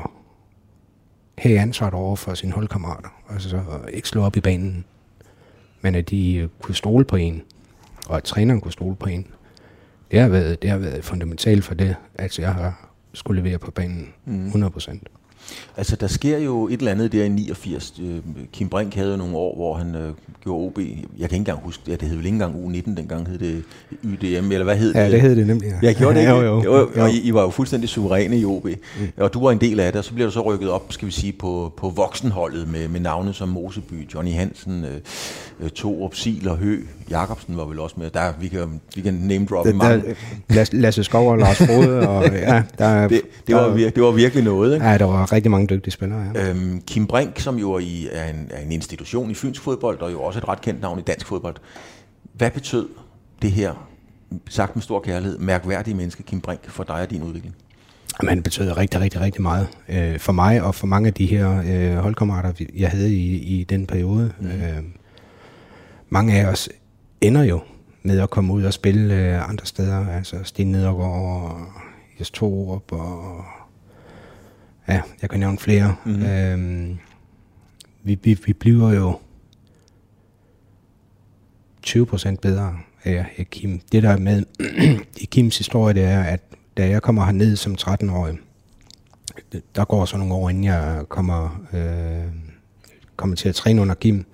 have 1.37 1.59
ansvaret 1.59 1.93
over 1.93 2.15
for 2.15 2.33
sine 2.33 2.51
holdkammerater, 2.51 3.09
altså 3.29 3.61
ikke 3.93 4.07
slå 4.07 4.23
op 4.23 4.37
i 4.37 4.41
banen, 4.41 4.85
men 5.81 5.95
at 5.95 6.09
de 6.09 6.35
øh, 6.35 6.49
kunne 6.61 6.75
stole 6.75 7.05
på 7.05 7.15
en, 7.15 7.41
og 8.07 8.17
at 8.17 8.23
træneren 8.23 8.61
kunne 8.61 8.71
stole 8.71 8.95
på 8.95 9.09
en, 9.09 9.27
det 10.11 10.19
har 10.19 10.29
været, 10.29 10.61
det 10.61 10.69
har 10.69 10.77
været 10.77 11.03
fundamentalt 11.03 11.63
for 11.63 11.73
det, 11.73 11.95
at 12.15 12.39
jeg 12.39 12.53
har 12.53 12.90
skulle 13.13 13.41
levere 13.41 13.59
på 13.59 13.71
banen 13.71 14.13
mm. 14.25 14.47
100%. 14.47 14.99
Altså, 15.77 15.95
der 15.95 16.07
sker 16.07 16.37
jo 16.37 16.67
et 16.67 16.77
eller 16.79 16.91
andet 16.91 17.11
der 17.11 17.23
i 17.23 17.29
89. 17.29 17.93
Øh, 18.01 18.17
Kim 18.53 18.69
Brink 18.69 18.95
havde 18.95 19.11
jo 19.11 19.17
nogle 19.17 19.35
år, 19.35 19.55
hvor 19.55 19.75
han 19.75 19.95
øh, 19.95 20.13
gjorde 20.43 20.65
OB. 20.65 20.77
Jeg 20.77 20.85
kan 21.17 21.23
ikke 21.23 21.35
engang 21.35 21.59
huske, 21.63 21.83
ja, 21.87 21.91
det 21.91 22.01
hed 22.01 22.15
vel 22.15 22.25
ikke 22.25 22.35
engang 22.35 22.65
U19, 22.65 22.95
dengang 22.97 23.27
hed 23.27 23.37
det 23.37 23.63
YDM, 24.03 24.51
eller 24.51 24.63
hvad 24.63 24.75
hed 24.75 24.93
det? 24.93 24.99
Ja, 24.99 25.11
det 25.11 25.21
hed 25.21 25.35
det 25.35 25.47
nemlig. 25.47 25.69
Ja, 25.69 25.87
jeg 25.87 25.95
gjorde 25.95 26.15
det 26.15 26.21
ikke. 26.27 26.31
jo, 26.31 26.41
jo, 26.41 26.63
jo. 26.63 26.89
Og 26.95 27.11
I, 27.11 27.21
I 27.21 27.33
var 27.33 27.41
jo 27.41 27.49
fuldstændig 27.49 27.89
suveræne 27.89 28.37
i 28.37 28.45
OB. 28.45 28.65
Mm. 28.65 29.07
Og 29.17 29.33
du 29.33 29.43
var 29.43 29.51
en 29.51 29.61
del 29.61 29.79
af 29.79 29.91
det, 29.91 29.99
og 29.99 30.05
så 30.05 30.13
bliver 30.13 30.27
du 30.27 30.33
så 30.33 30.41
rykket 30.41 30.69
op, 30.69 30.93
skal 30.93 31.05
vi 31.05 31.11
sige, 31.11 31.33
på, 31.33 31.73
på 31.77 31.89
voksenholdet 31.89 32.67
med, 32.67 32.87
med 32.87 32.99
navne 32.99 33.33
som 33.33 33.49
Moseby, 33.49 34.13
Johnny 34.13 34.33
Hansen, 34.33 34.85
øh, 34.85 34.95
øh 35.59 35.69
Torup, 35.69 36.15
Sil 36.21 36.47
og 36.47 36.57
Hø. 36.57 36.79
Jacobsen 37.11 37.57
var 37.57 37.65
vel 37.65 37.79
også 37.79 37.95
med. 37.99 38.09
Der, 38.09 38.33
vi, 38.39 38.47
kan, 38.47 38.81
vi 38.95 39.01
kan 39.01 39.13
name 39.13 39.45
drop 39.49 39.65
det, 39.65 39.75
mange. 39.75 40.03
Der, 40.49 40.65
Lasse 40.71 41.03
Skov 41.03 41.31
og 41.31 41.37
Lars 41.37 41.57
Frode. 41.57 42.09
og, 42.09 42.23
ja, 42.47 42.63
der, 42.77 43.07
det, 43.07 43.21
det, 43.47 43.55
var, 43.55 43.69
vir, 43.69 43.89
det 43.89 44.03
var 44.03 44.11
virkelig 44.11 44.43
noget. 44.43 44.73
Ikke? 44.73 44.85
Ja, 44.85 44.97
der 44.97 45.05
var 45.05 45.31
rigtig 45.31 45.40
mange 45.49 45.67
dygtige 45.67 45.91
spillere. 45.91 46.31
Ja. 46.35 46.49
Øhm, 46.49 46.81
Kim 46.81 47.07
Brink, 47.07 47.39
som 47.39 47.57
jo 47.57 47.73
er, 47.73 47.79
i, 47.79 48.07
er, 48.11 48.29
en, 48.29 48.47
er 48.49 48.61
en 48.61 48.71
institution 48.71 49.31
i 49.31 49.33
fynsk 49.33 49.61
fodbold, 49.61 49.99
og 49.99 50.11
jo 50.11 50.21
også 50.21 50.39
et 50.39 50.47
ret 50.47 50.61
kendt 50.61 50.81
navn 50.81 50.99
i 50.99 51.01
dansk 51.01 51.27
fodbold. 51.27 51.55
Hvad 52.33 52.51
betød 52.51 52.89
det 53.41 53.51
her, 53.51 53.87
sagt 54.49 54.75
med 54.75 54.83
stor 54.83 54.99
kærlighed, 54.99 55.37
mærkværdige 55.39 55.95
menneske, 55.95 56.23
Kim 56.23 56.41
Brink, 56.41 56.69
for 56.69 56.83
dig 56.83 56.95
og 56.95 57.09
din 57.11 57.23
udvikling? 57.23 57.55
Jamen, 58.23 58.35
det 58.35 58.43
betød 58.43 58.77
rigtig, 58.77 58.99
rigtig, 58.99 59.21
rigtig 59.21 59.41
meget. 59.41 59.67
Øh, 59.89 60.19
for 60.19 60.31
mig 60.31 60.61
og 60.61 60.75
for 60.75 60.87
mange 60.87 61.07
af 61.07 61.13
de 61.13 61.25
her 61.25 61.63
øh, 61.65 61.97
holdkammerater, 61.97 62.65
jeg 62.77 62.89
havde 62.89 63.13
i, 63.13 63.37
i 63.37 63.63
den 63.63 63.87
periode. 63.87 64.33
Mm. 64.39 64.47
Øh, 64.47 64.83
mange 66.09 66.33
af 66.39 66.45
os 66.45 66.69
ender 67.21 67.43
jo 67.43 67.61
med 68.03 68.19
at 68.19 68.29
komme 68.29 68.53
ud 68.53 68.63
og 68.63 68.73
spille 68.73 69.15
øh, 69.15 69.49
andre 69.49 69.65
steder. 69.65 70.07
Altså 70.07 70.35
Sten 70.43 70.71
Nedergaard 70.71 71.41
og 71.43 71.59
Jes 72.19 72.31
Torup 72.31 72.91
og 72.91 73.45
ja, 74.87 75.01
jeg 75.21 75.29
kan 75.29 75.39
nævne 75.39 75.57
flere. 75.57 75.95
Mm. 76.05 76.23
Øhm, 76.25 76.97
vi, 78.03 78.19
vi, 78.23 78.39
vi 78.45 78.53
bliver 78.53 78.93
jo 78.93 79.19
20% 81.87 82.35
bedre 82.41 82.77
af 83.03 83.47
Kim. 83.51 83.81
Det 83.91 84.03
der 84.03 84.17
med 84.17 84.43
i 85.23 85.25
Kims 85.25 85.57
historie, 85.57 85.93
det 85.93 86.03
er, 86.03 86.23
at 86.23 86.41
da 86.77 86.89
jeg 86.89 87.01
kommer 87.01 87.25
herned 87.25 87.55
som 87.55 87.75
13-årig, 87.81 88.37
der 89.75 89.85
går 89.85 90.05
så 90.05 90.17
nogle 90.17 90.33
år, 90.33 90.49
inden 90.49 90.63
jeg 90.63 91.03
kommer, 91.09 91.65
øh, 91.73 92.31
kommer 93.15 93.35
til 93.35 93.49
at 93.49 93.55
træne 93.55 93.81
under 93.81 93.95
Kim. 93.95 94.25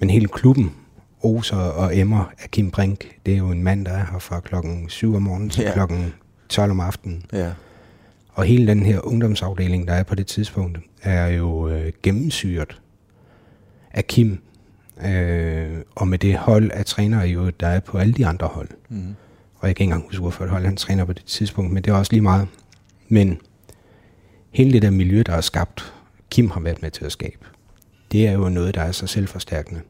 Men 0.00 0.10
hele 0.10 0.28
klubben 0.28 0.74
oser 1.22 1.56
og 1.56 1.96
emmer 1.96 2.32
af 2.42 2.50
Kim 2.50 2.70
Brink. 2.70 3.04
Det 3.26 3.34
er 3.34 3.38
jo 3.38 3.50
en 3.50 3.62
mand, 3.62 3.84
der 3.84 3.92
er 3.92 4.06
her 4.12 4.18
fra 4.18 4.40
klokken 4.40 4.88
7 4.88 5.14
om 5.14 5.22
morgenen 5.22 5.50
til 5.50 5.64
ja. 5.64 5.72
klokken 5.72 6.14
12 6.48 6.70
om 6.70 6.80
aftenen. 6.80 7.24
Ja. 7.32 7.52
Og 8.38 8.44
hele 8.44 8.66
den 8.66 8.82
her 8.82 9.06
ungdomsafdeling, 9.06 9.88
der 9.88 9.94
er 9.94 10.02
på 10.02 10.14
det 10.14 10.26
tidspunkt, 10.26 10.78
er 11.02 11.26
jo 11.26 11.68
øh, 11.68 11.92
gennemsyret 12.02 12.80
af 13.90 14.06
Kim. 14.06 14.38
Øh, 15.06 15.78
og 15.96 16.08
med 16.08 16.18
det 16.18 16.38
hold 16.38 16.70
af 16.70 16.84
trænere, 16.86 17.26
jo, 17.26 17.50
der 17.50 17.66
er 17.66 17.80
på 17.80 17.98
alle 17.98 18.12
de 18.14 18.26
andre 18.26 18.46
hold. 18.46 18.68
Mm. 18.88 19.14
Og 19.54 19.68
jeg 19.68 19.76
kan 19.76 19.84
ikke 19.84 19.92
engang 19.92 20.04
huske, 20.04 20.20
hvorfor 20.20 20.44
et 20.44 20.50
hold 20.50 20.64
han 20.64 20.76
træner 20.76 21.04
på 21.04 21.12
det 21.12 21.24
tidspunkt, 21.26 21.72
men 21.72 21.82
det 21.82 21.90
er 21.90 21.94
også 21.94 22.12
lige 22.12 22.22
meget. 22.22 22.48
Men 23.08 23.40
hele 24.50 24.72
det 24.72 24.82
der 24.82 24.90
miljø, 24.90 25.22
der 25.26 25.32
er 25.32 25.40
skabt, 25.40 25.94
Kim 26.30 26.50
har 26.50 26.60
været 26.60 26.82
med 26.82 26.90
til 26.90 27.04
at 27.04 27.12
skabe, 27.12 27.46
det 28.12 28.26
er 28.26 28.32
jo 28.32 28.48
noget, 28.48 28.74
der 28.74 28.82
er 28.82 28.92
så 28.92 29.06
selvforstærkende. 29.06 29.80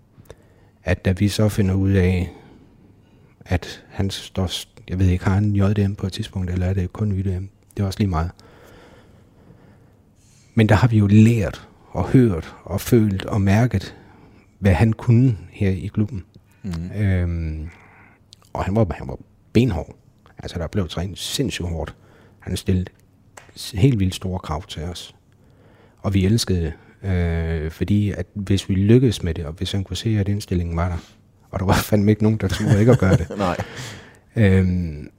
At 0.85 1.05
da 1.05 1.13
vi 1.13 1.29
så 1.29 1.49
finder 1.49 1.75
ud 1.75 1.91
af, 1.91 2.33
at 3.45 3.85
han 3.89 4.11
står, 4.11 4.51
jeg 4.89 4.99
ved 4.99 5.07
ikke, 5.07 5.25
har 5.25 5.35
han 5.35 5.57
JDM 5.57 5.95
på 5.95 6.07
et 6.07 6.13
tidspunkt, 6.13 6.51
eller 6.51 6.67
er 6.67 6.73
det 6.73 6.93
kun 6.93 7.13
YDM? 7.13 7.45
Det 7.79 7.83
er 7.83 7.87
også 7.87 7.99
lige 7.99 8.09
meget. 8.09 8.31
Men 10.55 10.69
der 10.69 10.75
har 10.75 10.89
vi 10.89 10.99
jo 10.99 11.07
lært 11.07 11.69
og 11.91 12.09
hørt 12.09 12.55
og 12.65 12.81
følt 12.81 13.25
og 13.25 13.41
mærket, 13.41 13.97
hvad 14.59 14.73
han 14.73 14.93
kunne 14.93 15.39
her 15.51 15.71
i 15.71 15.87
klubben. 15.87 16.25
Mm. 16.63 16.91
Øhm, 17.01 17.69
og 18.53 18.65
han 18.65 18.77
var, 18.77 18.87
han 18.91 19.09
var 19.09 19.19
benhård. 19.53 19.97
Altså, 20.39 20.59
der 20.59 20.67
blev 20.67 20.89
trænet 20.89 21.19
sindssygt 21.19 21.69
hårdt. 21.69 21.95
Han 22.39 22.57
stillede 22.57 22.85
helt 23.75 23.99
vildt 23.99 24.15
store 24.15 24.39
krav 24.39 24.67
til 24.67 24.83
os. 24.83 25.15
Og 25.99 26.15
vi 26.15 26.25
elskede 26.27 26.61
det. 27.03 27.11
Øh, 27.11 27.71
fordi 27.71 28.11
at 28.11 28.27
hvis 28.35 28.69
vi 28.69 28.75
lykkedes 28.75 29.23
med 29.23 29.35
det, 29.35 29.45
og 29.45 29.53
hvis 29.53 29.73
han 29.73 29.85
kunne 29.85 29.97
se, 29.97 30.19
at 30.19 30.29
indstillingen 30.29 30.77
var 30.77 30.89
der, 30.89 30.99
og 31.51 31.61
der 31.61 31.67
var 31.67 31.75
fandme 31.75 32.11
ikke 32.11 32.23
nogen, 32.23 32.39
der 32.39 32.49
turde 32.49 32.81
ikke 32.81 32.93
at 32.93 32.99
gøre 32.99 33.17
det, 33.17 33.29
Nej. 33.39 33.57
øhm, 34.37 35.11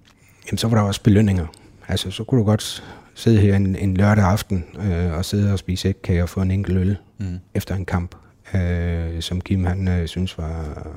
jamen, 0.48 0.58
så 0.58 0.68
var 0.68 0.78
der 0.78 0.84
også 0.84 1.04
belønninger. 1.04 1.48
Altså, 1.90 2.12
så 2.12 2.24
kunne 2.24 2.40
du 2.40 2.46
godt 2.46 2.84
sidde 3.16 3.40
her 3.40 3.56
en, 3.56 3.76
en 3.76 3.98
lørdag 3.98 4.24
aften 4.24 4.66
øh, 4.80 5.14
og 5.14 5.26
sidde 5.26 5.54
og 5.54 5.60
spise 5.60 5.88
ægkage 5.88 6.24
og 6.24 6.30
få 6.30 6.42
en 6.42 6.52
enkelt 6.52 6.78
øl 6.78 6.98
mm. 7.18 7.40
efter 7.54 7.76
en 7.76 7.86
kamp, 7.86 8.16
øh, 8.56 9.22
som 9.22 9.42
Kim 9.42 9.64
han 9.64 9.88
øh, 9.88 10.08
synes 10.08 10.38
var 10.38 10.88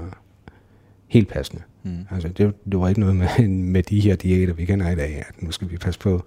helt 1.08 1.28
passende. 1.28 1.62
Mm. 1.82 2.06
Altså, 2.10 2.28
det, 2.28 2.54
det 2.64 2.80
var 2.80 2.88
ikke 2.88 3.00
noget 3.00 3.16
med, 3.16 3.48
med 3.74 3.82
de 3.82 4.00
her 4.00 4.16
diæter, 4.16 4.52
vi 4.52 4.64
kender 4.64 4.90
i 4.90 4.94
dag, 4.94 5.24
at 5.28 5.42
nu 5.42 5.50
skal 5.50 5.70
vi 5.70 5.76
passe 5.76 6.00
på. 6.00 6.24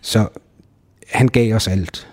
Så 0.00 0.28
han 1.08 1.28
gav 1.28 1.54
os 1.54 1.68
alt, 1.68 2.08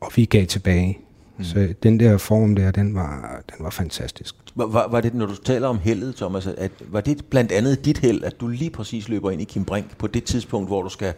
og 0.00 0.12
vi 0.16 0.24
gav 0.24 0.46
tilbage. 0.46 0.98
Mm. 1.38 1.44
Så 1.44 1.74
den 1.82 2.00
der 2.00 2.18
form 2.18 2.54
der, 2.54 2.70
den 2.70 2.94
var, 2.94 3.42
den 3.50 3.64
var 3.64 3.70
fantastisk. 3.70 4.34
Var, 4.54 4.88
var 4.88 5.00
det, 5.00 5.14
når 5.14 5.26
du 5.26 5.34
taler 5.34 5.68
om 5.68 5.78
heldet, 5.78 6.16
Thomas, 6.16 6.46
at, 6.46 6.72
var 6.88 7.00
det 7.00 7.24
blandt 7.30 7.52
andet 7.52 7.84
dit 7.84 7.98
held, 7.98 8.24
at 8.24 8.40
du 8.40 8.48
lige 8.48 8.70
præcis 8.70 9.08
løber 9.08 9.30
ind 9.30 9.40
i 9.40 9.44
Kim 9.44 9.64
Brink 9.64 9.96
på 9.98 10.06
det 10.06 10.24
tidspunkt, 10.24 10.68
hvor 10.68 10.82
du 10.82 10.88
skal 10.88 11.14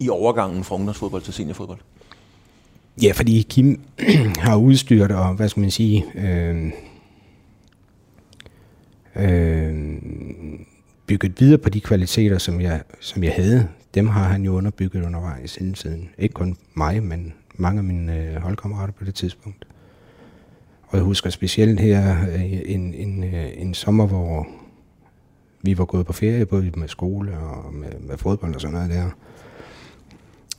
i 0.00 0.08
overgangen 0.08 0.64
fra 0.64 0.74
ungdomsfodbold 0.74 1.22
til 1.22 1.34
seniorfodbold? 1.34 1.78
Ja, 3.02 3.12
fordi 3.12 3.46
Kim 3.50 3.80
har 4.46 4.56
udstyret 4.56 5.10
og, 5.10 5.34
hvad 5.34 5.48
skal 5.48 5.60
man 5.60 5.70
sige, 5.70 6.04
øh, 6.14 6.72
øh, 9.16 9.74
bygget 11.06 11.40
videre 11.40 11.58
på 11.58 11.68
de 11.68 11.80
kvaliteter, 11.80 12.38
som 12.38 12.60
jeg, 12.60 12.82
som 13.00 13.24
jeg 13.24 13.32
havde. 13.32 13.68
Dem 13.94 14.06
har 14.06 14.24
han 14.24 14.44
jo 14.44 14.52
underbygget 14.52 15.04
undervejs 15.04 15.56
inden 15.56 15.74
tiden. 15.74 16.08
Ikke 16.18 16.32
kun 16.32 16.56
mig, 16.74 17.02
men 17.02 17.32
mange 17.54 17.78
af 17.78 17.84
mine 17.84 18.18
øh, 18.18 18.36
holdkammerater 18.36 18.92
på 18.92 19.04
det 19.04 19.14
tidspunkt. 19.14 19.66
Og 20.86 20.96
jeg 20.96 21.04
husker 21.04 21.30
specielt 21.30 21.80
her 21.80 22.26
øh, 22.32 22.60
en, 22.64 22.94
en, 22.94 23.24
øh, 23.24 23.50
en 23.56 23.74
sommer, 23.74 24.06
hvor 24.06 24.46
vi 25.62 25.78
var 25.78 25.84
gået 25.84 26.06
på 26.06 26.12
ferie, 26.12 26.46
både 26.46 26.72
med 26.76 26.88
skole 26.88 27.38
og 27.38 27.74
med, 27.74 27.88
med 28.00 28.18
fodbold 28.18 28.54
og 28.54 28.60
sådan 28.60 28.74
noget 28.74 28.90
der. 28.90 29.10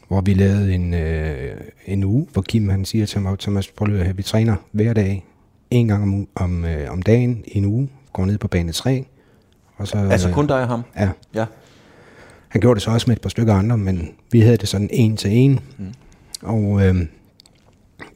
Hvor 0.08 0.22
vi 0.22 0.34
lavede 0.34 0.76
en, 0.76 0.94
øh, 0.94 1.58
en 1.86 2.04
uge, 2.04 2.28
hvor 2.34 2.42
Kim 2.42 2.70
han 2.70 2.86
siger 2.86 3.06
til 3.06 3.22
mig, 3.22 3.40
Thomas, 3.40 3.72
prøv 3.72 3.96
at 3.96 4.18
vi 4.18 4.24
træner 4.24 4.56
hver 4.72 4.94
dag, 4.94 5.26
en 5.72 5.88
gang 5.88 6.04
om, 6.04 6.28
om, 6.36 6.66
øh, 6.66 6.92
om 6.92 7.02
dagen 7.02 7.44
i 7.48 7.58
en 7.58 7.66
uge, 7.66 7.90
går 8.14 8.26
ned 8.26 8.38
på 8.38 8.48
bane 8.48 8.72
3. 8.72 9.06
Og 9.78 9.88
så, 9.88 9.98
altså 9.98 10.32
kun 10.32 10.48
dig 10.48 10.62
og 10.62 10.68
ham? 10.68 10.82
Ja. 10.98 11.10
ja. 11.34 11.46
Han 12.48 12.62
gjorde 12.62 12.76
det 12.76 12.82
så 12.82 12.92
også 12.92 13.10
med 13.10 13.16
et 13.16 13.22
par 13.22 13.30
stykker 13.30 13.54
andre, 13.54 13.78
men 13.78 14.12
vi 14.32 14.40
havde 14.40 14.58
det 14.58 14.70
sådan 14.70 14.90
en 14.92 15.18
til 15.18 15.32
en. 15.32 15.60
Mm. 15.78 15.86
Og 16.46 16.86
øh, 16.86 16.96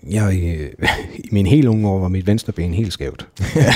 jeg, 0.10 0.42
øh, 0.44 0.88
i 1.26 1.28
min 1.32 1.48
helt 1.48 1.68
unge 1.68 1.88
år 1.88 2.00
var 2.00 2.08
mit 2.08 2.28
venstre 2.28 2.54
ben 2.54 2.74
helt 2.74 2.94
skævt. 2.94 3.28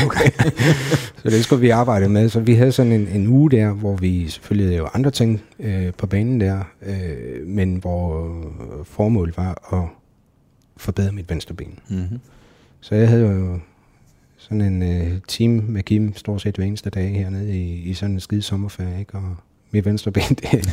okay. 0.06 0.32
så 1.22 1.30
det 1.30 1.44
skulle 1.44 1.62
vi 1.62 1.70
arbejde 1.70 2.10
med. 2.10 2.30
Så 2.30 2.40
vi 2.40 2.54
havde 2.54 2.72
sådan 2.72 2.92
en, 2.92 3.08
en 3.08 3.28
uge 3.28 3.52
der, 3.52 3.74
hvor 3.74 3.96
vi 3.96 4.30
selvfølgelig 4.30 4.72
lavede 4.72 4.90
andre 4.94 5.12
ting 5.12 5.42
øh, 5.60 5.94
på 5.98 6.08
banen 6.08 6.42
der, 6.42 6.64
øh, 6.82 7.48
men 7.48 7.76
hvor 7.76 8.36
formålet 8.84 9.38
var 9.38 9.74
at 9.74 9.90
forbedre 10.78 11.12
mit 11.12 11.30
venstre 11.30 11.56
ben. 11.56 11.80
Mm-hmm. 11.90 12.20
Så 12.82 12.96
jeg 12.96 13.10
havde 13.10 13.28
jo 13.28 13.60
sådan 14.38 14.62
en 14.62 14.84
øh, 14.84 15.20
team 15.28 15.52
med 15.52 15.84
Kim 15.84 16.16
stort 16.16 16.42
set 16.42 16.56
hver 16.56 16.66
eneste 16.66 16.90
dag 16.90 17.10
hernede 17.12 17.58
i, 17.58 17.74
i 17.74 17.94
sådan 17.94 18.14
en 18.14 18.20
skide 18.20 18.42
sommerferie, 18.42 19.00
ikke? 19.00 19.16
Og 19.18 19.36
mit 19.74 19.86
venstre 19.86 20.12
ben, 20.12 20.24
det, 20.30 20.70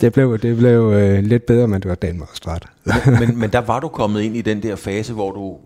det 0.00 0.12
blev, 0.12 0.38
det 0.38 0.56
blev 0.56 0.92
øh, 0.92 1.24
lidt 1.24 1.46
bedre, 1.46 1.68
men 1.68 1.82
det 1.82 1.88
var 1.88 2.12
meget 2.12 2.28
stræt. 2.34 2.66
men, 2.84 3.18
men, 3.20 3.38
men 3.38 3.50
der 3.50 3.58
var 3.58 3.80
du 3.80 3.88
kommet 3.88 4.22
ind 4.22 4.36
i 4.36 4.42
den 4.42 4.62
der 4.62 4.76
fase, 4.76 5.12
hvor 5.12 5.32
du 5.32 5.56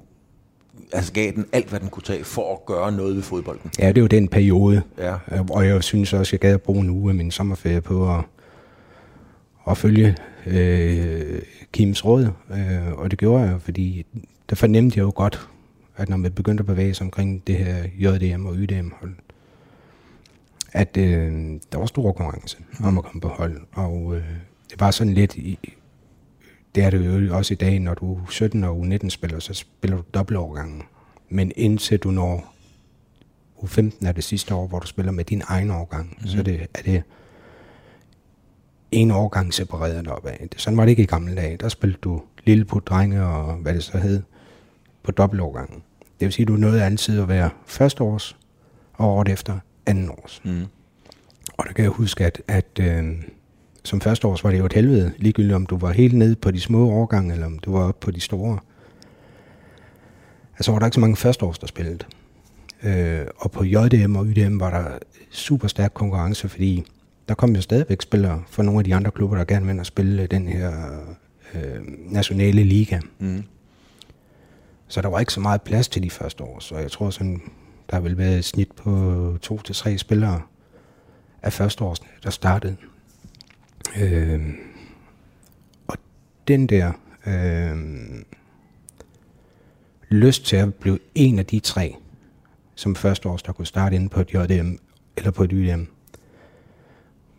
altså 0.92 1.12
gav 1.12 1.32
den 1.32 1.46
alt, 1.52 1.68
hvad 1.68 1.80
den 1.80 1.88
kunne 1.88 2.02
tage 2.02 2.24
for 2.24 2.52
at 2.52 2.66
gøre 2.66 2.92
noget 2.92 3.16
ved 3.16 3.22
fodbolden. 3.22 3.70
Ja, 3.78 3.92
det 3.92 4.02
var 4.02 4.08
den 4.08 4.28
periode. 4.28 4.82
Ja. 4.98 5.14
Og 5.50 5.66
jeg 5.66 5.84
synes 5.84 6.12
også, 6.12 6.30
jeg 6.32 6.40
gad 6.40 6.54
at 6.54 6.62
bruge 6.62 6.80
en 6.80 6.90
uge 6.90 7.10
af 7.10 7.14
min 7.14 7.30
sommerferie 7.30 7.80
på 7.80 8.14
at, 8.14 8.24
at 9.70 9.78
følge 9.78 10.16
øh, 10.46 11.42
Kims 11.72 12.04
råd. 12.04 12.28
Øh, 12.50 12.92
og 12.92 13.10
det 13.10 13.18
gjorde 13.18 13.44
jeg, 13.44 13.56
fordi 13.60 14.06
der 14.50 14.56
fornemte 14.56 14.98
jeg 14.98 15.04
jo 15.04 15.12
godt, 15.14 15.48
at 15.96 16.08
når 16.08 16.16
man 16.16 16.32
begyndte 16.32 16.62
at 16.62 16.66
bevæge 16.66 16.94
sig 16.94 17.04
omkring 17.04 17.42
det 17.46 17.56
her 17.56 17.76
JDM 17.98 18.46
og 18.46 18.54
YDM 18.56 18.88
hold, 19.00 19.14
at 20.72 20.96
øh, 20.96 21.32
der 21.72 21.78
var 21.78 21.86
stor 21.86 22.12
konkurrence 22.12 22.58
om 22.84 22.98
at 22.98 23.04
komme 23.04 23.20
på 23.20 23.28
hold. 23.28 23.60
Og 23.72 24.16
øh, 24.16 24.24
det 24.70 24.80
var 24.80 24.90
sådan 24.90 25.14
lidt, 25.14 25.36
i, 25.36 25.58
det 26.74 26.84
er 26.84 26.90
det 26.90 27.28
jo 27.28 27.36
også 27.36 27.54
i 27.54 27.56
dag, 27.56 27.78
når 27.78 27.94
du 27.94 28.14
er 28.14 28.26
17 28.30 28.64
og 28.64 28.78
U19 28.78 29.08
spiller, 29.08 29.38
så 29.38 29.54
spiller 29.54 29.96
du 29.96 30.02
dobbeltovergangen. 30.14 30.82
Men 31.28 31.52
indtil 31.56 31.98
du 31.98 32.10
når 32.10 32.54
U15 33.58 34.06
er 34.06 34.12
det 34.12 34.24
sidste 34.24 34.54
år, 34.54 34.66
hvor 34.66 34.78
du 34.78 34.86
spiller 34.86 35.12
med 35.12 35.24
din 35.24 35.42
egen 35.46 35.70
årgang, 35.70 36.16
mm. 36.20 36.26
så 36.26 36.38
er 36.38 36.42
det, 36.42 36.66
er 36.74 36.82
det 36.82 37.02
en 38.90 39.10
årgang 39.10 39.54
separeret 39.54 40.08
op 40.08 40.26
af. 40.26 40.48
Sådan 40.56 40.76
var 40.76 40.84
det 40.84 40.90
ikke 40.90 41.02
i 41.02 41.06
gamle 41.06 41.36
dage. 41.36 41.56
Der 41.56 41.68
spillede 41.68 41.98
du 42.02 42.22
lille 42.44 42.64
på 42.64 42.80
drenge 42.80 43.24
og 43.24 43.54
hvad 43.54 43.74
det 43.74 43.84
så 43.84 43.98
hed 43.98 44.22
på 45.02 45.10
dobbeltovergangen. 45.10 45.82
Det 46.00 46.26
vil 46.26 46.32
sige, 46.32 46.44
at 46.44 46.48
du 46.48 46.56
nåede 46.56 46.84
altid 46.84 47.20
at 47.20 47.28
være 47.28 47.50
første 47.66 48.02
års, 48.02 48.36
og 48.92 49.08
året 49.08 49.28
efter 49.28 49.58
anden 49.90 50.08
års. 50.08 50.40
Mm. 50.44 50.64
Og 51.56 51.66
der 51.66 51.72
kan 51.72 51.82
jeg 51.82 51.90
huske, 51.90 52.26
at, 52.26 52.42
at 52.48 52.80
øh, 52.80 53.04
som 53.84 54.00
første 54.00 54.26
års 54.26 54.44
var 54.44 54.50
det 54.50 54.58
jo 54.58 54.66
et 54.66 54.72
helvede, 54.72 55.12
ligegyldigt 55.18 55.54
om 55.54 55.66
du 55.66 55.78
var 55.78 55.92
helt 55.92 56.14
nede 56.14 56.36
på 56.36 56.50
de 56.50 56.60
små 56.60 56.90
årgange, 56.90 57.32
eller 57.32 57.46
om 57.46 57.58
du 57.58 57.72
var 57.72 57.88
oppe 57.88 58.04
på 58.04 58.10
de 58.10 58.20
store. 58.20 58.58
Altså 60.54 60.72
var 60.72 60.78
der 60.78 60.86
ikke 60.86 60.94
så 60.94 61.00
mange 61.00 61.16
førsteårs, 61.16 61.58
der 61.58 61.66
spillede. 61.66 62.04
Øh, 62.82 63.26
og 63.36 63.50
på 63.50 63.64
JDM 63.64 64.16
og 64.16 64.26
YDM 64.26 64.60
var 64.60 64.70
der 64.70 64.98
super 65.30 65.68
stærk 65.68 65.90
konkurrence, 65.94 66.48
fordi 66.48 66.84
der 67.28 67.34
kom 67.34 67.54
jo 67.54 67.60
stadigvæk 67.60 68.02
spillere 68.02 68.42
fra 68.50 68.62
nogle 68.62 68.80
af 68.80 68.84
de 68.84 68.94
andre 68.94 69.10
klubber, 69.10 69.36
der 69.36 69.44
gerne 69.44 69.66
vil 69.66 69.80
at 69.80 69.86
spille 69.86 70.26
den 70.26 70.48
her 70.48 70.72
øh, 71.54 71.80
nationale 72.12 72.64
liga. 72.64 73.00
Mm. 73.18 73.42
Så 74.88 75.02
der 75.02 75.08
var 75.08 75.20
ikke 75.20 75.32
så 75.32 75.40
meget 75.40 75.62
plads 75.62 75.88
til 75.88 76.02
de 76.02 76.10
første 76.10 76.44
år, 76.44 76.60
så 76.60 76.76
jeg 76.76 76.90
tror 76.90 77.10
sådan, 77.10 77.42
der 77.90 77.96
har 77.96 78.00
vel 78.00 78.18
været 78.18 78.38
et 78.38 78.44
snit 78.44 78.72
på 78.72 79.36
to 79.42 79.60
til 79.60 79.74
tre 79.74 79.98
spillere 79.98 80.42
af 81.42 81.52
førsteårsne, 81.52 82.08
der 82.22 82.30
startede. 82.30 82.76
Øh, 84.00 84.40
og 85.86 85.96
den 86.48 86.66
der 86.66 86.92
øh, 87.26 87.76
lyst 90.08 90.46
til 90.46 90.56
at 90.56 90.74
blive 90.74 90.98
en 91.14 91.38
af 91.38 91.46
de 91.46 91.60
tre, 91.60 91.96
som 92.74 92.96
førsteårs, 92.96 93.42
der 93.42 93.52
kunne 93.52 93.66
starte 93.66 93.96
inde 93.96 94.08
på 94.08 94.20
et 94.20 94.34
JDM 94.34 94.74
eller 95.16 95.30
på 95.30 95.44
et 95.44 95.50
YDM, 95.52 95.84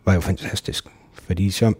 var 0.04 0.14
jo 0.14 0.20
fantastisk. 0.20 0.86
Fordi 1.12 1.50
så 1.50 1.74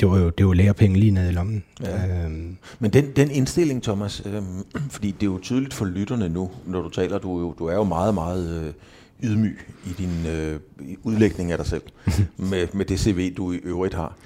det 0.00 0.10
var 0.10 0.18
jo 0.18 0.30
det 0.30 0.46
var 0.46 0.52
lærepenge 0.52 0.98
lige 0.98 1.10
ned 1.10 1.28
i 1.28 1.32
lommen. 1.32 1.64
Ja. 1.82 2.24
Øhm. 2.24 2.56
Men 2.78 2.92
den, 2.92 3.12
den 3.16 3.30
indstilling, 3.30 3.82
Thomas, 3.82 4.22
øhm, 4.24 4.64
fordi 4.94 5.10
det 5.10 5.22
er 5.22 5.30
jo 5.30 5.38
tydeligt 5.42 5.74
for 5.74 5.84
lytterne 5.84 6.28
nu, 6.28 6.50
når 6.66 6.82
du 6.82 6.88
taler, 6.88 7.18
du, 7.18 7.40
jo, 7.40 7.54
du 7.58 7.66
er 7.66 7.74
jo 7.74 7.84
meget, 7.84 8.14
meget 8.14 8.64
øh, 8.64 8.72
ydmyg 9.30 9.58
i 9.86 9.92
din 9.98 10.26
øh, 10.26 10.60
udlægning 11.02 11.52
af 11.52 11.58
dig 11.58 11.66
selv, 11.66 11.82
med, 12.50 12.68
med 12.72 12.84
det 12.84 13.00
CV, 13.00 13.34
du 13.34 13.52
i 13.52 13.56
øvrigt 13.56 13.94
har. 13.94 14.16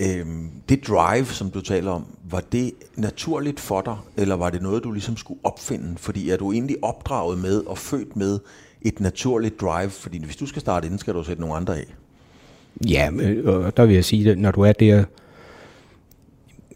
Øhm, 0.00 0.50
det 0.68 0.86
drive, 0.88 1.26
som 1.26 1.50
du 1.50 1.60
taler 1.60 1.90
om, 1.90 2.06
var 2.30 2.40
det 2.40 2.72
naturligt 2.96 3.60
for 3.60 3.80
dig, 3.80 3.96
eller 4.16 4.36
var 4.36 4.50
det 4.50 4.62
noget, 4.62 4.84
du 4.84 4.92
ligesom 4.92 5.16
skulle 5.16 5.40
opfinde? 5.44 5.94
Fordi 5.96 6.30
er 6.30 6.36
du 6.36 6.52
egentlig 6.52 6.76
opdraget 6.82 7.38
med 7.38 7.60
og 7.60 7.78
født 7.78 8.16
med 8.16 8.38
et 8.82 9.00
naturligt 9.00 9.60
drive? 9.60 9.90
Fordi 9.90 10.24
hvis 10.24 10.36
du 10.36 10.46
skal 10.46 10.60
starte 10.60 10.86
inden, 10.86 10.98
skal 10.98 11.14
du 11.14 11.24
sætte 11.24 11.40
nogle 11.40 11.56
andre 11.56 11.76
af. 11.76 11.94
Ja, 12.88 13.10
og 13.44 13.76
der 13.76 13.86
vil 13.86 13.94
jeg 13.94 14.04
sige, 14.04 14.30
at 14.30 14.38
når 14.38 14.50
du 14.50 14.60
er 14.62 14.72
der, 14.72 15.04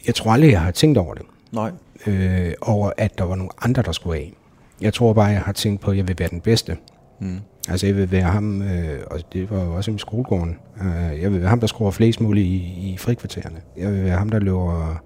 jeg 0.07 0.15
tror 0.15 0.33
aldrig, 0.33 0.51
jeg 0.51 0.61
har 0.61 0.71
tænkt 0.71 0.99
over 0.99 1.15
det. 1.15 1.23
Nej. 1.53 1.71
Øh, 2.07 2.53
over 2.61 2.91
at 2.97 3.19
der 3.19 3.25
var 3.25 3.35
nogle 3.35 3.51
andre, 3.63 3.83
der 3.83 3.93
skulle 3.93 4.17
af. 4.17 4.33
Jeg 4.81 4.95
tror 4.95 5.13
bare, 5.13 5.27
jeg 5.27 5.41
har 5.41 5.53
tænkt 5.53 5.81
på, 5.81 5.91
at 5.91 5.97
jeg 5.97 6.09
vil 6.09 6.19
være 6.19 6.29
den 6.29 6.41
bedste. 6.41 6.77
Mm. 7.21 7.39
Altså 7.69 7.87
jeg 7.87 7.97
vil 7.97 8.11
være 8.11 8.23
ham, 8.23 8.63
øh, 8.63 9.01
og 9.07 9.21
det 9.33 9.51
var 9.51 9.65
jo 9.65 9.75
også 9.75 9.91
i 9.91 9.99
skolegården, 9.99 10.59
øh, 10.81 11.23
jeg 11.23 11.33
vil 11.33 11.41
være 11.41 11.49
ham, 11.49 11.61
der 11.61 11.67
skruer 11.67 11.91
flest 11.91 12.21
muligt 12.21 12.47
i, 12.47 12.57
i 12.93 12.97
frikvartererne. 12.99 13.61
Jeg 13.77 13.93
vil 13.93 14.05
være 14.05 14.19
ham, 14.19 14.29
der 14.29 14.39
løber 14.39 15.03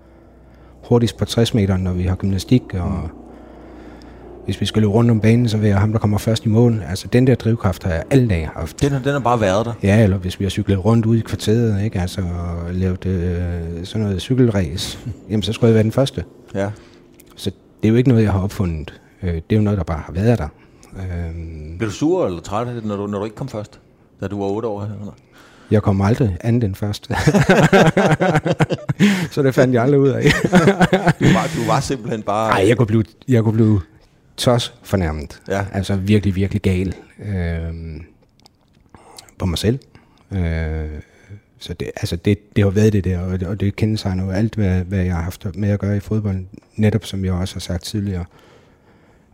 hurtigst 0.88 1.16
på 1.16 1.24
60 1.24 1.54
meter, 1.54 1.76
når 1.76 1.92
vi 1.92 2.02
har 2.02 2.16
gymnastik, 2.16 2.62
og 2.74 3.11
hvis 4.48 4.61
vi 4.61 4.66
skal 4.66 4.82
løbe 4.82 4.92
rundt 4.92 5.11
om 5.11 5.20
banen, 5.20 5.48
så 5.48 5.56
vil 5.58 5.68
jeg 5.68 5.78
ham, 5.78 5.92
der 5.92 5.98
kommer 5.98 6.18
først 6.18 6.44
i 6.44 6.48
mål. 6.48 6.82
Altså, 6.88 7.08
den 7.12 7.26
der 7.26 7.34
drivkraft 7.34 7.84
har 7.84 7.90
jeg 7.90 8.04
alle 8.11 8.28
dage 8.28 8.50
haft. 8.56 8.80
Den, 8.82 8.92
den 8.92 9.12
har 9.12 9.18
bare 9.18 9.40
været 9.40 9.66
der? 9.66 9.72
Ja, 9.82 10.02
eller 10.02 10.16
hvis 10.16 10.40
vi 10.40 10.44
har 10.44 10.50
cyklet 10.50 10.84
rundt 10.84 11.06
ud 11.06 11.16
i 11.16 11.20
kvarteret, 11.20 11.84
ikke? 11.84 12.00
Altså, 12.00 12.20
og 12.20 12.74
lavet 12.74 13.06
øh, 13.06 13.84
sådan 13.84 14.06
noget 14.06 14.22
cykelræs, 14.22 14.98
jamen, 15.30 15.42
så 15.42 15.52
skulle 15.52 15.68
jeg 15.68 15.74
være 15.74 15.82
den 15.82 15.92
første. 15.92 16.24
Ja. 16.54 16.70
Så 17.37 17.50
det 17.82 17.88
er 17.88 17.90
jo 17.90 17.96
ikke 17.96 18.08
noget, 18.08 18.24
jeg 18.24 18.32
har 18.32 18.40
opfundet. 18.40 19.00
Øh, 19.22 19.34
det 19.34 19.42
er 19.50 19.56
jo 19.56 19.62
noget, 19.62 19.78
der 19.78 19.84
bare 19.84 20.02
har 20.06 20.12
været 20.12 20.38
der. 20.38 20.48
Øh, 20.96 21.78
Blev 21.78 21.90
du 21.90 21.94
sur 21.94 22.26
eller 22.26 22.40
træt 22.40 22.68
af 22.68 22.74
det, 22.74 22.84
når 22.84 22.96
du, 22.96 23.06
når 23.06 23.18
du 23.18 23.24
ikke 23.24 23.37
kom 23.37 23.48
først? 23.48 23.80
Da 24.20 24.26
du 24.26 24.38
var 24.38 24.46
8 24.46 24.68
år? 24.68 24.82
Eller? 24.82 25.12
jeg 25.70 25.82
kom 25.82 26.00
aldrig 26.00 26.37
andet 26.40 26.64
end 26.64 26.74
først. 26.74 27.11
så 29.34 29.42
det 29.42 29.54
fandt 29.54 29.74
jeg 29.74 29.82
aldrig 29.82 30.00
ud 30.00 30.08
af. 30.08 30.22
du, 31.20 31.24
var, 31.24 31.50
du 31.56 31.66
var 31.66 31.80
simpelthen 31.80 32.22
bare... 32.22 32.50
Nej, 32.50 32.68
jeg 32.68 32.76
kunne 32.76 32.87
blive, 32.87 33.04
jeg 33.28 33.42
kunne 33.44 33.52
blive 33.54 33.80
tos 34.38 34.74
fornærmet. 34.83 35.42
Ja. 35.48 35.66
Altså 35.72 35.96
virkelig, 35.96 36.35
virkelig 36.35 36.62
gal. 36.62 36.94
Øh, 37.18 38.01
på 39.38 39.46
mig 39.46 39.59
selv. 39.59 39.79
Øh, 40.33 41.01
så 41.59 41.74
det, 41.74 41.90
altså 41.96 42.16
det, 42.16 42.57
det 42.57 42.64
har 42.64 42.70
været 42.70 42.92
det 42.92 43.05
der, 43.05 43.20
og 43.20 43.40
det, 43.40 43.48
og 43.48 43.61
det 43.61 43.77
kendetegner 43.77 44.24
jo 44.24 44.31
alt, 44.31 44.55
hvad, 44.55 44.85
hvad 44.85 45.05
jeg 45.05 45.14
har 45.14 45.22
haft 45.22 45.46
med 45.55 45.70
at 45.70 45.81
gøre 45.81 45.96
i 45.96 46.01
fodbold. 46.01 46.44
Netop 46.77 47.05
som 47.05 47.24
jeg 47.24 47.33
også 47.33 47.55
har 47.55 47.61
sagt 47.61 47.85
tidligere, 47.85 48.24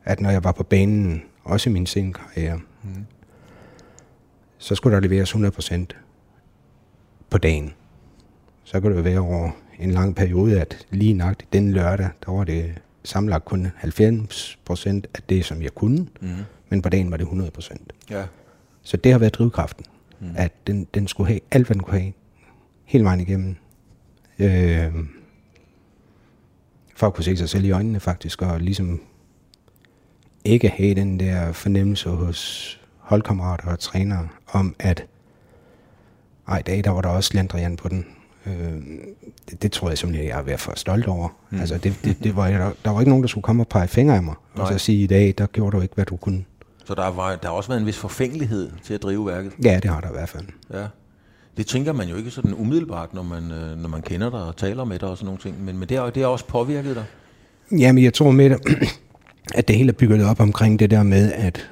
at 0.04 0.20
når 0.20 0.30
jeg 0.30 0.44
var 0.44 0.52
på 0.52 0.62
banen, 0.62 1.22
også 1.44 1.70
i 1.70 1.72
min 1.72 1.86
sen 1.86 2.12
karriere, 2.12 2.60
mm. 2.82 3.06
så 4.58 4.74
skulle 4.74 4.94
der 4.94 5.00
leveres 5.00 5.34
100% 5.34 5.84
på 7.30 7.38
dagen. 7.38 7.72
Så 8.64 8.80
kunne 8.80 8.96
det 8.96 9.04
være 9.04 9.18
over 9.18 9.50
en 9.78 9.90
lang 9.90 10.16
periode, 10.16 10.60
at 10.60 10.86
lige 10.90 11.14
nok 11.14 11.36
den 11.52 11.72
lørdag, 11.72 12.08
der 12.26 12.32
var 12.32 12.44
det 12.44 12.74
samlet 13.04 13.44
kun 13.44 13.66
90 13.76 14.58
procent 14.64 15.06
af 15.14 15.22
det, 15.28 15.44
som 15.44 15.62
jeg 15.62 15.74
kunne, 15.74 16.06
mm. 16.20 16.28
men 16.68 16.82
på 16.82 16.88
dagen 16.88 17.10
var 17.10 17.16
det 17.16 17.24
100 17.24 17.50
procent. 17.50 17.92
Ja. 18.10 18.24
Så 18.82 18.96
det 18.96 19.12
har 19.12 19.18
været 19.18 19.34
drivkraften, 19.34 19.84
mm. 20.20 20.30
at 20.36 20.52
den, 20.66 20.86
den 20.94 21.08
skulle 21.08 21.26
have 21.28 21.40
alt, 21.50 21.66
hvad 21.66 21.74
den 21.74 21.82
kunne 21.82 22.00
have, 22.00 22.12
hele 22.84 23.04
vejen 23.04 23.20
igennem. 23.20 23.56
Øh, 24.38 24.92
for 26.96 27.06
at 27.06 27.14
kunne 27.14 27.24
se 27.24 27.36
sig 27.36 27.48
selv 27.48 27.64
i 27.64 27.70
øjnene 27.70 28.00
faktisk, 28.00 28.42
og 28.42 28.60
ligesom 28.60 29.00
ikke 30.44 30.68
have 30.68 30.94
den 30.94 31.20
der 31.20 31.52
fornemmelse 31.52 32.08
hos 32.08 32.80
holdkammerater 32.98 33.70
og 33.70 33.78
trænere 33.78 34.28
om, 34.46 34.76
at 34.78 35.06
ej, 36.48 36.62
dag, 36.62 36.84
der 36.84 36.90
var 36.90 37.00
der 37.00 37.08
også 37.08 37.30
Landrian 37.34 37.76
på 37.76 37.88
den. 37.88 38.06
Øh, 38.46 38.52
det, 39.50 39.62
det 39.62 39.72
tror 39.72 39.88
jeg 39.88 39.98
simpelthen, 39.98 40.28
jeg 40.28 40.38
er 40.38 40.42
ved 40.42 40.52
at 40.52 40.64
være 40.68 40.76
stolt 40.76 41.06
over. 41.06 41.28
Mm. 41.50 41.60
Altså, 41.60 41.78
det, 41.78 41.94
det, 42.04 42.16
det 42.24 42.36
var, 42.36 42.48
der, 42.50 42.70
der 42.84 42.90
var 42.90 43.00
ikke 43.00 43.10
nogen, 43.10 43.22
der 43.22 43.28
skulle 43.28 43.42
komme 43.42 43.62
og 43.62 43.68
pege 43.68 43.88
fingre 43.88 44.16
af 44.16 44.22
mig, 44.22 44.34
Nej. 44.56 44.62
og 44.62 44.72
så 44.72 44.78
sige, 44.78 45.02
i 45.02 45.06
dag, 45.06 45.34
der 45.38 45.46
gjorde 45.46 45.76
du 45.76 45.82
ikke, 45.82 45.94
hvad 45.94 46.04
du 46.04 46.16
kunne. 46.16 46.44
Så 46.84 46.94
der, 46.94 47.10
var, 47.10 47.36
der 47.36 47.48
har 47.48 47.54
også 47.54 47.68
været 47.68 47.80
en 47.80 47.86
vis 47.86 47.96
forfængelighed 47.96 48.70
til 48.82 48.94
at 48.94 49.02
drive 49.02 49.26
værket? 49.26 49.52
Ja, 49.64 49.80
det 49.82 49.90
har 49.90 50.00
der 50.00 50.08
i 50.08 50.12
hvert 50.12 50.28
fald. 50.28 50.44
Ja. 50.72 50.86
Det 51.56 51.66
tænker 51.66 51.92
man 51.92 52.08
jo 52.08 52.16
ikke 52.16 52.30
sådan 52.30 52.54
umiddelbart, 52.54 53.14
når 53.14 53.22
man, 53.22 53.50
øh, 53.50 53.78
når 53.78 53.88
man 53.88 54.02
kender 54.02 54.30
dig 54.30 54.42
og 54.42 54.56
taler 54.56 54.84
med 54.84 54.98
dig 54.98 55.08
og 55.08 55.16
sådan 55.16 55.26
nogle 55.26 55.40
ting. 55.40 55.64
Men, 55.64 55.78
men 55.78 55.88
det, 55.88 55.98
har, 55.98 56.10
det 56.10 56.22
har 56.22 56.28
også 56.28 56.46
påvirket 56.46 56.96
dig? 56.96 57.04
Jamen, 57.78 58.04
jeg 58.04 58.14
tror 58.14 58.30
med 58.30 58.50
at 59.54 59.68
det 59.68 59.76
hele 59.76 59.88
er 59.88 59.92
bygget 59.92 60.24
op 60.24 60.40
omkring 60.40 60.78
det 60.78 60.90
der 60.90 61.02
med, 61.02 61.32
at 61.32 61.70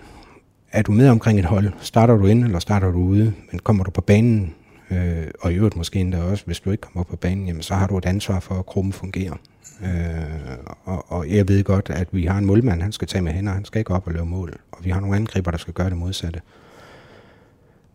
er 0.72 0.82
du 0.82 0.92
med 0.92 1.08
omkring 1.08 1.38
et 1.38 1.44
hold, 1.44 1.72
starter 1.80 2.16
du 2.16 2.26
ind 2.26 2.44
eller 2.44 2.58
starter 2.58 2.90
du 2.90 2.98
ude, 2.98 3.32
men 3.50 3.58
kommer 3.58 3.84
du 3.84 3.90
på 3.90 4.00
banen, 4.00 4.54
Øh, 4.92 5.26
og 5.40 5.52
i 5.52 5.56
øvrigt 5.56 5.76
måske 5.76 5.98
endda 5.98 6.22
også, 6.22 6.44
hvis 6.46 6.60
du 6.60 6.70
ikke 6.70 6.80
kommer 6.80 7.04
på 7.04 7.16
banen, 7.16 7.46
jamen, 7.46 7.62
så 7.62 7.74
har 7.74 7.86
du 7.86 7.98
et 7.98 8.06
ansvar 8.06 8.40
for, 8.40 8.54
at 8.54 8.66
krumme 8.66 8.92
fungerer. 8.92 9.34
Øh, 9.82 10.58
og, 10.84 11.12
og 11.12 11.30
jeg 11.30 11.48
ved 11.48 11.64
godt, 11.64 11.90
at 11.90 12.08
vi 12.12 12.26
har 12.26 12.38
en 12.38 12.44
målmand, 12.44 12.82
han 12.82 12.92
skal 12.92 13.08
tage 13.08 13.22
med 13.22 13.32
hænder, 13.32 13.52
han 13.52 13.64
skal 13.64 13.78
ikke 13.78 13.94
op 13.94 14.06
og 14.06 14.12
lave 14.12 14.26
mål. 14.26 14.60
Og 14.72 14.84
vi 14.84 14.90
har 14.90 15.00
nogle 15.00 15.16
angriber, 15.16 15.50
der 15.50 15.58
skal 15.58 15.74
gøre 15.74 15.90
det 15.90 15.96
modsatte. 15.96 16.40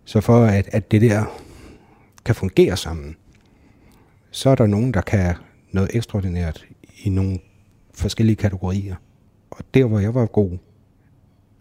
Så 0.06 0.22
for 0.22 0.46
at, 0.46 0.70
at 0.72 0.92
det 0.92 1.02
der 1.02 1.26
kan 2.26 2.36
fungere 2.36 2.78
sammen, 2.78 3.16
så 4.32 4.50
er 4.50 4.56
der 4.56 4.68
nogen, 4.68 4.94
der 4.94 5.02
kan 5.02 5.36
noget 5.72 5.90
ekstraordinært 5.94 6.66
i 7.04 7.10
nogle 7.10 7.40
forskellige 7.94 8.36
kategorier. 8.36 8.96
Og 9.52 9.66
der, 9.74 9.86
hvor 9.86 10.00
jeg 10.00 10.16
var 10.16 10.26
god, 10.26 10.58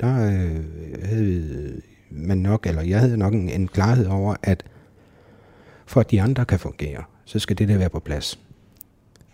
der 0.01 0.27
øh, 0.27 0.65
havde 1.05 1.83
man 2.11 2.39
nok, 2.39 2.67
eller 2.67 2.83
jeg 2.83 3.01
havde 3.01 3.17
nok 3.17 3.35
en, 3.35 3.49
en 3.49 3.69
klarhed 3.69 4.07
over, 4.07 4.35
at 4.43 4.65
for 5.87 6.01
at 6.01 6.11
de 6.11 6.23
andre 6.23 6.45
kan 6.45 6.59
fungere, 6.59 7.03
så 7.25 7.39
skal 7.39 7.59
det 7.59 7.69
der 7.69 7.79
være 7.79 7.89
på 7.89 8.01
plads. 8.01 8.39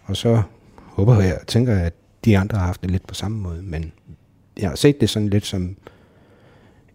Og 0.04 0.16
så 0.16 0.42
håber 0.76 1.20
jeg, 1.20 1.38
og 1.40 1.46
tænker 1.46 1.78
at 1.78 1.92
de 2.24 2.38
andre 2.38 2.58
har 2.58 2.66
haft 2.66 2.82
det 2.82 2.90
lidt 2.90 3.06
på 3.06 3.14
samme 3.14 3.38
måde, 3.38 3.62
men 3.62 3.92
jeg 4.58 4.68
har 4.68 4.76
set 4.76 5.00
det 5.00 5.10
sådan 5.10 5.28
lidt 5.28 5.46
som 5.46 5.76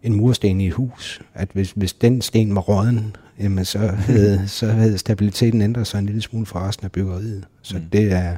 en 0.02 0.14
mursten 0.14 0.60
i 0.60 0.66
et 0.66 0.72
hus, 0.72 1.22
at 1.34 1.48
hvis, 1.52 1.70
hvis 1.70 1.92
den 1.92 2.22
sten 2.22 2.54
var 2.54 2.60
råden, 2.60 3.16
jamen 3.40 3.64
så 3.64 3.78
havde, 3.78 4.48
så 4.58 4.66
havde 4.66 4.98
stabiliteten 4.98 5.62
ændret 5.62 5.86
sig 5.86 5.98
en 5.98 6.06
lille 6.06 6.22
smule 6.22 6.46
fra 6.46 6.68
resten 6.68 6.84
af 6.84 6.92
byggeriet. 6.92 7.44
Så 7.62 7.78
mm. 7.78 7.84
det 7.92 8.12
er 8.12 8.36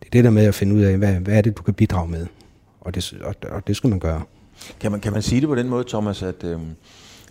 det 0.00 0.06
er 0.06 0.10
det 0.10 0.24
der 0.24 0.30
med 0.30 0.44
at 0.44 0.54
finde 0.54 0.74
ud 0.74 0.80
af, 0.80 0.98
hvad, 0.98 1.12
hvad 1.12 1.36
er 1.36 1.40
det, 1.40 1.58
du 1.58 1.62
kan 1.62 1.74
bidrage 1.74 2.08
med. 2.08 2.26
Og 2.80 2.94
det, 2.94 3.14
og, 3.24 3.34
og 3.50 3.66
det 3.66 3.76
skal 3.76 3.90
man 3.90 3.98
gøre. 3.98 4.22
Kan 4.80 4.90
man, 4.90 5.00
kan 5.00 5.12
man 5.12 5.22
sige 5.22 5.40
det 5.40 5.48
på 5.48 5.54
den 5.54 5.68
måde, 5.68 5.84
Thomas, 5.88 6.22
at 6.22 6.44
øh, 6.44 6.60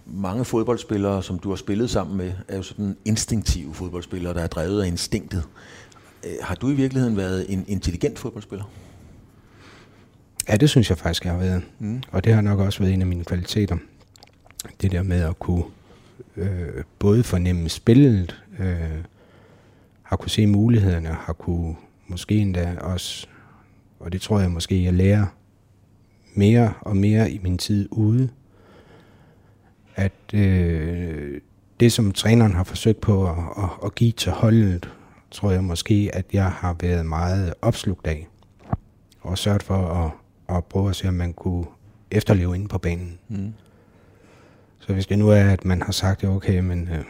mange 0.05 0.45
fodboldspillere, 0.45 1.23
som 1.23 1.39
du 1.39 1.49
har 1.49 1.55
spillet 1.55 1.89
sammen 1.89 2.17
med, 2.17 2.33
er 2.47 2.57
jo 2.57 2.63
sådan 2.63 2.97
instinktive 3.05 3.73
fodboldspillere, 3.73 4.33
der 4.33 4.41
er 4.41 4.47
drevet 4.47 4.83
af 4.83 4.87
instinktet. 4.87 5.43
Øh, 6.25 6.31
har 6.41 6.55
du 6.55 6.69
i 6.69 6.73
virkeligheden 6.73 7.17
været 7.17 7.45
en 7.49 7.65
intelligent 7.67 8.19
fodboldspiller? 8.19 8.65
Ja, 10.49 10.57
det 10.57 10.69
synes 10.69 10.89
jeg 10.89 10.97
faktisk, 10.97 11.25
jeg 11.25 11.33
har 11.33 11.39
været. 11.39 11.61
Mm. 11.79 12.03
Og 12.11 12.23
det 12.23 12.33
har 12.33 12.41
nok 12.41 12.59
også 12.59 12.79
været 12.79 12.93
en 12.93 13.01
af 13.01 13.07
mine 13.07 13.23
kvaliteter. 13.23 13.77
Det 14.81 14.91
der 14.91 15.03
med 15.03 15.21
at 15.21 15.39
kunne 15.39 15.63
øh, 16.37 16.83
både 16.99 17.23
fornemme 17.23 17.69
spillet, 17.69 18.43
øh, 18.59 19.03
har 20.03 20.15
kunne 20.17 20.29
se 20.29 20.47
mulighederne, 20.47 21.07
har 21.07 21.33
kunne 21.33 21.75
måske 22.07 22.35
endda 22.35 22.77
også, 22.81 23.27
og 23.99 24.11
det 24.11 24.21
tror 24.21 24.39
jeg 24.39 24.51
måske, 24.51 24.83
jeg 24.83 24.93
lærer 24.93 25.25
mere 26.33 26.73
og 26.81 26.97
mere 26.97 27.31
i 27.31 27.39
min 27.43 27.57
tid 27.57 27.87
ude, 27.91 28.29
at 29.95 30.33
øh, 30.33 31.41
det, 31.79 31.91
som 31.91 32.11
træneren 32.11 32.53
har 32.53 32.63
forsøgt 32.63 33.01
på 33.01 33.27
at, 33.29 33.37
at, 33.57 33.69
at 33.85 33.95
give 33.95 34.11
til 34.11 34.31
holdet, 34.31 34.89
tror 35.31 35.51
jeg 35.51 35.63
måske, 35.63 36.09
at 36.13 36.25
jeg 36.33 36.51
har 36.51 36.75
været 36.81 37.05
meget 37.05 37.53
opslugt 37.61 38.07
af. 38.07 38.27
Og 39.21 39.37
sørget 39.37 39.63
for 39.63 39.75
at, 39.75 40.11
at 40.57 40.65
prøve 40.65 40.89
at 40.89 40.95
se, 40.95 41.07
om 41.07 41.13
man 41.13 41.33
kunne 41.33 41.65
efterleve 42.11 42.55
inde 42.55 42.67
på 42.67 42.77
banen. 42.77 43.19
Mm. 43.27 43.53
Så 44.79 44.93
hvis 44.93 45.07
det 45.07 45.19
nu 45.19 45.29
er, 45.29 45.43
at 45.43 45.65
man 45.65 45.81
har 45.81 45.91
sagt, 45.91 46.23
okay, 46.23 46.59
men 46.59 46.89
øh, 46.93 47.03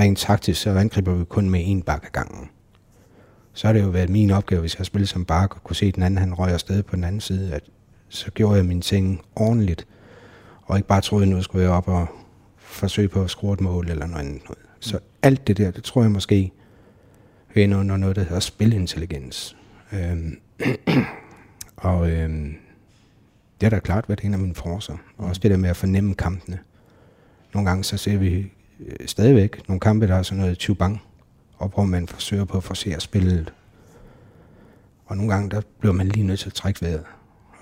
rent 0.00 0.18
taktisk, 0.18 0.62
så 0.62 0.70
angriber 0.70 1.14
vi 1.14 1.24
kun 1.24 1.50
med 1.50 1.60
en 1.64 1.82
bakke 1.82 2.10
gangen. 2.12 2.48
Så 3.52 3.66
har 3.66 3.72
det 3.72 3.82
jo 3.82 3.88
været 3.88 4.08
min 4.10 4.30
opgave, 4.30 4.60
hvis 4.60 4.78
jeg 4.78 4.86
spillede 4.86 5.08
som 5.08 5.24
bakke 5.24 5.56
og 5.56 5.64
kunne 5.64 5.76
se, 5.76 5.92
den 5.92 6.02
anden 6.02 6.18
han 6.18 6.34
røg 6.34 6.52
afsted 6.52 6.82
på 6.82 6.96
den 6.96 7.04
anden 7.04 7.20
side, 7.20 7.54
at 7.54 7.62
så 8.08 8.30
gjorde 8.30 8.56
jeg 8.56 8.64
mine 8.64 8.80
ting 8.80 9.20
ordentligt 9.36 9.86
og 10.66 10.76
ikke 10.76 10.88
bare 10.88 11.00
troede, 11.00 11.24
at 11.24 11.28
nu 11.28 11.42
skulle 11.42 11.64
jeg 11.64 11.72
op 11.72 11.88
og 11.88 12.06
forsøge 12.56 13.08
på 13.08 13.22
at 13.22 13.30
score 13.30 13.52
et 13.52 13.60
mål 13.60 13.90
eller 13.90 14.06
noget 14.06 14.24
andet. 14.24 14.42
Så 14.80 14.98
alt 15.22 15.46
det 15.46 15.56
der, 15.56 15.70
det 15.70 15.84
tror 15.84 16.02
jeg 16.02 16.10
måske 16.10 16.52
hører 17.54 17.64
ind 17.64 17.74
under 17.74 17.96
noget, 17.96 18.16
der 18.16 18.22
hedder 18.22 18.40
spilintelligens. 18.40 19.56
Øhm, 19.92 20.38
og 21.76 22.10
øhm, 22.10 22.54
det 23.60 23.66
er 23.66 23.70
da 23.70 23.78
klart 23.78 24.08
været 24.08 24.20
en 24.20 24.32
af 24.32 24.38
mine 24.38 24.54
forser. 24.54 24.96
Og 25.18 25.26
også 25.26 25.40
det 25.40 25.50
der 25.50 25.56
med 25.56 25.70
at 25.70 25.76
fornemme 25.76 26.14
kampene. 26.14 26.58
Nogle 27.54 27.68
gange 27.68 27.84
så 27.84 27.96
ser 27.96 28.16
vi 28.16 28.52
øh, 28.80 29.06
stadigvæk 29.06 29.68
nogle 29.68 29.80
kampe, 29.80 30.08
der 30.08 30.14
er 30.14 30.22
sådan 30.22 30.40
noget 30.40 30.58
tubang, 30.58 31.02
og 31.56 31.68
hvor 31.68 31.84
man 31.84 32.08
forsøger 32.08 32.44
på 32.44 32.56
at 32.56 32.64
forsere 32.64 33.00
spillet. 33.00 33.52
Og 35.06 35.16
nogle 35.16 35.32
gange, 35.32 35.50
der 35.50 35.60
bliver 35.80 35.92
man 35.92 36.08
lige 36.08 36.26
nødt 36.26 36.40
til 36.40 36.48
at 36.48 36.54
trække 36.54 36.82
vejret 36.82 37.04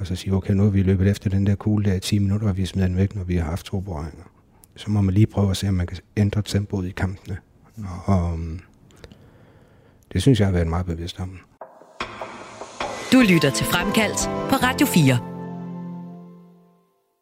og 0.03 0.07
så 0.07 0.17
sige, 0.17 0.35
okay, 0.35 0.53
nu 0.53 0.63
har 0.63 0.71
vi 0.71 0.83
løbet 0.83 1.11
efter 1.11 1.31
den 1.31 1.47
der 1.47 1.55
kugle 1.55 1.91
der 1.91 1.95
i 1.95 2.01
10 2.01 2.19
minutter, 2.19 2.49
og 2.49 2.57
vi 2.57 2.67
smider 2.67 2.89
den 2.89 2.97
væk, 2.97 3.15
når 3.15 3.25
vi 3.25 3.37
har 3.37 3.45
haft 3.45 3.67
to 3.67 3.81
berøringer. 3.81 4.25
Så 4.77 4.91
må 4.91 5.01
man 5.01 5.15
lige 5.15 5.27
prøve 5.27 5.51
at 5.51 5.57
se, 5.57 5.69
om 5.69 5.75
man 5.75 5.87
kan 5.87 5.99
ændre 6.17 6.43
tempoet 6.43 6.87
i 6.87 6.91
kampene. 6.91 7.37
Og 8.05 8.33
um, 8.33 8.61
det 10.13 10.23
synes 10.23 10.41
jeg 10.41 10.47
har 10.47 10.53
været 10.53 10.67
meget 10.67 10.87
bevidst 10.87 11.21
om. 11.21 11.39
Du 13.13 13.21
lytter 13.29 13.51
til 13.51 13.67
Fremkaldt 13.67 14.51
på 14.51 14.57
Radio 14.57 14.87
4. 14.87 15.32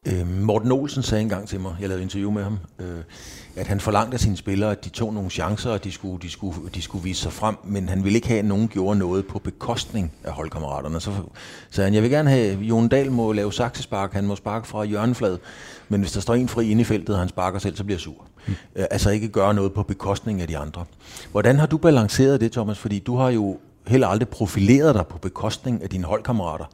Øh, 0.09 0.41
Morten 0.41 0.73
Olsen 0.73 1.03
sagde 1.03 1.23
engang 1.23 1.49
til 1.49 1.61
mig, 1.61 1.77
jeg 1.81 1.89
lavede 1.89 2.03
interview 2.03 2.31
med 2.31 2.43
ham, 2.43 2.59
øh, 2.79 2.99
at 3.57 3.67
han 3.67 3.81
forlangte 3.81 4.15
af 4.15 4.21
sine 4.21 4.37
spillere, 4.37 4.71
at 4.71 4.85
de 4.85 4.89
tog 4.89 5.15
nogle 5.15 5.31
chancer, 5.31 5.71
og 5.71 5.85
de 5.85 5.93
skulle, 5.93 6.23
de, 6.23 6.31
skulle, 6.31 6.57
de 6.75 6.83
skulle 6.83 7.05
vise 7.05 7.23
sig 7.23 7.33
frem, 7.33 7.57
men 7.65 7.89
han 7.89 8.05
ville 8.05 8.17
ikke 8.17 8.29
have, 8.29 8.39
at 8.39 8.45
nogen 8.45 8.69
gjorde 8.69 8.99
noget 8.99 9.27
på 9.27 9.39
bekostning 9.39 10.13
af 10.25 10.33
holdkammeraterne. 10.33 11.01
Så 11.01 11.13
sagde 11.71 11.87
han, 11.87 11.95
jeg 11.95 12.03
vil 12.03 12.11
gerne 12.11 12.31
have, 12.31 12.59
Jon 12.59 12.89
Dahl 12.89 13.13
må 13.13 13.33
lave 13.33 13.53
saksespark, 13.53 14.13
han 14.13 14.27
må 14.27 14.37
sparke 14.37 14.67
fra 14.67 14.85
hjørneflad, 14.85 15.39
men 15.89 16.01
hvis 16.01 16.13
der 16.13 16.21
står 16.21 16.35
en 16.35 16.49
fri 16.49 16.71
inde 16.71 16.81
i 16.81 16.85
feltet, 16.85 17.15
og 17.15 17.21
han 17.21 17.29
sparker 17.29 17.59
selv, 17.59 17.77
så 17.77 17.85
bliver 17.85 17.97
jeg 17.97 18.01
sur. 18.01 18.25
Mm. 18.47 18.55
Altså 18.75 19.11
ikke 19.11 19.29
gøre 19.29 19.55
noget 19.55 19.73
på 19.73 19.83
bekostning 19.83 20.41
af 20.41 20.49
de 20.49 20.59
andre. 20.59 20.85
Hvordan 21.31 21.59
har 21.59 21.67
du 21.67 21.77
balanceret 21.77 22.41
det, 22.41 22.53
Thomas? 22.53 22.79
Fordi 22.79 22.99
du 22.99 23.17
har 23.17 23.31
jo 23.31 23.59
heller 23.87 24.09
aldrig 24.09 24.29
profileret 24.29 24.95
dig 24.95 25.07
på 25.07 25.19
bekostning 25.19 25.83
af 25.83 25.89
dine 25.89 26.05
holdkammerater. 26.05 26.65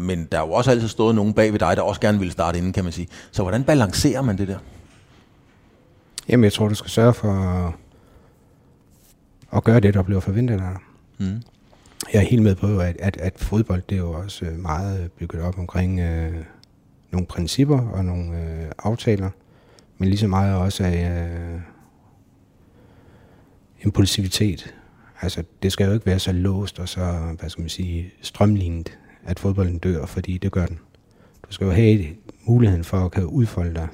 Men 0.00 0.28
der 0.32 0.38
er 0.38 0.46
jo 0.46 0.52
også 0.52 0.70
altid 0.70 0.88
stået 0.88 1.14
nogen 1.14 1.34
bag 1.34 1.52
ved 1.52 1.58
dig, 1.58 1.76
der 1.76 1.82
også 1.82 2.00
gerne 2.00 2.18
ville 2.18 2.32
starte 2.32 2.58
inden, 2.58 2.72
kan 2.72 2.84
man 2.84 2.92
sige. 2.92 3.08
Så 3.30 3.42
hvordan 3.42 3.64
balancerer 3.64 4.22
man 4.22 4.38
det 4.38 4.48
der? 4.48 4.58
Jamen, 6.28 6.44
jeg 6.44 6.52
tror, 6.52 6.68
du 6.68 6.74
skal 6.74 6.90
sørge 6.90 7.14
for 7.14 7.32
at, 9.52 9.64
gøre 9.64 9.80
det, 9.80 9.94
der 9.94 10.02
bliver 10.02 10.20
forventet 10.20 10.54
af 10.54 10.60
dig. 10.60 10.76
Mm. 11.18 11.42
Jeg 12.12 12.22
er 12.22 12.26
helt 12.26 12.42
med 12.42 12.54
på, 12.54 12.78
at, 12.78 12.96
at, 12.98 13.16
at 13.16 13.32
fodbold, 13.36 13.82
det 13.88 13.94
er 13.94 14.00
jo 14.00 14.12
også 14.12 14.44
meget 14.44 15.12
bygget 15.12 15.42
op 15.42 15.58
omkring 15.58 16.00
øh, 16.00 16.34
nogle 17.10 17.26
principper 17.26 17.80
og 17.80 18.04
nogle 18.04 18.38
øh, 18.38 18.70
aftaler, 18.78 19.30
men 19.98 20.08
lige 20.08 20.18
så 20.18 20.26
meget 20.26 20.56
også 20.56 20.84
af 20.84 21.28
øh, 21.28 21.60
impulsivitet. 23.80 24.74
Altså, 25.22 25.42
det 25.62 25.72
skal 25.72 25.86
jo 25.86 25.92
ikke 25.92 26.06
være 26.06 26.18
så 26.18 26.32
låst 26.32 26.78
og 26.78 26.88
så, 26.88 27.34
hvad 27.38 27.50
skal 27.50 27.62
man 27.62 27.68
sige, 27.68 28.10
strømlignet, 28.22 28.98
at 29.24 29.38
fodbolden 29.38 29.78
dør, 29.78 30.06
fordi 30.06 30.38
det 30.38 30.52
gør 30.52 30.66
den. 30.66 30.78
Du 31.48 31.52
skal 31.52 31.64
jo 31.64 31.70
have 31.70 32.06
muligheden 32.44 32.84
for 32.84 32.96
at 32.96 33.12
kan 33.12 33.24
udfolde 33.24 33.74
dig, 33.74 33.88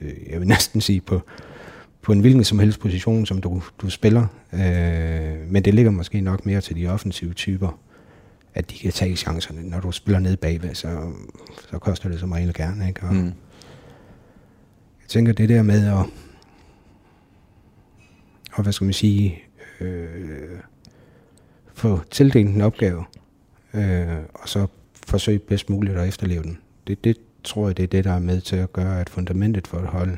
øh, 0.00 0.12
jeg 0.30 0.40
vil 0.40 0.48
næsten 0.48 0.80
sige, 0.80 1.00
på, 1.00 1.22
på 2.02 2.12
en 2.12 2.20
hvilken 2.20 2.44
som 2.44 2.58
helst 2.58 2.80
position, 2.80 3.26
som 3.26 3.40
du, 3.40 3.62
du 3.78 3.90
spiller. 3.90 4.26
Øh, 4.52 5.50
men 5.50 5.64
det 5.64 5.74
ligger 5.74 5.90
måske 5.90 6.20
nok 6.20 6.46
mere 6.46 6.60
til 6.60 6.76
de 6.76 6.86
offensive 6.86 7.32
typer, 7.32 7.78
at 8.54 8.70
de 8.70 8.78
kan 8.78 8.92
tage 8.92 9.16
chancerne. 9.16 9.62
Når 9.62 9.80
du 9.80 9.92
spiller 9.92 10.18
ned 10.18 10.36
bagved, 10.36 10.74
så, 10.74 11.12
så 11.70 11.78
koster 11.78 12.08
det 12.08 12.20
som 12.20 12.32
regel 12.32 12.54
gerne. 12.54 12.88
Ikke? 12.88 13.02
Og 13.02 13.14
mm. 13.14 13.24
Jeg 13.24 15.08
tænker 15.08 15.32
det 15.32 15.48
der 15.48 15.62
med 15.62 15.86
at, 15.86 16.06
og 18.52 18.62
hvad 18.62 18.72
skal 18.72 18.84
man 18.84 18.94
sige, 18.94 19.42
øh, 19.80 20.58
få 21.74 22.00
tildelt 22.10 22.48
en 22.48 22.60
opgave, 22.60 23.04
øh, 23.74 24.18
og 24.34 24.48
så 24.48 24.66
forsøge 25.06 25.38
bedst 25.38 25.70
muligt 25.70 25.96
at 25.96 26.08
efterleve 26.08 26.42
den. 26.42 26.58
Det, 26.86 27.04
det 27.04 27.16
tror 27.44 27.66
jeg, 27.66 27.76
det 27.76 27.82
er 27.82 27.86
det, 27.86 28.04
der 28.04 28.12
er 28.12 28.18
med 28.18 28.40
til 28.40 28.56
at 28.56 28.72
gøre, 28.72 29.00
at 29.00 29.10
fundamentet 29.10 29.66
for 29.66 29.78
et 29.78 29.86
hold 29.86 30.16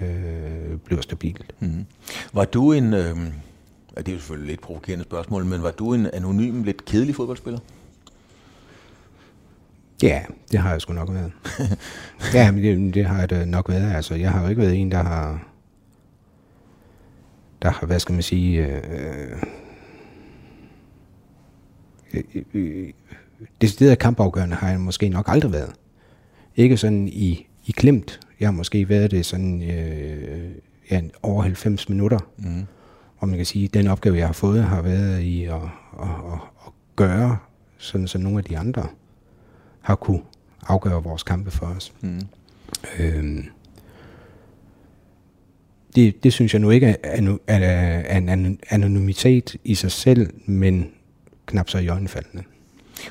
øh, 0.00 0.78
bliver 0.84 1.02
stabilt. 1.02 1.54
Mm. 1.60 1.86
Var 2.32 2.44
du 2.44 2.72
en, 2.72 2.94
øh, 2.94 3.16
det 3.96 4.08
er 4.08 4.12
jo 4.12 4.18
selvfølgelig 4.18 4.48
lidt 4.48 4.60
provokerende 4.60 5.04
spørgsmål, 5.04 5.44
men 5.44 5.62
var 5.62 5.70
du 5.70 5.94
en 5.94 6.06
anonym, 6.12 6.62
lidt 6.62 6.84
kedelig 6.84 7.14
fodboldspiller? 7.14 7.60
Ja, 10.02 10.22
det 10.52 10.60
har 10.60 10.70
jeg 10.70 10.80
sgu 10.80 10.92
nok 10.92 11.08
været. 11.12 11.32
ja, 12.34 12.50
men 12.50 12.62
det, 12.62 12.94
det 12.94 13.06
har 13.06 13.18
jeg 13.18 13.30
da 13.30 13.44
nok 13.44 13.68
været. 13.68 13.94
Altså, 13.94 14.14
jeg 14.14 14.30
har 14.30 14.42
jo 14.42 14.48
ikke 14.48 14.62
været 14.62 14.80
en, 14.80 14.90
der 14.90 15.02
har, 15.02 15.48
der 17.62 17.70
har, 17.70 17.86
hvad 17.86 18.00
skal 18.00 18.12
man 18.12 18.22
sige, 18.22 18.66
øh, 18.66 19.42
øh, 22.14 22.42
øh, 22.54 22.92
decideret 23.60 23.98
kampafgørende 23.98 24.56
har 24.56 24.70
jeg 24.70 24.80
måske 24.80 25.08
nok 25.08 25.24
aldrig 25.28 25.52
været. 25.52 25.72
Ikke 26.56 26.76
sådan 26.76 27.08
i, 27.08 27.46
i 27.66 27.72
klemt. 27.72 28.20
Jeg 28.40 28.48
har 28.48 28.52
måske 28.52 28.88
været 28.88 29.10
det 29.10 29.26
sådan 29.26 29.62
øh, 29.62 30.50
ja, 30.90 31.02
over 31.22 31.42
90 31.42 31.88
minutter. 31.88 32.18
Mm. 32.36 32.66
Og 33.18 33.28
man 33.28 33.36
kan 33.36 33.46
sige, 33.46 33.64
at 33.64 33.74
den 33.74 33.86
opgave, 33.86 34.16
jeg 34.16 34.26
har 34.26 34.32
fået, 34.32 34.64
har 34.64 34.82
været 34.82 35.20
i 35.20 35.44
at, 35.44 35.54
at, 35.54 36.08
at, 36.32 36.40
at 36.66 36.72
gøre, 36.96 37.38
sådan 37.78 38.08
så 38.08 38.18
nogle 38.18 38.38
af 38.38 38.44
de 38.44 38.58
andre 38.58 38.86
har 39.80 39.94
kunne 39.94 40.20
afgøre 40.66 41.02
vores 41.02 41.22
kampe 41.22 41.50
for 41.50 41.66
os. 41.66 41.94
Mm. 42.00 42.20
Øhm, 42.98 43.44
det, 45.96 46.24
det 46.24 46.32
synes 46.32 46.54
jeg 46.54 46.60
nu 46.60 46.70
ikke 46.70 46.86
er, 47.02 47.36
er, 47.46 47.58
er 47.98 48.18
en 48.18 48.60
anonymitet 48.70 49.56
i 49.64 49.74
sig 49.74 49.90
selv, 49.90 50.30
men 50.46 50.90
knap 51.46 51.68
så 51.68 51.78
i 51.78 51.88
øjenfaldende. 51.88 52.44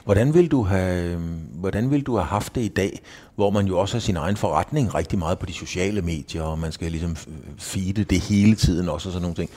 Hvordan 0.03 0.33
vil, 0.33 0.51
du 0.51 0.63
have, 0.63 1.17
hvordan 1.53 1.91
vil 1.91 2.03
du 2.03 2.15
have 2.15 2.25
haft 2.25 2.55
det 2.55 2.61
i 2.61 2.67
dag, 2.67 2.99
hvor 3.35 3.49
man 3.49 3.65
jo 3.65 3.79
også 3.79 3.95
har 3.95 3.99
sin 3.99 4.17
egen 4.17 4.37
forretning 4.37 4.95
rigtig 4.95 5.19
meget 5.19 5.39
på 5.39 5.45
de 5.45 5.53
sociale 5.53 6.01
medier, 6.01 6.41
og 6.41 6.59
man 6.59 6.71
skal 6.71 6.91
ligesom 6.91 7.15
feede 7.57 8.03
det 8.03 8.19
hele 8.19 8.55
tiden 8.55 8.89
også 8.89 9.09
og 9.09 9.13
sådan 9.13 9.21
nogle 9.21 9.35
ting. 9.35 9.49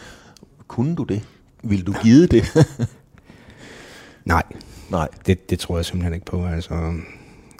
Kunne 0.69 0.97
du 0.97 1.03
det? 1.03 1.23
Vil 1.62 1.87
du 1.87 1.95
give 2.03 2.27
det? 2.27 2.45
Nej. 4.25 4.43
Nej. 4.91 5.09
Det, 5.27 5.51
det 5.51 5.59
tror 5.59 5.77
jeg 5.77 5.85
simpelthen 5.85 6.14
ikke 6.14 6.27
på. 6.27 6.47
Altså, 6.47 6.93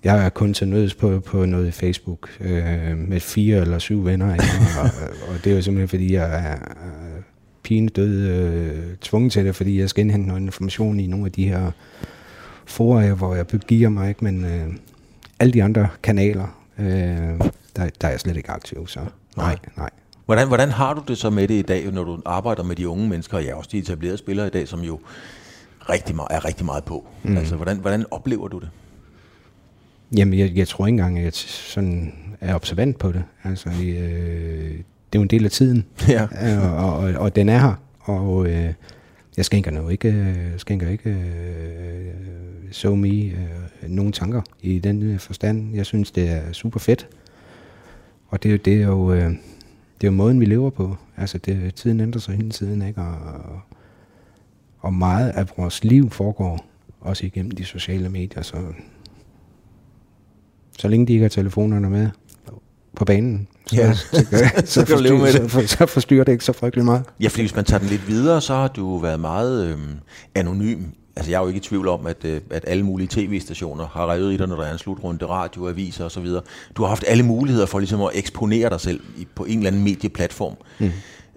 jeg 0.04 0.24
er 0.24 0.28
kun 0.28 0.54
til 0.54 0.68
nøds 0.68 0.94
på, 0.94 1.20
på 1.20 1.46
noget 1.46 1.68
i 1.68 1.70
Facebook 1.70 2.31
øh, 2.40 2.98
med 2.98 3.20
fire 3.20 3.57
eller 3.57 3.78
syv 3.78 4.04
venner. 4.04 4.33
Ikke? 4.33 4.44
Og, 4.81 4.90
og 5.28 5.44
det 5.44 5.52
er 5.52 5.57
jo 5.57 5.62
simpelthen, 5.62 5.88
fordi 5.88 6.12
jeg 6.14 6.50
er 6.50 6.57
pine 7.68 7.88
død 7.88 8.28
øh, 8.28 8.96
tvunget 9.00 9.33
til 9.33 9.44
det, 9.44 9.57
fordi 9.57 9.81
jeg 9.81 9.90
skal 9.90 10.00
indhente 10.00 10.28
noget 10.28 10.40
information 10.40 11.00
i 11.00 11.07
nogle 11.07 11.26
af 11.26 11.33
de 11.33 11.48
her 11.48 11.70
forer, 12.66 13.14
hvor 13.14 13.35
jeg 13.35 13.46
begiver 13.46 13.88
mig. 13.88 14.09
Ikke? 14.09 14.24
Men 14.24 14.44
øh, 14.44 14.66
alle 15.38 15.52
de 15.52 15.62
andre 15.62 15.88
kanaler, 16.02 16.59
øh, 16.78 16.87
der, 16.87 17.50
der 17.76 17.88
er 18.00 18.11
jeg 18.11 18.20
slet 18.20 18.37
ikke 18.37 18.50
aktiv. 18.50 18.87
Så 18.87 19.00
nej, 19.37 19.57
nej. 19.76 19.90
Hvordan, 20.26 20.48
hvordan 20.48 20.70
har 20.70 20.94
du 20.94 21.02
det 21.09 21.18
så 21.18 21.31
med 21.31 21.48
det 21.48 21.54
i 21.54 21.62
dag, 21.62 21.92
når 21.92 22.04
du 22.04 22.20
arbejder 22.24 22.62
med 22.62 22.76
de 22.76 22.88
unge 22.88 23.09
mennesker, 23.09 23.37
og 23.37 23.44
ja, 23.44 23.54
også 23.54 23.70
de 23.72 23.78
etablerede 23.78 24.18
spillere 24.18 24.46
i 24.46 24.50
dag, 24.50 24.68
som 24.68 24.81
jo 24.81 25.00
rigtig 25.88 26.16
meget, 26.16 26.28
er 26.31 26.44
rigtig 26.44 26.66
meget 26.66 26.85
på? 26.85 27.07
Mm. 27.22 27.37
Altså, 27.37 27.57
hvordan, 27.57 27.76
hvordan 27.76 28.04
oplever 28.11 28.48
du 28.48 28.59
det? 28.59 28.68
Jamen, 30.16 30.38
jeg, 30.38 30.57
jeg 30.57 30.68
tror 30.68 30.87
ikke 30.87 30.94
engang, 30.94 31.18
at 31.18 31.24
jeg 31.24 31.33
sådan 31.35 32.14
er 32.40 32.54
observant 32.54 32.98
på 32.98 33.12
det. 33.12 33.24
Altså, 33.44 33.68
øh, 33.68 34.81
det 35.12 35.18
er 35.18 35.21
jo 35.21 35.23
en 35.23 35.29
del 35.29 35.44
af 35.44 35.51
tiden, 35.51 35.85
ja. 36.09 36.29
og, 36.68 36.97
og, 36.97 37.14
og 37.14 37.37
den 37.37 37.49
er 37.49 37.59
her. 37.59 37.75
Og 38.01 38.47
øh, 38.47 38.73
jeg 39.37 39.44
skænker 39.44 39.71
nu 39.71 39.88
ikke, 39.88 40.09
øh, 40.09 40.59
skænker 40.59 40.88
ikke 40.88 41.11
øh, 41.11 42.14
so 42.73 42.94
me 42.94 43.09
øh, 43.09 43.35
nogen 43.88 44.12
tanker 44.12 44.42
i 44.62 44.79
den 44.79 45.18
forstand. 45.18 45.75
Jeg 45.75 45.87
synes, 45.87 46.11
det 46.11 46.31
er 46.31 46.53
super 46.53 46.81
fedt. 46.81 47.09
Og 48.29 48.42
det, 48.42 48.64
det 48.64 48.75
er 48.83 48.87
jo... 48.87 49.12
Øh, 49.12 49.33
det 50.01 50.07
er 50.07 50.12
jo 50.12 50.16
måden, 50.16 50.40
vi 50.40 50.44
lever 50.44 50.71
på. 50.71 50.97
Altså, 51.16 51.38
det, 51.38 51.75
tiden 51.75 52.01
ændrer 52.01 52.21
sig 52.21 52.37
hele 52.37 52.51
tiden, 52.51 52.83
ikke? 52.83 53.01
Og, 53.01 53.61
og 54.79 54.94
meget 54.94 55.31
af 55.31 55.47
vores 55.57 55.85
liv 55.85 56.11
foregår 56.11 56.66
også 57.01 57.27
igennem 57.27 57.51
de 57.51 57.64
sociale 57.64 58.09
medier, 58.09 58.42
så 58.42 58.57
så 60.79 60.88
længe 60.88 61.07
de 61.07 61.12
ikke 61.12 61.23
har 61.23 61.29
telefonerne 61.29 61.90
med 61.90 62.11
på 62.97 63.05
banen, 63.05 63.49
ja. 63.72 63.94
så, 63.94 64.07
så, 64.07 64.26
så, 64.31 64.66
så, 64.66 64.87
forstyr, 64.87 65.16
med 65.16 65.33
det. 65.33 65.50
så, 65.50 65.66
så 65.66 65.87
forstyrrer 65.87 66.24
det 66.24 66.33
ikke 66.33 66.44
så 66.44 66.52
frygtelig 66.52 66.85
meget. 66.85 67.02
Ja, 67.20 67.28
fordi 67.28 67.42
hvis 67.42 67.54
man 67.54 67.64
tager 67.64 67.78
den 67.78 67.88
lidt 67.88 68.09
videre, 68.09 68.40
så 68.40 68.54
har 68.54 68.68
du 68.68 68.98
været 68.98 69.20
meget 69.20 69.66
øh, 69.66 69.78
anonym. 70.35 70.83
Altså 71.16 71.31
jeg 71.31 71.38
er 71.38 71.42
jo 71.42 71.48
ikke 71.48 71.59
i 71.59 71.61
tvivl 71.61 71.88
om, 71.88 72.07
at, 72.07 72.24
øh, 72.24 72.40
at 72.50 72.64
alle 72.66 72.83
mulige 72.83 73.09
tv-stationer 73.11 73.87
har 73.87 74.12
revet 74.12 74.33
i 74.33 74.37
dig, 74.37 74.46
når 74.48 74.57
der 74.57 74.64
er 74.64 74.72
en 74.72 74.78
slutrunde, 74.78 75.26
radio, 75.26 75.68
aviser 75.68 76.04
osv. 76.04 76.26
Du 76.76 76.83
har 76.83 76.88
haft 76.88 77.04
alle 77.07 77.22
muligheder 77.22 77.66
for 77.66 77.78
ligesom 77.78 78.02
at 78.02 78.11
eksponere 78.14 78.70
dig 78.70 78.81
selv 78.81 79.00
i, 79.16 79.26
på 79.35 79.44
en 79.44 79.59
eller 79.59 79.70
anden 79.70 79.85
medieplatform. 79.85 80.54
Mm. 80.78 80.90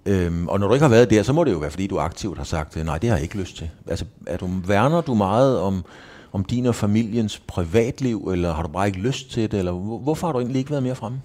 Øhm, 0.05 0.47
og 0.47 0.59
når 0.59 0.67
du 0.67 0.73
ikke 0.73 0.83
har 0.83 0.89
været 0.89 1.09
der, 1.09 1.23
så 1.23 1.33
må 1.33 1.43
det 1.43 1.51
jo 1.51 1.57
være, 1.57 1.71
fordi 1.71 1.87
du 1.87 1.99
aktivt 1.99 2.37
har 2.37 2.45
sagt, 2.45 2.85
nej, 2.85 2.97
det 2.97 3.09
har 3.09 3.17
jeg 3.17 3.23
ikke 3.23 3.37
lyst 3.37 3.57
til. 3.57 3.69
Altså, 3.87 4.05
er 4.27 4.37
du, 4.37 4.49
værner 4.67 5.01
du 5.01 5.13
meget 5.13 5.59
om, 5.59 5.85
om 6.31 6.45
din 6.45 6.65
og 6.65 6.75
familiens 6.75 7.41
privatliv, 7.47 8.29
eller 8.33 8.53
har 8.53 8.61
du 8.61 8.67
bare 8.67 8.87
ikke 8.87 8.99
lyst 8.99 9.31
til 9.31 9.51
det, 9.51 9.59
eller 9.59 9.71
hvorfor 10.03 10.27
har 10.27 10.33
du 10.33 10.39
egentlig 10.39 10.59
ikke 10.59 10.71
været 10.71 10.83
mere 10.83 10.95
fremme? 10.95 11.21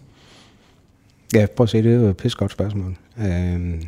Ja, 1.35 1.47
prøv 1.57 1.65
at 1.65 1.69
se, 1.69 1.83
det 1.83 1.93
er 1.93 1.97
jo 1.97 2.07
et 2.07 2.17
pisse 2.17 2.39
godt 2.39 2.53
spørgsmål. 2.53 2.97
Øhm, 3.19 3.83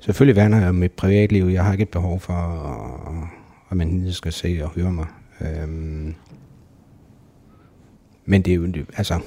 selvfølgelig 0.00 0.36
værner 0.36 0.58
jeg 0.58 0.68
om 0.68 0.74
mit 0.74 0.92
privatliv. 0.92 1.44
Jeg 1.44 1.64
har 1.64 1.72
ikke 1.72 1.82
et 1.82 1.88
behov 1.88 2.20
for, 2.20 2.32
at 3.70 3.76
man 3.76 4.12
skal 4.12 4.32
se 4.32 4.60
og 4.62 4.70
høre 4.70 4.92
mig. 4.92 5.06
Øhm, 5.40 6.14
men 8.24 8.42
det 8.42 8.50
er 8.50 8.54
jo, 8.54 8.72
altså, 8.96 9.20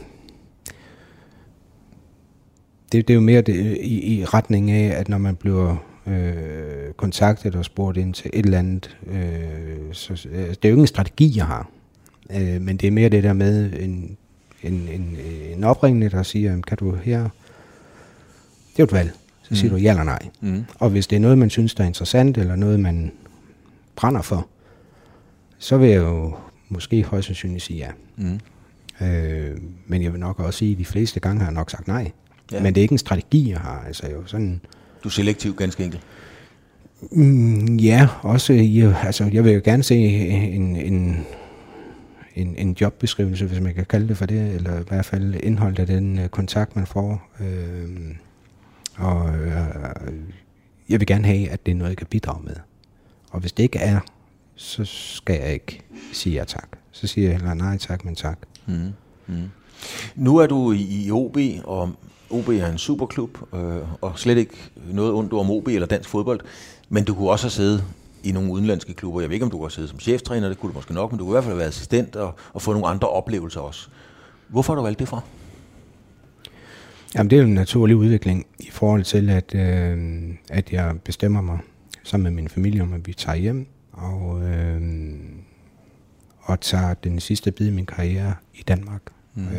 det, 2.92 3.08
det 3.08 3.10
er 3.10 3.16
jo 3.16 3.22
mere 3.22 3.42
det, 3.42 3.78
i, 3.82 4.20
i 4.20 4.26
retning 4.26 4.72
af, 4.72 5.00
at 5.00 5.10
når 5.10 5.18
man 5.18 5.36
bliver 5.36 5.76
øh, 6.08 6.94
kontaktet 6.98 7.56
og 7.56 7.66
spurgt 7.66 7.98
ind 7.98 8.14
til 8.14 8.32
et 8.34 8.46
eller 8.46 8.60
andet. 8.60 8.98
Øh, 9.08 9.94
så, 9.94 10.28
øh, 10.32 10.40
det 10.40 10.66
er 10.66 10.70
jo 10.70 10.74
ikke 10.76 10.82
en 10.82 10.88
strategi, 10.88 11.34
jeg 11.36 11.46
har. 11.46 11.70
Øh, 12.32 12.62
men 12.62 12.78
det 12.78 12.88
er 12.88 12.92
mere 12.92 13.10
det 13.10 13.24
der 13.24 13.34
med 13.34 13.74
en, 13.80 14.18
en, 14.64 14.88
en, 14.94 15.18
en 15.54 15.64
opringende, 15.64 16.10
der 16.10 16.24
siger, 16.24 16.62
kan 16.62 16.78
du 16.78 16.96
her... 16.96 17.20
Det 17.20 18.80
er 18.80 18.84
jo 18.84 18.84
et 18.84 18.94
valg. 18.94 19.12
Så 19.44 19.56
siger 19.56 19.72
mm. 19.72 19.78
du 19.78 19.84
ja 19.84 19.90
eller 19.90 20.04
nej. 20.04 20.30
Mm. 20.42 20.66
Og 20.80 20.90
hvis 20.90 21.08
det 21.08 21.16
er 21.16 21.20
noget, 21.20 21.38
man 21.38 21.50
synes, 21.50 21.76
der 21.76 21.84
er 21.84 21.88
interessant, 21.88 22.38
eller 22.38 22.56
noget, 22.56 22.80
man 22.80 23.12
brænder 23.96 24.22
for, 24.22 24.48
så 25.58 25.78
vil 25.78 25.90
jeg 25.90 26.02
jo 26.02 26.36
måske 26.70 27.04
højst 27.04 27.26
sandsynligt 27.26 27.64
sige 27.64 27.78
ja. 27.80 27.90
Mm. 28.18 28.40
Øh, 29.06 29.58
men 29.88 30.04
jeg 30.04 30.12
vil 30.12 30.20
nok 30.20 30.40
også 30.40 30.58
sige, 30.58 30.72
at 30.72 30.78
de 30.78 30.86
fleste 30.86 31.20
gange 31.20 31.40
har 31.40 31.48
jeg 31.48 31.54
nok 31.54 31.70
sagt 31.70 31.88
nej. 31.88 32.12
Ja. 32.52 32.64
Men 32.64 32.76
det 32.76 32.82
er 32.82 32.84
ikke 32.84 32.92
en 32.92 32.98
strategi, 32.98 33.50
jeg 33.50 33.60
har. 33.60 33.84
Altså 33.88 34.08
jo 34.10 34.26
sådan 34.26 34.62
du 35.04 35.10
er 35.10 35.12
selektiv, 35.12 35.56
ganske 35.56 35.84
enkelt. 35.84 36.04
Mm, 37.12 37.76
ja, 37.76 38.08
også 38.22 38.54
jeg, 38.54 38.96
altså, 39.06 39.30
jeg 39.34 39.44
vil 39.44 39.54
jo 39.54 39.62
gerne 39.64 39.84
se 39.84 39.96
en, 39.96 40.76
en, 40.76 41.26
en, 42.36 42.56
en 42.56 42.78
jobbeskrivelse, 42.82 43.46
hvis 43.46 43.60
man 43.60 43.74
kan 43.74 43.86
kalde 43.86 44.08
det 44.08 44.18
for 44.18 44.26
det, 44.26 44.56
eller 44.56 44.80
i 44.80 44.84
hvert 44.88 45.06
fald 45.06 45.36
indholdet 45.44 45.80
af 45.80 45.88
den 45.88 46.20
øh, 46.20 46.30
kontakt, 46.30 46.76
man 46.76 46.88
får. 46.88 47.30
Øh, 47.40 48.16
og 48.96 49.36
øh, 49.36 49.56
jeg 50.90 51.00
vil 51.00 51.08
gerne 51.08 51.28
have, 51.28 51.50
at 51.50 51.66
det 51.66 51.72
er 51.72 51.76
noget, 51.76 51.90
jeg 51.90 51.98
kan 51.98 52.08
bidrage 52.08 52.44
med. 52.44 52.56
Og 53.32 53.40
hvis 53.40 53.52
det 53.52 53.64
ikke 53.64 53.80
er, 53.80 54.00
så 54.56 54.86
skal 54.86 55.40
jeg 55.42 55.54
ikke 55.54 55.82
sige 56.14 56.36
ja 56.36 56.44
tak. 56.44 56.70
Så 56.92 57.08
siger 57.08 57.28
jeg 57.28 57.38
heller 57.38 57.54
nej 57.54 57.78
tak, 57.78 58.06
men 58.06 58.16
tak. 58.16 58.40
Mm. 58.66 58.94
Mm. 59.28 59.50
Nu 60.16 60.38
er 60.38 60.48
du 60.48 60.72
i, 60.72 61.06
i 61.06 61.12
OB, 61.12 61.38
og 61.64 61.92
OB 62.30 62.50
er 62.50 62.72
en 62.72 62.78
superklub, 62.78 63.54
øh, 63.54 64.02
og 64.02 64.20
slet 64.20 64.38
ikke 64.38 64.58
noget 64.92 65.14
ondt 65.14 65.34
om 65.34 65.52
OB 65.52 65.68
eller 65.68 65.88
dansk 65.88 66.10
fodbold, 66.10 66.40
men 66.90 67.04
du 67.04 67.14
kunne 67.14 67.30
også 67.30 67.46
have 67.46 67.52
siddet 67.52 67.84
i 68.24 68.32
nogle 68.32 68.52
udenlandske 68.52 68.94
klubber. 68.94 69.22
Jeg 69.22 69.30
ved 69.30 69.34
ikke, 69.34 69.46
om 69.46 69.52
du 69.52 69.60
have 69.60 69.72
siddet 69.72 69.90
som 69.90 70.00
cheftræner, 70.00 70.48
det 70.48 70.60
kunne 70.60 70.72
du 70.72 70.78
måske 70.78 70.94
nok, 70.94 71.12
men 71.12 71.20
du 71.20 71.26
kunne 71.26 71.32
i 71.32 71.36
hvert 71.36 71.44
fald 71.44 71.52
have 71.52 71.60
været 71.60 71.70
assistent 71.70 72.16
og, 72.16 72.36
og 72.54 72.62
få 72.62 72.72
nogle 72.72 72.88
andre 72.88 73.10
oplevelser 73.10 73.62
også. 73.62 73.88
Hvorfor 74.48 74.74
har 74.74 74.76
du 74.76 74.84
valgt 74.84 75.00
det 75.00 75.08
fra? 75.08 75.22
Jamen, 77.16 77.30
det 77.30 77.36
er 77.36 77.42
jo 77.42 77.48
en 77.48 77.54
naturlig 77.54 77.96
udvikling 77.96 78.46
i 78.60 78.70
forhold 78.72 79.04
til, 79.04 79.30
at, 79.30 79.56
øh, 79.56 79.98
at 80.50 80.72
jeg 80.72 80.96
bestemmer 81.06 81.42
mig 81.42 81.60
sammen 82.04 82.24
med 82.24 82.42
min 82.42 82.50
familie 82.50 82.82
om, 82.82 82.94
at 82.94 83.08
vi 83.08 83.14
tager 83.14 83.36
hjem 83.36 83.68
og, 83.92 84.44
øh, 84.44 84.82
og 86.40 86.62
tager 86.62 86.94
den 86.94 87.20
sidste 87.20 87.52
bid 87.52 87.68
af 87.68 87.74
min 87.74 87.86
karriere 87.86 88.34
i 88.54 88.64
Danmark. 88.68 89.02
Mm. 89.36 89.48
Øh, 89.48 89.54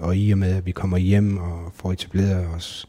og 0.00 0.16
i 0.16 0.30
og 0.30 0.38
med, 0.38 0.56
at 0.56 0.66
vi 0.66 0.72
kommer 0.72 0.96
hjem 0.96 1.38
og 1.38 1.72
får 1.74 1.92
etableret 1.92 2.46
os, 2.46 2.88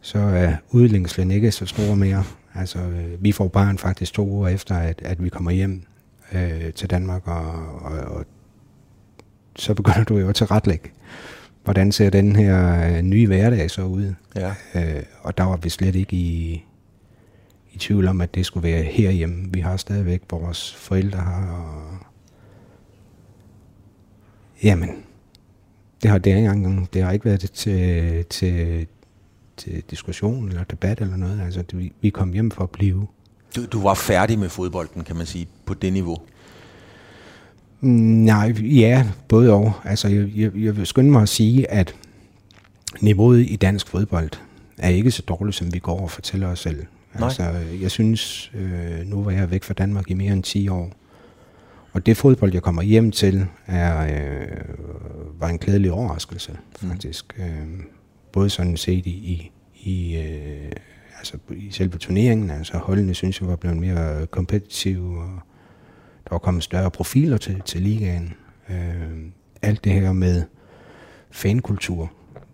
så 0.00 0.18
er 0.18 0.52
udlængslen 0.70 1.30
ikke 1.30 1.52
så 1.52 1.66
stor 1.66 1.94
mere. 1.94 2.24
Altså, 2.54 2.78
øh, 2.78 3.24
vi 3.24 3.32
får 3.32 3.48
barn 3.48 3.78
faktisk 3.78 4.12
to 4.12 4.28
uger 4.28 4.48
efter, 4.48 4.74
at, 4.74 5.02
at 5.04 5.24
vi 5.24 5.28
kommer 5.28 5.50
hjem 5.50 5.82
øh, 6.32 6.72
til 6.72 6.90
Danmark, 6.90 7.28
og, 7.28 7.44
og, 7.82 7.98
og 7.98 8.24
så 9.56 9.74
begynder 9.74 10.04
du 10.04 10.18
jo 10.18 10.28
at 10.28 10.34
tilretlægge, 10.34 10.90
hvordan 11.64 11.92
ser 11.92 12.10
den 12.10 12.36
her 12.36 12.86
øh, 12.96 13.02
nye 13.02 13.26
hverdag 13.26 13.70
så 13.70 13.82
ud. 13.82 14.14
Ja. 14.36 14.54
Øh, 14.74 15.02
og 15.22 15.38
der 15.38 15.44
var 15.44 15.56
vi 15.56 15.68
slet 15.68 15.94
ikke 15.94 16.16
i, 16.16 16.64
i 17.72 17.78
tvivl 17.78 18.08
om, 18.08 18.20
at 18.20 18.34
det 18.34 18.46
skulle 18.46 18.68
være 18.68 18.82
herhjemme. 18.82 19.52
Vi 19.52 19.60
har 19.60 19.76
stadigvæk 19.76 20.22
vores 20.30 20.74
forældre 20.74 21.20
her, 21.20 21.52
og 21.52 21.98
jamen, 24.62 24.88
det 26.02 26.10
har 26.10 26.18
det 26.18 26.30
ikke 26.30 26.48
engang, 26.48 26.94
det 26.94 27.02
har 27.02 27.12
ikke 27.12 27.24
været 27.24 27.40
til, 27.40 28.24
til, 28.24 28.86
til 29.60 29.82
diskussion 29.90 30.48
eller 30.48 30.64
debat 30.64 31.00
eller 31.00 31.16
noget. 31.16 31.40
Altså, 31.40 31.62
det, 31.62 31.92
vi 32.00 32.10
kom 32.10 32.32
hjem 32.32 32.50
for 32.50 32.62
at 32.62 32.70
blive. 32.70 33.06
Du, 33.56 33.66
du 33.66 33.82
var 33.82 33.94
færdig 33.94 34.38
med 34.38 34.48
fodbolden, 34.48 35.04
kan 35.04 35.16
man 35.16 35.26
sige, 35.26 35.48
på 35.66 35.74
det 35.74 35.92
niveau? 35.92 36.16
Nej, 37.80 38.54
ja, 38.60 39.06
både 39.28 39.52
og. 39.52 39.72
Altså, 39.84 40.08
jeg, 40.08 40.30
jeg, 40.36 40.56
jeg 40.56 40.76
vil 40.76 40.86
skynde 40.86 41.10
mig 41.10 41.22
at 41.22 41.28
sige, 41.28 41.70
at 41.70 41.94
niveauet 43.00 43.46
i 43.50 43.56
dansk 43.56 43.88
fodbold 43.88 44.30
er 44.78 44.88
ikke 44.88 45.10
så 45.10 45.22
dårligt, 45.22 45.56
som 45.56 45.74
vi 45.74 45.78
går 45.78 46.00
og 46.00 46.10
fortæller 46.10 46.48
os 46.48 46.58
selv. 46.58 46.86
Nej. 47.14 47.24
Altså, 47.24 47.42
jeg 47.80 47.90
synes, 47.90 48.52
øh, 48.54 49.06
nu 49.06 49.22
var 49.22 49.30
jeg 49.30 49.50
væk 49.50 49.64
fra 49.64 49.74
Danmark 49.74 50.10
i 50.10 50.14
mere 50.14 50.32
end 50.32 50.42
10 50.42 50.68
år, 50.68 50.92
og 51.92 52.06
det 52.06 52.16
fodbold, 52.16 52.52
jeg 52.52 52.62
kommer 52.62 52.82
hjem 52.82 53.10
til, 53.10 53.46
er, 53.66 54.00
øh, 54.00 54.48
var 55.40 55.48
en 55.48 55.58
glædelig 55.58 55.92
overraskelse, 55.92 56.52
mm. 56.82 56.88
faktisk. 56.88 57.34
Mm. 57.38 57.44
Øh, 57.44 57.84
både 58.32 58.50
sådan 58.50 58.76
set 58.76 59.06
i, 59.06 59.10
i, 59.10 59.52
i, 59.82 60.16
øh, 60.16 60.72
altså 61.18 61.38
i 61.56 61.70
selve 61.70 61.98
turneringen, 61.98 62.50
altså 62.50 62.78
holdene 62.78 63.14
synes 63.14 63.40
jeg 63.40 63.48
var 63.48 63.56
blevet 63.56 63.76
mere 63.76 64.26
kompetitive, 64.26 65.18
og 65.18 65.40
der 66.24 66.30
var 66.30 66.38
kommet 66.38 66.62
større 66.62 66.90
profiler 66.90 67.36
til, 67.36 67.62
til 67.64 67.82
ligaen. 67.82 68.34
Øh, 68.70 69.18
alt 69.62 69.84
det 69.84 69.92
her 69.92 70.12
med 70.12 70.42
fankultur, 71.30 72.12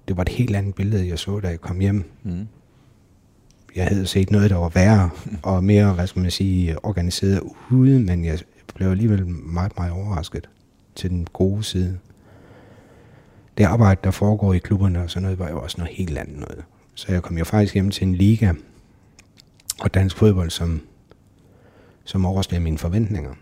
det 0.08 0.16
var 0.16 0.22
et 0.22 0.28
helt 0.28 0.56
andet 0.56 0.74
billede, 0.74 1.08
jeg 1.08 1.18
så, 1.18 1.40
da 1.40 1.48
jeg 1.48 1.60
kom 1.60 1.78
hjem. 1.78 2.04
Mm. 2.22 2.46
Jeg 3.76 3.86
havde 3.86 4.06
set 4.06 4.30
noget, 4.30 4.50
der 4.50 4.56
var 4.56 4.68
værre, 4.68 5.10
og 5.42 5.64
mere, 5.64 5.92
hvad 5.92 6.06
skal 6.06 6.22
man 6.22 6.30
sige, 6.30 6.84
organiseret 6.84 7.40
ude, 7.70 8.00
men 8.00 8.24
jeg 8.24 8.38
blev 8.74 8.88
alligevel 8.88 9.26
meget, 9.26 9.72
meget 9.76 9.92
overrasket 9.92 10.48
til 10.94 11.10
den 11.10 11.26
gode 11.32 11.62
side. 11.62 11.98
Det 13.58 13.64
arbejde, 13.64 14.00
der 14.04 14.10
foregår 14.10 14.52
i 14.52 14.58
klubberne 14.58 15.02
og 15.02 15.10
sådan 15.10 15.22
noget, 15.22 15.38
var 15.38 15.50
jo 15.50 15.62
også 15.62 15.76
noget 15.78 15.94
helt 15.94 16.18
andet 16.18 16.36
noget. 16.36 16.64
Så 16.94 17.12
jeg 17.12 17.22
kom 17.22 17.38
jo 17.38 17.44
faktisk 17.44 17.74
hjem 17.74 17.90
til 17.90 18.06
en 18.06 18.14
liga 18.14 18.52
og 19.80 19.94
dansk 19.94 20.16
fodbold, 20.16 20.50
som, 20.50 20.80
som 22.04 22.24
oversteg 22.26 22.62
mine 22.62 22.78
forventninger. 22.78 23.34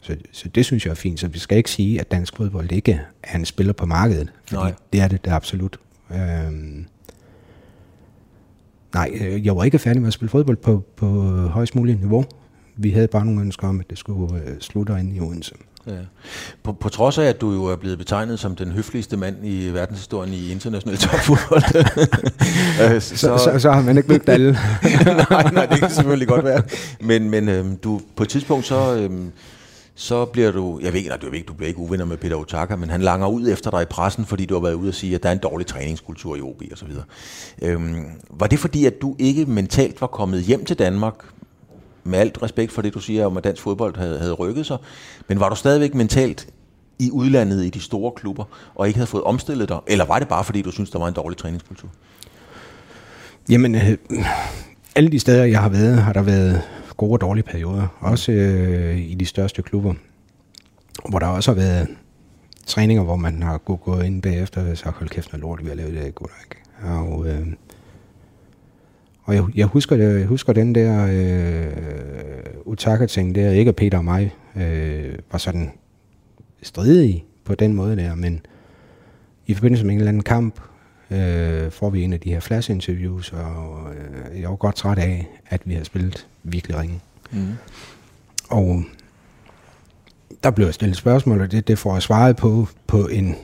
Så, 0.00 0.16
så 0.32 0.48
det 0.48 0.64
synes 0.64 0.84
jeg 0.86 0.90
er 0.90 0.94
fint. 0.94 1.20
Så 1.20 1.28
vi 1.28 1.38
skal 1.38 1.58
ikke 1.58 1.70
sige, 1.70 2.00
at 2.00 2.10
dansk 2.10 2.36
fodbold 2.36 2.72
ikke 2.72 3.00
er 3.22 3.38
en 3.38 3.44
spiller 3.44 3.72
på 3.72 3.86
markedet. 3.86 4.32
Fordi 4.44 4.62
Nej. 4.62 4.74
det 4.92 5.00
er 5.00 5.08
det, 5.08 5.24
det 5.24 5.30
er 5.30 5.36
absolut. 5.36 5.80
Øhm, 6.10 6.86
nej, 8.94 9.10
øh, 9.20 9.46
jeg 9.46 9.56
var 9.56 9.64
ikke 9.64 9.78
færdig 9.78 10.02
med 10.02 10.08
at 10.08 10.14
spille 10.14 10.30
fodbold 10.30 10.56
på, 10.56 10.84
på 10.96 11.06
højst 11.46 11.74
muligt 11.74 12.00
niveau. 12.00 12.24
Vi 12.76 12.90
havde 12.90 13.08
bare 13.08 13.24
nogle 13.24 13.40
ønsker 13.40 13.68
om, 13.68 13.80
at 13.80 13.90
det 13.90 13.98
skulle 13.98 14.42
øh, 14.42 14.60
slutte 14.60 15.00
ind 15.00 15.16
i 15.16 15.20
Odense. 15.20 15.54
Ja. 15.86 15.92
På, 16.62 16.72
på 16.72 16.88
trods 16.88 17.18
af, 17.18 17.24
at 17.24 17.40
du 17.40 17.52
jo 17.52 17.64
er 17.64 17.76
blevet 17.76 17.98
betegnet 17.98 18.38
som 18.38 18.56
den 18.56 18.72
høfligste 18.72 19.16
mand 19.16 19.36
i 19.46 19.68
verdenshistorien 19.68 20.32
i 20.32 20.52
international 20.52 20.96
topfodbold. 20.96 21.62
Øh, 22.82 23.00
så, 23.00 23.16
så, 23.16 23.38
så, 23.38 23.58
så 23.58 23.70
har 23.70 23.82
man 23.82 23.96
ikke 23.96 24.08
mødt 24.08 24.28
alle. 24.28 24.52
nej, 25.30 25.50
nej, 25.52 25.66
det 25.66 25.78
kan 25.78 25.90
selvfølgelig 25.90 26.28
godt 26.28 26.44
være. 26.44 26.62
Men, 27.00 27.30
men 27.30 27.48
øhm, 27.48 27.76
du, 27.76 28.00
på 28.16 28.22
et 28.22 28.28
tidspunkt 28.28 28.66
så... 28.66 28.96
Øhm, 28.96 29.32
så 29.94 30.24
bliver 30.24 30.52
du, 30.52 30.80
jeg 30.82 30.92
ved 30.92 30.98
ikke, 30.98 31.08
nej, 31.08 31.18
du, 31.18 31.26
ved 31.26 31.34
ikke, 31.34 31.46
du 31.46 31.52
bliver 31.52 31.68
ikke 31.68 31.80
uvenner 31.80 32.04
med 32.04 32.16
Peter 32.16 32.36
Otaka, 32.36 32.76
men 32.76 32.90
han 32.90 33.02
langer 33.02 33.28
ud 33.28 33.48
efter 33.48 33.70
dig 33.70 33.82
i 33.82 33.84
pressen, 33.84 34.26
fordi 34.26 34.46
du 34.46 34.54
har 34.54 34.60
været 34.60 34.74
ude 34.74 34.88
og 34.88 34.94
sige, 34.94 35.14
at 35.14 35.22
der 35.22 35.28
er 35.28 35.32
en 35.32 35.38
dårlig 35.38 35.66
træningskultur 35.66 36.36
i 36.36 36.40
OB 36.40 36.62
og 36.72 36.78
så 36.78 36.84
videre. 36.84 37.04
Øhm, 37.62 38.04
var 38.30 38.46
det 38.46 38.58
fordi, 38.58 38.86
at 38.86 39.02
du 39.02 39.16
ikke 39.18 39.46
mentalt 39.46 40.00
var 40.00 40.06
kommet 40.06 40.42
hjem 40.42 40.64
til 40.64 40.78
Danmark 40.78 41.14
med 42.04 42.18
alt 42.18 42.42
respekt 42.42 42.72
for 42.72 42.82
det, 42.82 42.94
du 42.94 43.00
siger 43.00 43.26
om, 43.26 43.36
at 43.36 43.44
dansk 43.44 43.62
fodbold 43.62 43.96
havde, 43.96 44.18
havde 44.18 44.32
rykket 44.32 44.66
sig. 44.66 44.78
Men 45.28 45.40
var 45.40 45.48
du 45.48 45.56
stadigvæk 45.56 45.94
mentalt 45.94 46.48
i 46.98 47.10
udlandet 47.10 47.64
i 47.64 47.70
de 47.70 47.80
store 47.80 48.12
klubber, 48.12 48.44
og 48.74 48.86
ikke 48.86 48.96
havde 48.96 49.06
fået 49.06 49.24
omstillet 49.24 49.68
dig? 49.68 49.78
Eller 49.86 50.04
var 50.04 50.18
det 50.18 50.28
bare, 50.28 50.44
fordi 50.44 50.62
du 50.62 50.70
synes 50.70 50.90
der 50.90 50.98
var 50.98 51.08
en 51.08 51.14
dårlig 51.14 51.38
træningskultur? 51.38 51.88
Jamen, 53.48 53.74
øh, 53.74 53.96
alle 54.94 55.10
de 55.10 55.18
steder, 55.18 55.44
jeg 55.44 55.60
har 55.60 55.68
været, 55.68 55.98
har 55.98 56.12
der 56.12 56.22
været 56.22 56.62
gode 56.96 57.12
og 57.12 57.20
dårlige 57.20 57.44
perioder. 57.44 57.86
Også 58.00 58.32
øh, 58.32 58.98
i 58.98 59.14
de 59.14 59.26
største 59.26 59.62
klubber, 59.62 59.94
hvor 61.08 61.18
der 61.18 61.26
også 61.26 61.50
har 61.50 61.56
været 61.56 61.88
træninger, 62.66 63.04
hvor 63.04 63.16
man 63.16 63.42
har 63.42 63.58
gået 63.58 64.04
ind 64.04 64.22
bagefter 64.22 64.70
og 64.70 64.78
sagt, 64.78 64.96
hold 64.96 65.08
kæft, 65.08 65.32
noget 65.32 65.42
lort, 65.42 65.62
vi 65.62 65.68
har 65.68 65.74
lavet 65.74 65.94
det, 65.94 66.06
ikke? 66.06 66.20
Og, 66.82 67.26
øh, 67.28 67.46
og 69.24 69.34
jeg, 69.34 69.44
jeg, 69.54 69.66
husker, 69.66 69.96
jeg 69.96 70.26
husker 70.26 70.52
den 70.52 70.74
der 70.74 71.06
øh, 71.10 71.72
Utaka-ting 72.64 73.34
der, 73.34 73.50
ikke 73.50 73.68
at 73.68 73.76
Peter 73.76 73.98
og 73.98 74.04
mig 74.04 74.34
øh, 74.56 75.18
var 75.32 75.38
sådan 75.38 75.72
stridige 76.62 77.24
på 77.44 77.54
den 77.54 77.74
måde 77.74 77.96
der, 77.96 78.14
men 78.14 78.46
i 79.46 79.54
forbindelse 79.54 79.86
med 79.86 79.94
en 79.94 79.98
eller 79.98 80.08
anden 80.08 80.22
kamp, 80.22 80.60
øh, 81.10 81.70
får 81.70 81.90
vi 81.90 82.02
en 82.02 82.12
af 82.12 82.20
de 82.20 82.30
her 82.30 82.40
flash-interviews, 82.40 83.32
og 83.32 83.94
øh, 83.94 84.40
jeg 84.40 84.50
var 84.50 84.56
godt 84.56 84.76
træt 84.76 84.98
af, 84.98 85.28
at 85.46 85.60
vi 85.64 85.74
har 85.74 85.84
spillet 85.84 86.26
virkelig 86.42 86.78
ringe. 86.78 87.00
Mm. 87.30 87.52
Og 88.50 88.82
der 90.42 90.50
blev 90.50 90.66
jeg 90.66 90.74
stillet 90.74 90.96
spørgsmål, 90.96 91.40
og 91.40 91.52
det, 91.52 91.68
det 91.68 91.78
får 91.78 91.92
jeg 91.92 92.02
svaret 92.02 92.36
på, 92.36 92.68
på 92.86 93.06
en 93.06 93.36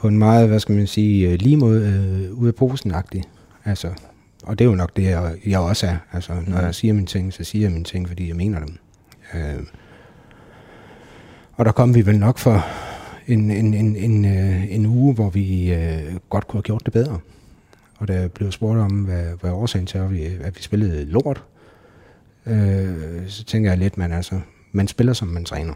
på 0.00 0.08
en 0.08 0.18
meget, 0.18 0.48
hvad 0.48 0.60
skal 0.60 0.74
man 0.74 0.86
sige, 0.86 1.30
øh, 1.30 1.38
lige 1.40 1.56
måde 1.56 1.80
øh, 1.88 2.38
ud 2.38 2.48
af 2.48 2.54
posen 2.54 2.94
-agtig. 2.94 3.22
Altså, 3.64 3.90
og 4.42 4.58
det 4.58 4.64
er 4.64 4.68
jo 4.68 4.74
nok 4.74 4.96
det, 4.96 5.02
jeg, 5.02 5.34
jeg 5.46 5.60
også 5.60 5.86
er. 5.86 5.96
Altså, 6.12 6.32
når 6.32 6.58
mm. 6.58 6.64
jeg 6.64 6.74
siger 6.74 6.94
mine 6.94 7.06
ting, 7.06 7.32
så 7.32 7.44
siger 7.44 7.64
jeg 7.64 7.72
mine 7.72 7.84
ting, 7.84 8.08
fordi 8.08 8.28
jeg 8.28 8.36
mener 8.36 8.58
dem. 8.58 8.76
Øh, 9.34 9.62
og 11.52 11.64
der 11.64 11.72
kom 11.72 11.94
vi 11.94 12.06
vel 12.06 12.18
nok 12.18 12.38
for 12.38 12.66
en, 13.26 13.50
en, 13.50 13.74
en, 13.74 13.96
en, 13.96 14.24
øh, 14.24 14.74
en 14.74 14.86
uge, 14.86 15.14
hvor 15.14 15.30
vi 15.30 15.72
øh, 15.72 16.16
godt 16.30 16.48
kunne 16.48 16.58
have 16.58 16.62
gjort 16.62 16.82
det 16.84 16.92
bedre. 16.92 17.18
Og 17.98 18.08
der 18.08 18.28
blev 18.28 18.52
spurgt 18.52 18.78
om, 18.78 18.90
hvad, 18.90 19.24
hvad 19.40 19.50
årsagen 19.50 19.86
til, 19.86 19.98
at 19.98 20.10
vi, 20.10 20.24
at 20.24 20.56
vi 20.56 20.62
spillede 20.62 21.04
lort, 21.04 21.44
øh, 22.46 23.28
så 23.28 23.44
tænker 23.44 23.70
jeg 23.70 23.78
lidt, 23.78 23.98
man 23.98 24.12
altså, 24.12 24.40
man 24.72 24.88
spiller 24.88 25.12
som 25.12 25.28
man 25.28 25.44
træner. 25.44 25.74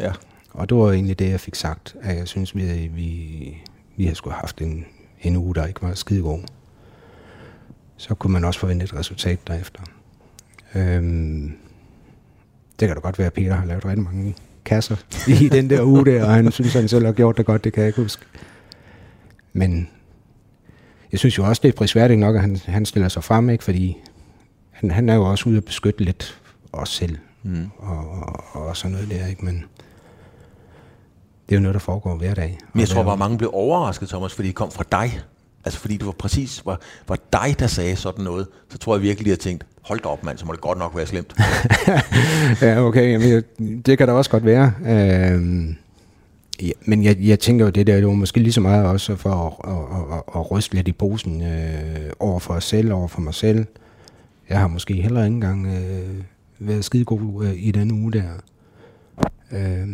Ja. 0.00 0.12
Og 0.54 0.68
det 0.68 0.76
var 0.76 0.92
egentlig 0.92 1.18
det, 1.18 1.30
jeg 1.30 1.40
fik 1.40 1.54
sagt, 1.54 1.96
at 2.02 2.16
jeg 2.16 2.28
synes, 2.28 2.56
vi, 2.56 2.90
vi, 2.94 3.56
vi 3.96 4.06
har 4.06 4.14
skulle 4.14 4.34
haft 4.34 4.60
en, 4.60 4.86
en 5.22 5.36
uge, 5.36 5.54
der 5.54 5.66
ikke 5.66 5.82
var 5.82 5.94
skide 5.94 6.22
god. 6.22 6.40
Så 7.96 8.14
kunne 8.14 8.32
man 8.32 8.44
også 8.44 8.60
forvente 8.60 8.84
et 8.84 8.94
resultat 8.94 9.38
derefter. 9.46 9.80
Øhm, 10.74 11.52
det 12.80 12.88
kan 12.88 12.96
da 12.96 13.00
godt 13.00 13.18
være, 13.18 13.26
at 13.26 13.32
Peter 13.32 13.54
har 13.54 13.66
lavet 13.66 13.84
rigtig 13.84 14.04
mange 14.04 14.34
kasser 14.64 14.96
i 15.28 15.48
den 15.56 15.70
der 15.70 15.82
uge 15.82 16.04
der, 16.04 16.24
og 16.24 16.34
han 16.34 16.52
synes, 16.52 16.72
han 16.72 16.88
selv 16.88 17.04
har 17.04 17.12
gjort 17.12 17.36
det 17.36 17.46
godt, 17.46 17.64
det 17.64 17.72
kan 17.72 17.80
jeg 17.80 17.88
ikke 17.88 18.02
huske. 18.02 18.24
Men 19.52 19.88
jeg 21.12 21.18
synes 21.18 21.38
jo 21.38 21.44
også, 21.44 21.60
det 21.62 21.68
er 21.68 21.72
prisværdigt 21.72 22.20
nok, 22.20 22.34
at 22.34 22.40
han, 22.40 22.56
han 22.56 22.86
stiller 22.86 23.08
sig 23.08 23.24
frem, 23.24 23.50
ikke? 23.50 23.64
fordi 23.64 23.96
han, 24.70 24.90
han 24.90 25.08
er 25.08 25.14
jo 25.14 25.30
også 25.30 25.48
ude 25.48 25.56
at 25.56 25.64
beskytte 25.64 26.04
lidt 26.04 26.40
os 26.72 26.88
selv, 26.88 27.18
mm. 27.42 27.70
og, 27.76 28.22
og, 28.52 28.66
og 28.66 28.76
sådan 28.76 28.92
noget 28.92 29.10
der, 29.10 29.26
ikke? 29.26 29.44
men 29.44 29.64
det 31.48 31.54
er 31.54 31.58
jo 31.58 31.62
noget, 31.62 31.74
der 31.74 31.80
foregår 31.80 32.16
hver 32.16 32.34
dag. 32.34 32.58
Men 32.72 32.80
jeg 32.80 32.88
tror 32.88 33.02
bare, 33.02 33.16
mange 33.16 33.38
blev 33.38 33.50
overrasket, 33.52 34.08
Thomas, 34.08 34.34
fordi 34.34 34.48
det 34.48 34.54
kom 34.54 34.70
fra 34.70 34.84
dig. 34.92 35.20
Altså 35.64 35.80
fordi 35.80 35.96
det 35.96 36.06
var 36.06 36.12
præcis 36.12 36.62
var, 36.66 36.80
var 37.08 37.18
dig, 37.32 37.56
der 37.58 37.66
sagde 37.66 37.96
sådan 37.96 38.24
noget, 38.24 38.46
så 38.70 38.78
tror 38.78 38.94
jeg 38.94 39.02
virkelig, 39.02 39.26
at 39.26 39.30
jeg 39.30 39.38
tænkt, 39.38 39.66
hold 39.82 40.00
da 40.00 40.08
op 40.08 40.24
mand, 40.24 40.38
så 40.38 40.46
må 40.46 40.52
det 40.52 40.60
godt 40.60 40.78
nok 40.78 40.96
være 40.96 41.06
slemt. 41.06 41.34
ja, 42.62 42.80
okay, 42.80 43.12
jamen, 43.12 43.44
det 43.80 43.98
kan 43.98 44.08
da 44.08 44.12
også 44.12 44.30
godt 44.30 44.44
være. 44.44 44.72
Øh, 44.86 45.74
ja, 46.62 46.70
men 46.84 47.04
jeg, 47.04 47.16
jeg 47.20 47.40
tænker 47.40 47.64
jo, 47.64 47.70
det 47.70 47.86
der 47.86 47.96
det 47.96 48.06
var 48.06 48.12
måske 48.12 48.40
lige 48.40 48.52
så 48.52 48.60
meget 48.60 48.86
også 48.86 49.16
for 49.16 49.30
at, 49.30 49.72
at, 49.72 50.18
at, 50.18 50.40
at 50.40 50.50
ryste 50.50 50.74
lidt 50.74 50.88
i 50.88 50.92
posen 50.92 51.42
øh, 51.42 52.10
over 52.18 52.38
for 52.38 52.54
os 52.54 52.64
selv, 52.64 52.92
over 52.92 53.08
for 53.08 53.20
mig 53.20 53.34
selv. 53.34 53.66
Jeg 54.48 54.58
har 54.58 54.68
måske 54.68 54.94
heller 54.94 55.24
ikke 55.24 55.34
engang 55.34 55.66
øh, 55.66 56.22
været 56.58 56.84
skide 56.84 57.04
god 57.04 57.44
øh, 57.44 57.54
i 57.56 57.70
den 57.70 57.92
uge 57.92 58.12
der. 58.12 58.28
Øh, 59.52 59.88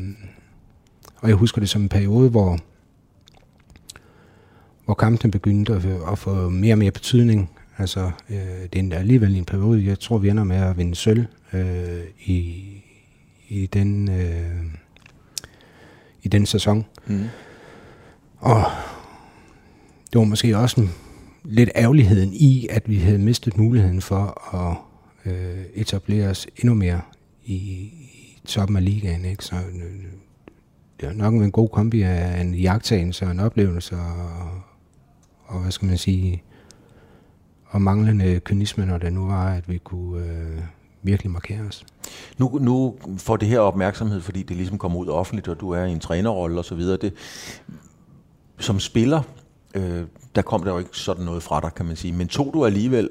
og 1.21 1.29
jeg 1.29 1.37
husker 1.37 1.61
det 1.61 1.69
som 1.69 1.83
en 1.83 1.89
periode, 1.89 2.31
hvor 2.31 2.59
hvor 4.85 4.95
kampen 4.95 5.31
begyndte 5.31 5.73
at, 5.73 5.87
at 6.13 6.19
få 6.19 6.49
mere 6.49 6.75
og 6.75 6.79
mere 6.79 6.91
betydning. 6.91 7.51
Altså, 7.79 8.11
øh, 8.31 8.37
det 8.73 8.93
er 8.93 8.99
alligevel 8.99 9.37
en 9.37 9.45
periode, 9.45 9.87
jeg 9.87 10.01
tror, 10.01 10.19
vi 10.19 10.29
ender 10.29 10.45
med 10.45 10.57
at 10.57 10.79
vinde 10.79 10.95
sølv 10.95 11.25
øh, 11.53 12.01
i, 12.25 12.65
i, 13.49 13.67
den, 13.67 14.11
øh, 14.11 14.65
i 16.23 16.29
den 16.29 16.47
sæson. 16.47 16.87
Mm. 17.07 17.25
Og 18.39 18.65
det 20.13 20.19
var 20.19 20.25
måske 20.25 20.59
også 20.59 20.81
en, 20.81 20.91
lidt 21.45 21.71
ærgerligheden 21.77 22.33
i, 22.33 22.67
at 22.71 22.89
vi 22.89 22.97
havde 22.97 23.19
mistet 23.19 23.57
muligheden 23.57 24.01
for 24.01 24.55
at 24.57 24.77
øh, 25.33 25.65
etablere 25.75 26.29
os 26.29 26.47
endnu 26.57 26.75
mere 26.75 27.01
i, 27.45 27.55
i 27.55 28.41
toppen 28.47 28.77
af 28.77 28.85
ligaen. 28.85 29.25
Ikke? 29.25 29.45
Så 29.45 29.57
øh, 29.57 30.07
det 31.01 31.09
er 31.09 31.13
nok 31.13 31.35
en 31.35 31.51
god 31.51 31.69
kombi 31.69 32.03
af 32.03 32.41
en 32.41 32.55
jagttagelse 32.55 33.25
og 33.25 33.31
en 33.31 33.41
oplevelse 33.41 33.97
og, 33.97 34.49
og 35.47 35.61
hvad 35.61 35.71
skal 35.71 35.89
man 35.89 35.99
sige, 35.99 36.43
og 37.67 37.83
manglende 37.83 38.41
kynisme, 38.41 38.87
når 38.87 38.99
det 38.99 39.13
nu 39.13 39.27
var, 39.27 39.55
at 39.55 39.69
vi 39.69 39.79
kunne 39.79 40.27
øh, 40.27 40.63
virkelig 41.03 41.33
markere 41.33 41.61
os. 41.61 41.87
Nu, 42.39 42.59
nu 42.61 42.97
får 43.19 43.37
det 43.37 43.49
her 43.49 43.61
opmærksomhed, 43.61 44.21
fordi 44.21 44.43
det 44.43 44.57
ligesom 44.57 44.79
kommer 44.79 44.99
ud 44.99 45.09
offentligt, 45.09 45.49
og 45.49 45.61
du 45.61 45.71
er 45.71 45.85
i 45.85 45.93
en 45.93 46.01
trænerrolle 46.01 46.59
og 46.59 46.65
så 46.65 46.75
videre. 46.75 46.97
Det, 46.97 47.15
som 48.59 48.81
spiller, 48.81 49.23
øh, 49.75 50.03
der 50.35 50.43
kom 50.43 50.63
der 50.63 50.73
jo 50.73 50.79
ikke 50.79 50.91
sådan 50.93 51.25
noget 51.25 51.43
fra 51.43 51.61
dig, 51.61 51.75
kan 51.75 51.87
man 51.87 51.97
sige. 51.97 52.13
Men 52.13 52.29
tog 52.29 52.51
du 52.55 52.65
alligevel, 52.65 53.09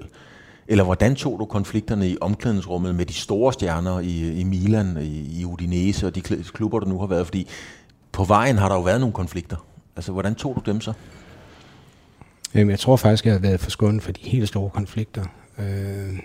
eller 0.69 0.83
hvordan 0.83 1.15
tog 1.15 1.39
du 1.39 1.45
konflikterne 1.45 2.09
i 2.09 2.17
omklædningsrummet 2.21 2.95
med 2.95 3.05
de 3.05 3.13
store 3.13 3.53
stjerner 3.53 3.99
i, 3.99 4.39
i 4.39 4.43
Milan, 4.43 4.97
i, 5.01 5.39
i 5.41 5.45
Udinese 5.45 6.07
og 6.07 6.15
de 6.15 6.21
klubber, 6.21 6.79
der 6.79 6.87
nu 6.87 6.99
har 6.99 7.07
været? 7.07 7.25
Fordi 7.25 7.47
på 8.11 8.23
vejen 8.23 8.57
har 8.57 8.67
der 8.67 8.75
jo 8.75 8.81
været 8.81 8.99
nogle 8.99 9.13
konflikter. 9.13 9.57
Altså, 9.95 10.11
hvordan 10.11 10.35
tog 10.35 10.61
du 10.65 10.71
dem 10.71 10.81
så? 10.81 10.93
Jamen, 12.55 12.69
jeg 12.69 12.79
tror 12.79 12.95
faktisk, 12.95 13.25
jeg 13.25 13.33
har 13.33 13.39
været 13.39 13.59
forskånet 13.59 14.03
for 14.03 14.11
de 14.11 14.21
helt 14.21 14.47
store 14.47 14.69
konflikter. 14.69 15.25
Øh, 15.59 16.19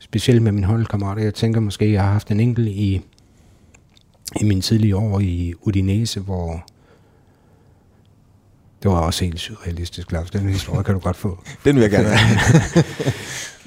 specielt 0.00 0.42
med 0.42 0.52
min 0.52 0.64
holdkammerater. 0.64 1.22
Jeg 1.22 1.34
tænker 1.34 1.60
måske, 1.60 1.92
jeg 1.92 2.02
har 2.02 2.12
haft 2.12 2.30
en 2.30 2.40
enkelt 2.40 2.68
i, 2.68 3.00
i 4.40 4.44
mine 4.44 4.60
tidlige 4.60 4.96
år 4.96 5.20
i 5.20 5.54
Udinese, 5.60 6.20
hvor 6.20 6.64
det 8.82 8.90
var 8.90 9.00
også 9.00 9.24
helt 9.24 9.40
surrealistisk, 9.40 10.12
Lars. 10.12 10.30
Den 10.30 10.48
historie 10.48 10.84
kan 10.84 10.94
du 10.94 11.00
godt 11.00 11.16
få. 11.16 11.42
Den 11.64 11.74
vil 11.74 11.82
jeg 11.82 11.90
gerne 11.90 12.08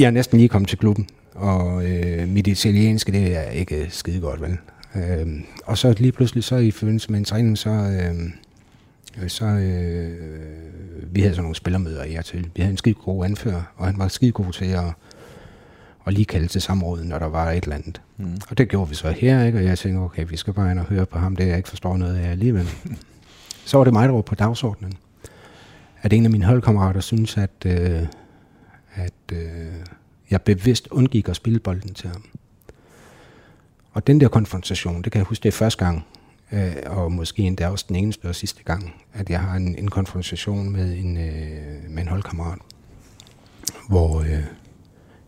Jeg 0.00 0.06
er 0.06 0.10
næsten 0.10 0.38
lige 0.38 0.48
kommet 0.48 0.68
til 0.68 0.78
klubben, 0.78 1.08
og 1.34 1.84
øh, 1.86 2.28
mit 2.28 2.46
italienske, 2.46 3.12
det 3.12 3.36
er 3.36 3.50
ikke 3.50 3.86
skide 3.90 4.20
godt, 4.20 4.40
vel? 4.40 4.58
Øh, 4.94 5.40
og 5.64 5.78
så 5.78 5.94
lige 5.98 6.12
pludselig, 6.12 6.44
så 6.44 6.56
i 6.56 6.70
forbindelse 6.70 7.10
med 7.10 7.18
en 7.18 7.24
træning, 7.24 7.58
så... 7.58 7.70
Øh, 7.70 8.30
så 9.28 9.44
øh, 9.44 10.12
vi 11.12 11.20
havde 11.20 11.34
sådan 11.34 11.42
nogle 11.42 11.54
spillermøder 11.54 12.04
i 12.04 12.22
til. 12.24 12.50
Vi 12.54 12.62
havde 12.62 12.70
en 12.70 12.76
skide 12.76 12.94
god 12.94 13.24
anfører, 13.24 13.62
og 13.76 13.86
han 13.86 13.98
var 13.98 14.08
skide 14.08 14.32
god 14.32 14.52
til 14.52 14.64
at, 14.64 14.84
at 16.06 16.12
lige 16.12 16.24
kalde 16.24 16.46
til 16.46 16.60
samrådet, 16.60 17.06
når 17.06 17.18
der 17.18 17.28
var 17.28 17.50
et 17.50 17.64
eller 17.64 17.76
andet. 17.76 18.00
Mm. 18.16 18.40
Og 18.50 18.58
det 18.58 18.68
gjorde 18.68 18.88
vi 18.88 18.94
så 18.94 19.10
her, 19.10 19.44
ikke? 19.44 19.58
og 19.58 19.64
jeg 19.64 19.78
tænkte, 19.78 20.00
okay, 20.00 20.26
vi 20.28 20.36
skal 20.36 20.52
bare 20.52 20.70
ind 20.70 20.78
og 20.78 20.84
høre 20.84 21.06
på 21.06 21.18
ham, 21.18 21.36
det 21.36 21.48
jeg 21.48 21.56
ikke 21.56 21.68
forstår 21.68 21.96
noget 21.96 22.16
af 22.16 22.30
alligevel. 22.30 22.68
så 23.66 23.76
var 23.76 23.84
det 23.84 23.92
mig, 23.92 24.08
der 24.08 24.14
var 24.14 24.22
på 24.22 24.34
dagsordenen. 24.34 24.92
At 26.02 26.12
en 26.12 26.24
af 26.24 26.30
mine 26.30 26.44
holdkammerater 26.44 27.00
synes, 27.00 27.36
at, 27.36 27.50
øh, 27.66 28.02
at 28.94 29.12
øh, 29.32 29.72
jeg 30.30 30.42
bevidst 30.42 30.88
undgik 30.90 31.28
at 31.28 31.36
spille 31.36 31.60
bolden 31.60 31.94
til 31.94 32.08
ham. 32.08 32.24
Og 33.92 34.06
den 34.06 34.20
der 34.20 34.28
konfrontation, 34.28 35.02
det 35.02 35.12
kan 35.12 35.18
jeg 35.18 35.26
huske, 35.26 35.42
det 35.42 35.48
er 35.48 35.52
første 35.52 35.84
gang, 35.84 36.06
øh, 36.52 36.76
og 36.86 37.12
måske 37.12 37.42
endda 37.42 37.68
også 37.68 37.84
den 37.88 37.96
eneste 37.96 38.28
og 38.28 38.34
sidste 38.34 38.62
gang, 38.62 38.94
at 39.12 39.30
jeg 39.30 39.40
har 39.40 39.56
en, 39.56 39.78
en 39.78 39.88
konfrontation 39.88 40.70
med 40.70 40.98
en, 40.98 41.16
øh, 41.16 41.90
med 41.90 42.02
en 42.02 42.08
holdkammerat, 42.08 42.58
hvor 43.88 44.20
øh, 44.20 44.44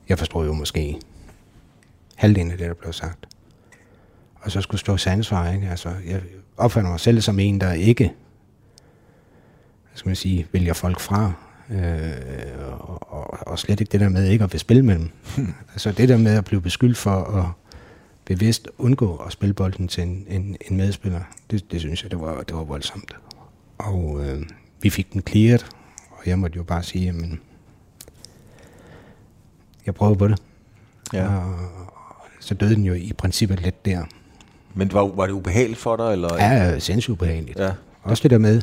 jeg 0.09 0.19
forstod 0.19 0.47
jo 0.47 0.53
måske 0.53 1.01
halvdelen 2.17 2.51
af 2.51 2.59
det, 2.59 2.69
der 2.69 2.75
blev 2.75 2.93
sagt. 2.93 3.27
Og 4.41 4.51
så 4.51 4.61
skulle 4.61 4.81
stå 4.81 4.97
sandsvar, 4.97 5.53
ikke? 5.53 5.69
Altså, 5.69 5.95
jeg 6.07 6.23
opfatter 6.57 6.91
mig 6.91 7.01
selv 7.01 7.21
som 7.21 7.39
en, 7.39 7.61
der 7.61 7.73
ikke, 7.73 8.05
hvad 8.05 9.97
skal 9.97 10.09
man 10.09 10.17
sige, 10.17 10.47
vælger 10.53 10.73
folk 10.73 11.01
fra, 11.01 11.33
øh, 11.71 12.81
og, 12.81 13.49
og, 13.49 13.59
slet 13.59 13.81
ikke 13.81 13.93
det 13.93 14.01
der 14.01 14.09
med 14.09 14.27
ikke 14.27 14.45
at 14.45 14.53
vil 14.53 14.61
spille 14.61 14.83
med 14.83 14.95
dem. 14.95 15.11
altså 15.73 15.93
det 15.93 16.09
der 16.09 16.17
med 16.17 16.33
at 16.33 16.45
blive 16.45 16.61
beskyldt 16.61 16.97
for 16.99 17.25
at 17.25 17.45
bevidst 18.25 18.69
undgå 18.79 19.17
at 19.17 19.33
spille 19.33 19.55
bolden 19.55 19.89
til 19.89 20.03
en, 20.03 20.27
en, 20.29 20.57
en 20.71 20.77
medspiller, 20.77 21.21
det, 21.51 21.71
det 21.73 21.81
synes 21.81 22.03
jeg, 22.03 22.11
det 22.11 22.21
var, 22.21 22.43
det 22.43 22.57
var 22.57 22.65
voldsomt. 22.65 23.17
Og 23.79 24.21
øh, 24.25 24.43
vi 24.83 24.91
fik 24.91 25.13
den 25.13 25.23
clearet, 25.29 25.67
og 26.11 26.27
jeg 26.27 26.39
måtte 26.39 26.57
jo 26.57 26.63
bare 26.63 26.83
sige, 26.83 27.09
at 27.09 27.15
jeg 29.87 29.95
prøver 29.95 30.15
på 30.15 30.29
det. 30.29 30.43
Ja. 31.13 31.37
Og, 31.37 31.55
så 32.43 32.55
døde 32.55 32.75
den 32.75 32.85
jo 32.85 32.95
i 32.95 33.13
princippet 33.19 33.61
lidt 33.61 33.85
der. 33.85 34.05
Men 34.75 34.93
var, 34.93 35.07
var 35.07 35.27
det 35.27 35.33
ubehageligt 35.33 35.81
for 35.81 35.97
dig? 35.97 36.13
Eller? 36.13 36.35
Ja, 36.35 36.79
sindssygt 36.79 37.13
ubehageligt. 37.13 37.59
Ja. 37.59 37.71
Også 38.03 38.23
det 38.23 38.31
der 38.31 38.39
med, 38.39 38.63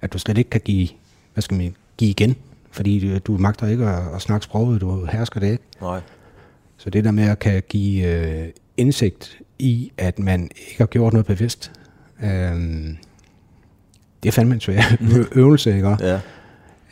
at 0.00 0.12
du 0.12 0.18
slet 0.18 0.38
ikke 0.38 0.50
kan 0.50 0.60
give, 0.60 0.88
hvad 1.32 1.42
skal 1.42 1.56
man, 1.56 1.76
give 2.00 2.10
igen, 2.10 2.36
fordi 2.70 3.08
du, 3.08 3.18
du 3.18 3.38
magter 3.38 3.66
ikke 3.66 3.86
at, 3.86 4.14
at 4.14 4.20
snakke 4.20 4.44
sproget, 4.44 4.80
du 4.80 5.06
hersker 5.06 5.40
det 5.40 5.50
ikke. 5.50 5.64
Nej. 5.80 6.00
Så 6.76 6.90
det 6.90 7.04
der 7.04 7.10
med 7.10 7.24
at 7.24 7.38
kan 7.38 7.62
give 7.68 8.06
øh, 8.06 8.48
indsigt 8.76 9.38
i, 9.58 9.92
at 9.98 10.18
man 10.18 10.42
ikke 10.42 10.78
har 10.78 10.86
gjort 10.86 11.12
noget 11.12 11.26
bevidst, 11.26 11.72
øhm, 12.22 12.96
det 14.22 14.28
er 14.28 14.32
fandme 14.32 14.54
en 14.54 14.60
svær 14.60 14.82
øvelse, 15.40 15.76
ikke? 15.76 15.96
Ja. 16.00 16.20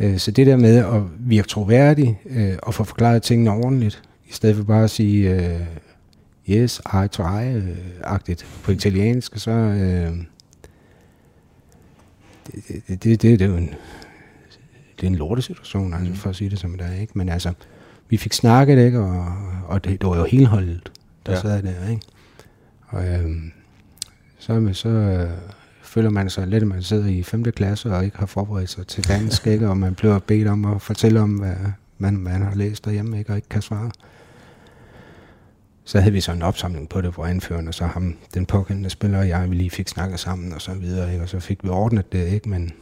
Øh, 0.00 0.18
så 0.18 0.30
det 0.30 0.46
der 0.46 0.56
med 0.56 0.76
at 0.76 1.02
virke 1.18 1.48
troværdig 1.48 2.20
øh, 2.26 2.56
og 2.62 2.74
få 2.74 2.84
forklaret 2.84 3.22
tingene 3.22 3.50
ordentligt, 3.50 4.02
i 4.28 4.32
stedet 4.32 4.56
for 4.56 4.64
bare 4.64 4.84
at 4.84 4.90
sige 4.90 5.30
øh, 5.30 5.60
yes, 6.48 6.80
I 6.86 7.06
try-agtigt 7.16 8.42
øh, 8.42 8.62
på 8.62 8.72
italiensk, 8.72 9.32
så 9.36 9.50
øh, 9.50 10.12
det, 12.46 12.68
det, 12.68 12.82
det, 12.88 13.02
det, 13.02 13.22
det 13.22 13.42
er 13.42 13.46
jo 13.46 13.56
en, 13.56 13.74
det 15.00 15.06
er 15.06 15.10
en 15.10 15.16
lortesituation, 15.16 15.94
altså, 15.94 16.10
mm. 16.10 16.16
for 16.16 16.30
at 16.30 16.36
sige 16.36 16.50
det 16.50 16.58
som 16.58 16.72
det 16.78 16.86
er, 16.86 17.00
ikke? 17.00 17.12
Men 17.14 17.28
altså, 17.28 17.52
vi 18.08 18.16
fik 18.16 18.32
snakket, 18.32 18.78
ikke? 18.78 19.00
Og, 19.00 19.26
og 19.68 19.84
det, 19.84 20.00
det 20.00 20.08
var 20.08 20.16
jo 20.16 20.24
hele 20.24 20.46
holdet 20.46 20.92
der 21.26 21.32
ja. 21.32 21.40
sad 21.40 21.62
der, 21.62 21.88
ikke? 21.88 22.02
Og 22.88 23.08
øhm, 23.08 23.52
så, 24.38 24.70
så 24.72 24.88
øh, 24.88 25.30
føler 25.82 26.10
man 26.10 26.30
sig 26.30 26.46
lidt, 26.46 26.62
at 26.62 26.68
man 26.68 26.82
sidder 26.82 27.06
i 27.06 27.22
5. 27.22 27.44
klasse 27.44 27.90
og 27.94 28.04
ikke 28.04 28.18
har 28.18 28.26
forberedt 28.26 28.70
sig 28.70 28.86
til 28.86 29.08
dansk, 29.08 29.46
ikke? 29.54 29.68
Og 29.68 29.76
man 29.76 29.94
bliver 29.94 30.18
bedt 30.18 30.48
om 30.48 30.64
at 30.64 30.82
fortælle 30.82 31.20
om, 31.20 31.30
hvad 31.30 31.56
man, 31.98 32.16
man 32.16 32.42
har 32.42 32.54
læst 32.54 32.84
derhjemme, 32.84 33.18
ikke? 33.18 33.30
Og 33.30 33.36
ikke 33.36 33.48
kan 33.48 33.62
svare. 33.62 33.90
Så 35.84 36.00
havde 36.00 36.12
vi 36.12 36.20
så 36.20 36.32
en 36.32 36.42
opsamling 36.42 36.88
på 36.88 37.00
det, 37.00 37.14
hvor 37.14 37.26
anførende, 37.26 37.68
og 37.68 37.74
så 37.74 37.84
ham, 37.84 38.16
den 38.34 38.46
pågældende 38.46 38.90
spiller 38.90 39.18
og 39.18 39.28
jeg, 39.28 39.50
vi 39.50 39.54
lige 39.54 39.70
fik 39.70 39.88
snakket 39.88 40.20
sammen 40.20 40.52
og 40.52 40.60
så 40.60 40.74
videre, 40.74 41.12
ikke? 41.12 41.22
Og 41.22 41.28
så 41.28 41.40
fik 41.40 41.64
vi 41.64 41.68
ordnet 41.68 42.12
det, 42.12 42.26
ikke? 42.26 42.48
Men 42.48 42.72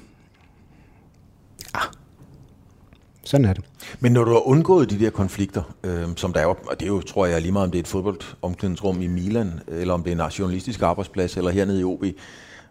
Sådan 3.27 3.45
er 3.45 3.53
det. 3.53 3.65
Men 4.01 4.13
når 4.13 4.25
du 4.25 4.31
har 4.31 4.49
undgået 4.49 4.91
de 4.91 4.99
der 4.99 5.11
konflikter, 5.11 5.63
øh, 5.85 6.09
som 6.17 6.33
der 6.33 6.41
er, 6.41 6.47
og 6.47 6.81
det 6.81 6.83
er 6.83 6.87
jo, 6.87 7.01
tror 7.01 7.27
jeg, 7.27 7.43
lige 7.43 7.53
meget 7.53 7.65
om 7.65 7.71
det 7.71 7.79
er 7.79 7.83
et 7.83 7.89
fodboldomklædningsrum 7.89 9.03
i 9.03 9.07
Milan, 9.07 9.61
eller 9.69 9.95
om 9.95 10.03
det 10.03 10.13
er 10.13 10.25
en 10.25 10.31
journalistisk 10.31 10.83
arbejdsplads, 10.83 11.37
eller 11.37 11.51
hernede 11.51 11.81
i 11.81 11.85
OB, 11.85 12.05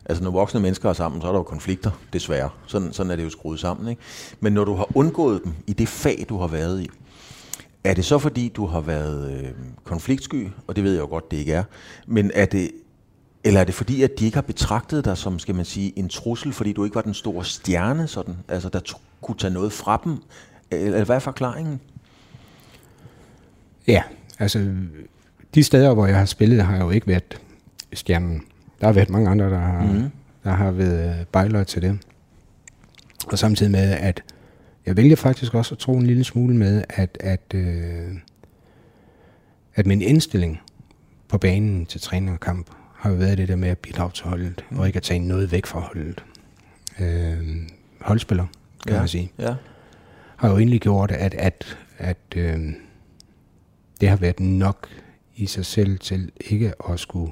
altså 0.05 0.23
når 0.23 0.31
voksne 0.31 0.59
mennesker 0.59 0.89
er 0.89 0.93
sammen, 0.93 1.21
så 1.21 1.27
er 1.27 1.31
der 1.31 1.39
jo 1.39 1.43
konflikter, 1.43 1.91
desværre. 2.13 2.49
Sådan, 2.67 2.93
sådan 2.93 3.11
er 3.11 3.15
det 3.15 3.23
jo 3.23 3.29
skruet 3.29 3.59
sammen. 3.59 3.89
Ikke? 3.89 4.01
Men 4.39 4.53
når 4.53 4.63
du 4.63 4.73
har 4.73 4.97
undgået 4.97 5.43
dem 5.43 5.53
i 5.67 5.73
det 5.73 5.87
fag, 5.87 6.25
du 6.29 6.37
har 6.37 6.47
været 6.47 6.81
i, 6.81 6.89
er 7.83 7.93
det 7.93 8.05
så 8.05 8.19
fordi, 8.19 8.51
du 8.55 8.65
har 8.65 8.81
været 8.81 9.31
øh, 9.31 9.49
konfliktsky, 9.83 10.47
og 10.67 10.75
det 10.75 10.83
ved 10.83 10.93
jeg 10.93 11.01
jo 11.01 11.07
godt, 11.07 11.31
det 11.31 11.37
ikke 11.37 11.53
er, 11.53 11.63
men 12.07 12.31
er 12.33 12.45
det, 12.45 12.71
eller 13.45 13.59
er 13.59 13.63
det 13.63 13.75
fordi, 13.75 14.03
at 14.03 14.19
de 14.19 14.25
ikke 14.25 14.37
har 14.37 14.41
betragtet 14.41 15.05
dig 15.05 15.17
som, 15.17 15.39
skal 15.39 15.55
man 15.55 15.65
sige, 15.65 15.99
en 15.99 16.09
trussel, 16.09 16.53
fordi 16.53 16.73
du 16.73 16.83
ikke 16.83 16.95
var 16.95 17.01
den 17.01 17.13
store 17.13 17.45
stjerne, 17.45 18.07
sådan, 18.07 18.35
altså 18.47 18.69
der 18.69 18.79
kunne 19.21 19.37
tage 19.37 19.53
noget 19.53 19.73
fra 19.73 20.01
dem? 20.03 20.17
Eller 20.71 21.03
hvad 21.03 21.15
er 21.15 21.19
forklaringen? 21.19 21.79
Ja, 23.87 24.03
altså 24.39 24.73
de 25.55 25.63
steder, 25.63 25.93
hvor 25.93 26.07
jeg 26.07 26.17
har 26.17 26.25
spillet, 26.25 26.63
har 26.63 26.75
jeg 26.75 26.83
jo 26.83 26.89
ikke 26.89 27.07
været 27.07 27.41
stjernen. 27.93 28.41
Der 28.81 28.85
har 28.85 28.93
været 28.93 29.09
mange 29.09 29.29
andre, 29.29 29.49
der 29.49 29.59
har, 29.59 29.85
mm. 29.85 30.11
der 30.43 30.51
har 30.51 30.71
været 30.71 31.27
bejlere 31.27 31.63
til 31.63 31.81
det. 31.81 31.99
Og 33.27 33.39
samtidig 33.39 33.71
med, 33.71 33.91
at 33.91 34.23
jeg 34.85 34.97
vælger 34.97 35.15
faktisk 35.15 35.53
også 35.53 35.75
at 35.75 35.79
tro 35.79 35.97
en 35.97 36.07
lille 36.07 36.23
smule 36.23 36.55
med, 36.55 36.83
at, 36.89 37.17
at, 37.19 37.53
øh, 37.53 38.13
at 39.75 39.85
min 39.85 40.01
indstilling 40.01 40.59
på 41.27 41.37
banen 41.37 41.85
til 41.85 42.01
træning 42.01 42.33
og 42.33 42.39
kamp 42.39 42.67
har 43.05 43.11
jo 43.11 43.17
været 43.17 43.37
det 43.37 43.47
der 43.47 43.55
med 43.55 43.69
at 43.69 43.77
bidrage 43.77 44.11
til 44.11 44.25
holdet, 44.25 44.65
mm. 44.69 44.79
og 44.79 44.87
ikke 44.87 44.97
at 44.97 45.03
tage 45.03 45.19
noget 45.19 45.51
væk 45.51 45.65
fra 45.65 45.79
holdet. 45.79 46.23
Øh, 46.99 47.69
holdspiller, 48.01 48.45
kan 48.83 48.93
ja. 48.93 48.99
man 48.99 49.07
sige. 49.07 49.31
Ja. 49.39 49.55
Har 50.35 50.49
jo 50.49 50.57
egentlig 50.57 50.81
gjort, 50.81 51.11
at, 51.11 51.33
at, 51.33 51.77
at 51.97 52.17
øh, 52.35 52.59
det 54.01 54.09
har 54.09 54.15
været 54.15 54.39
nok 54.39 54.87
i 55.35 55.45
sig 55.45 55.65
selv 55.65 55.99
til 55.99 56.31
ikke 56.39 56.73
at 56.89 56.99
skulle 56.99 57.31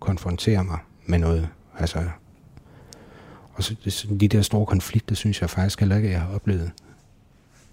konfrontere 0.00 0.64
mig 0.64 0.78
med 1.06 1.18
noget. 1.18 1.48
Altså, 1.78 2.08
og 3.52 3.64
så 3.64 3.76
de 4.20 4.28
der 4.28 4.42
store 4.42 4.66
konflikter, 4.66 5.14
synes 5.14 5.40
jeg 5.40 5.50
faktisk 5.50 5.80
heller 5.80 5.96
ikke, 5.96 6.10
jeg 6.10 6.20
har 6.20 6.34
oplevet 6.34 6.70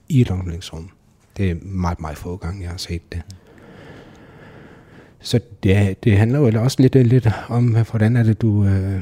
i 0.10 0.22
et 0.22 0.32
omklædningsrum. 0.32 0.90
Det 1.38 1.52
er 1.52 1.56
meget, 1.62 2.00
meget 2.00 2.18
få 2.18 2.38
gange, 2.38 2.62
jeg 2.62 2.70
har 2.70 2.78
set 2.78 3.12
det. 3.12 3.22
Så 5.26 5.40
det, 5.64 6.04
det 6.04 6.18
handler 6.18 6.40
jo 6.40 6.64
også 6.64 6.82
lidt, 6.82 6.96
lidt 6.96 7.28
om, 7.50 7.76
hvordan 7.92 8.16
er 8.16 8.24
det, 8.24 8.42
du 8.42 8.66
øh, 8.66 9.02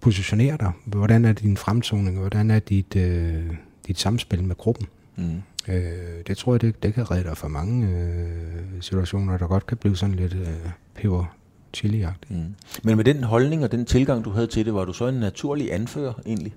positionerer 0.00 0.56
dig? 0.56 0.72
Hvordan 0.84 1.24
er 1.24 1.32
din 1.32 1.56
fremtoning? 1.56 2.18
Hvordan 2.18 2.50
er 2.50 2.58
dit, 2.58 2.96
øh, 2.96 3.42
dit 3.86 3.98
samspil 3.98 4.44
med 4.44 4.56
gruppen? 4.56 4.86
Mm. 5.16 5.42
Øh, 5.68 6.24
det 6.26 6.36
tror 6.36 6.54
jeg, 6.54 6.60
det, 6.60 6.82
det 6.82 6.94
kan 6.94 7.10
redde 7.10 7.24
dig 7.24 7.36
for 7.36 7.48
mange 7.48 7.88
øh, 7.88 8.80
situationer, 8.80 9.38
der 9.38 9.46
godt 9.46 9.66
kan 9.66 9.76
blive 9.76 9.96
sådan 9.96 10.14
lidt 10.14 10.34
øh, 10.34 10.70
peber 10.94 11.24
chili 11.74 12.06
mm. 12.28 12.54
Men 12.82 12.96
med 12.96 13.04
den 13.04 13.24
holdning 13.24 13.64
og 13.64 13.72
den 13.72 13.84
tilgang, 13.84 14.24
du 14.24 14.30
havde 14.30 14.46
til 14.46 14.66
det, 14.66 14.74
var 14.74 14.84
du 14.84 14.92
så 14.92 15.06
en 15.06 15.14
naturlig 15.14 15.74
anfører 15.74 16.12
egentlig? 16.26 16.54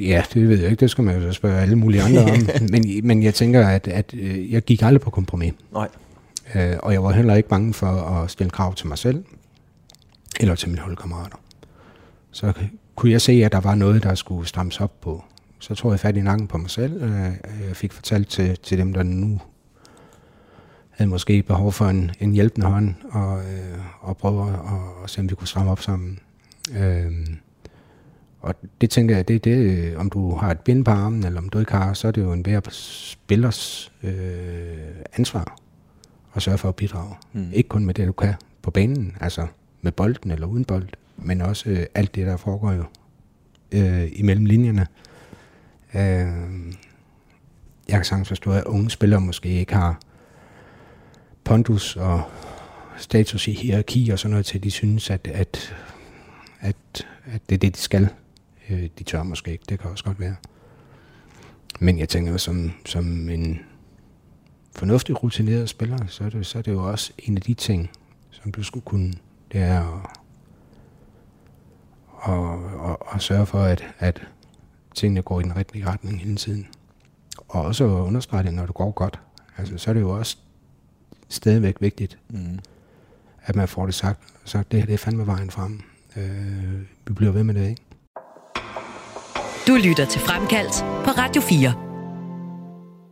Ja, 0.00 0.22
det 0.34 0.48
ved 0.48 0.60
jeg 0.60 0.70
ikke. 0.70 0.80
Det 0.80 0.90
skal 0.90 1.04
man 1.04 1.22
jo 1.22 1.32
spørge 1.32 1.60
alle 1.60 1.76
mulige 1.76 2.02
andre 2.02 2.22
om. 2.22 2.48
Men, 2.72 3.06
men 3.06 3.22
jeg 3.22 3.34
tænker, 3.34 3.68
at, 3.68 3.88
at 3.88 4.14
øh, 4.14 4.52
jeg 4.52 4.62
gik 4.62 4.82
aldrig 4.82 5.00
på 5.00 5.10
kompromis. 5.10 5.52
Nej. 5.72 5.88
Øh, 6.54 6.76
og 6.82 6.92
jeg 6.92 7.02
var 7.02 7.12
heller 7.12 7.34
ikke 7.34 7.48
bange 7.48 7.74
for 7.74 7.86
at 7.86 8.30
stille 8.30 8.50
krav 8.50 8.74
til 8.74 8.86
mig 8.86 8.98
selv, 8.98 9.24
eller 10.40 10.54
til 10.54 10.68
mine 10.68 10.80
holdkammerater. 10.80 11.36
Så 12.30 12.52
kunne 12.94 13.12
jeg 13.12 13.20
se, 13.20 13.32
at 13.32 13.52
der 13.52 13.60
var 13.60 13.74
noget, 13.74 14.02
der 14.02 14.14
skulle 14.14 14.48
strammes 14.48 14.80
op 14.80 15.00
på. 15.00 15.24
Så 15.58 15.74
tog 15.74 15.90
jeg 15.90 16.00
fat 16.00 16.16
i 16.16 16.20
nakken 16.20 16.46
på 16.46 16.58
mig 16.58 16.70
selv. 16.70 17.02
Øh, 17.02 17.32
jeg 17.68 17.76
fik 17.76 17.92
fortalt 17.92 18.28
til, 18.28 18.58
til 18.62 18.78
dem, 18.78 18.92
der 18.92 19.02
nu 19.02 19.40
havde 20.90 21.10
måske 21.10 21.42
behov 21.42 21.72
for 21.72 21.86
en, 21.86 22.10
en 22.20 22.32
hjælpende 22.32 22.66
hånd, 22.66 22.94
og, 23.10 23.38
øh, 23.38 23.78
og 24.00 24.16
prøve 24.16 24.48
at, 24.48 24.58
at 25.04 25.10
se, 25.10 25.20
om 25.20 25.30
vi 25.30 25.34
kunne 25.34 25.48
stramme 25.48 25.70
op 25.70 25.80
sammen. 25.80 26.18
Øh, 26.76 27.12
og 28.44 28.54
det 28.80 28.90
tænker 28.90 29.16
jeg, 29.16 29.28
det, 29.28 29.44
det, 29.44 29.96
om 29.96 30.10
du 30.10 30.34
har 30.36 30.50
et 30.50 30.60
bind 30.60 30.84
på 30.84 30.90
armen, 30.90 31.24
eller 31.24 31.40
om 31.40 31.48
du 31.48 31.58
ikke 31.58 31.72
har, 31.72 31.94
så 31.94 32.08
er 32.08 32.12
det 32.12 32.22
jo 32.22 32.32
en 32.32 32.40
hver 32.40 32.60
spillers 32.70 33.92
øh, 34.02 34.12
ansvar 35.16 35.58
at 36.34 36.42
sørge 36.42 36.58
for 36.58 36.68
at 36.68 36.76
bidrage. 36.76 37.14
Mm. 37.32 37.50
Ikke 37.52 37.68
kun 37.68 37.84
med 37.84 37.94
det, 37.94 38.06
du 38.06 38.12
kan 38.12 38.34
på 38.62 38.70
banen, 38.70 39.16
altså 39.20 39.46
med 39.82 39.92
bolden 39.92 40.30
eller 40.30 40.46
uden 40.46 40.64
bold, 40.64 40.88
men 41.16 41.40
også 41.40 41.70
øh, 41.70 41.86
alt 41.94 42.14
det, 42.14 42.26
der 42.26 42.36
foregår 42.36 42.72
jo 42.72 42.84
øh, 43.72 44.08
imellem 44.12 44.44
linjerne. 44.44 44.86
Øh, 45.94 46.72
jeg 47.88 47.96
kan 47.96 48.04
sagtens 48.04 48.28
forstå, 48.28 48.52
at 48.52 48.64
unge 48.64 48.90
spillere 48.90 49.20
måske 49.20 49.48
ikke 49.48 49.74
har 49.74 50.00
pondus 51.44 51.96
og 51.96 52.22
status 52.96 53.48
i 53.48 53.52
hierarki 53.52 54.10
og 54.10 54.18
sådan 54.18 54.30
noget 54.30 54.46
til, 54.46 54.64
de 54.64 54.70
synes, 54.70 55.10
at, 55.10 55.28
at, 55.34 55.74
at, 56.60 57.06
at 57.26 57.40
det 57.48 57.54
er 57.54 57.58
det, 57.58 57.76
de 57.76 57.80
skal. 57.80 58.08
Øh, 58.70 58.88
de 58.98 59.04
tør 59.04 59.22
måske 59.22 59.52
ikke, 59.52 59.64
det 59.68 59.80
kan 59.80 59.90
også 59.90 60.04
godt 60.04 60.20
være. 60.20 60.36
Men 61.80 61.98
jeg 61.98 62.08
tænker, 62.08 62.36
som, 62.36 62.72
som 62.86 63.28
en 63.28 63.58
fornuftig 64.76 65.22
rutineret 65.22 65.68
spiller, 65.68 66.06
så 66.06 66.24
er, 66.24 66.30
det, 66.30 66.46
så 66.46 66.58
er 66.58 66.62
det 66.62 66.72
jo 66.72 66.90
også 66.90 67.12
en 67.18 67.36
af 67.36 67.42
de 67.42 67.54
ting, 67.54 67.90
som 68.30 68.52
du 68.52 68.62
skulle 68.62 68.84
kunne, 68.84 69.12
det 69.52 69.60
er 69.60 70.04
at, 72.24 72.32
at, 72.32 72.90
at, 72.90 72.96
at 73.14 73.22
sørge 73.22 73.46
for, 73.46 73.58
at, 73.58 73.84
at 73.98 74.22
tingene 74.94 75.22
går 75.22 75.40
i 75.40 75.42
den 75.42 75.56
rigtige 75.56 75.86
retning 75.86 76.20
hele 76.20 76.36
tiden. 76.36 76.66
Og 77.48 77.62
også 77.62 77.84
understrege 77.84 78.42
det, 78.42 78.54
når 78.54 78.66
det 78.66 78.74
går 78.74 78.90
godt. 78.90 79.20
Altså, 79.58 79.78
så 79.78 79.90
er 79.90 79.94
det 79.94 80.00
jo 80.00 80.10
også 80.10 80.38
stadigvæk 81.28 81.76
vigtigt, 81.80 82.18
mm. 82.28 82.58
at 83.42 83.56
man 83.56 83.68
får 83.68 83.86
det 83.86 83.94
sagt. 83.94 84.20
Så 84.44 84.62
det 84.70 84.78
her 84.78 84.86
det 84.86 84.92
er 84.92 84.98
fandme 84.98 85.26
vejen 85.26 85.50
frem. 85.50 85.80
Øh, 86.16 86.80
vi 87.06 87.12
bliver 87.12 87.32
ved 87.32 87.44
med 87.44 87.54
det, 87.54 87.68
ikke? 87.68 87.82
Du 89.68 89.74
lytter 89.74 90.04
til 90.04 90.20
Fremkaldt 90.20 90.80
på 91.04 91.10
Radio 91.10 91.42
4. 91.42 91.74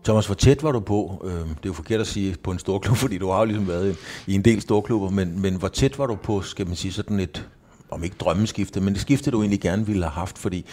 Thomas, 0.04 0.26
hvor 0.26 0.34
tæt 0.34 0.62
var 0.62 0.72
du 0.72 0.80
på, 0.80 1.22
øh, 1.24 1.32
det 1.32 1.46
er 1.46 1.54
jo 1.66 1.72
forkert 1.72 2.00
at 2.00 2.06
sige 2.06 2.36
på 2.42 2.50
en 2.50 2.58
stor 2.58 2.78
klub, 2.78 2.96
fordi 3.04 3.18
du 3.18 3.30
har 3.30 3.38
jo 3.38 3.44
ligesom 3.44 3.68
været 3.68 3.96
i, 4.26 4.34
en 4.34 4.44
del 4.44 4.60
store 4.60 4.82
klubber, 4.82 5.10
men, 5.10 5.42
men 5.42 5.54
hvor 5.54 5.68
tæt 5.68 5.98
var 5.98 6.06
du 6.06 6.14
på, 6.14 6.42
skal 6.42 6.66
man 6.66 6.76
sige, 6.76 6.92
sådan 6.92 7.20
et, 7.20 7.48
om 7.90 8.04
ikke 8.04 8.16
drømmeskifte, 8.20 8.80
men 8.80 8.94
det 8.94 9.02
skifte, 9.02 9.30
du 9.30 9.40
egentlig 9.40 9.60
gerne 9.60 9.86
ville 9.86 10.02
have 10.02 10.10
haft, 10.10 10.38
fordi 10.38 10.66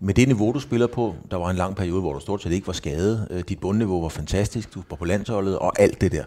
med 0.00 0.14
det 0.14 0.28
niveau, 0.28 0.52
du 0.52 0.60
spiller 0.60 0.86
på, 0.86 1.14
der 1.30 1.36
var 1.36 1.50
en 1.50 1.56
lang 1.56 1.76
periode, 1.76 2.00
hvor 2.00 2.12
du 2.12 2.20
stort 2.20 2.42
set 2.42 2.52
ikke 2.52 2.66
var 2.66 2.72
skadet, 2.72 3.28
øh, 3.30 3.42
dit 3.48 3.60
bundniveau 3.60 4.02
var 4.02 4.08
fantastisk, 4.08 4.74
du 4.74 4.82
var 4.90 4.96
på 4.96 5.04
landsholdet, 5.04 5.58
og 5.58 5.80
alt 5.80 6.00
det 6.00 6.12
der. 6.12 6.24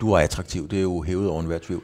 Du 0.00 0.10
var 0.10 0.18
attraktiv, 0.18 0.68
det 0.68 0.78
er 0.78 0.82
jo 0.82 1.02
hævet 1.02 1.28
over 1.28 1.40
enhver 1.40 1.58
tvivl. 1.58 1.82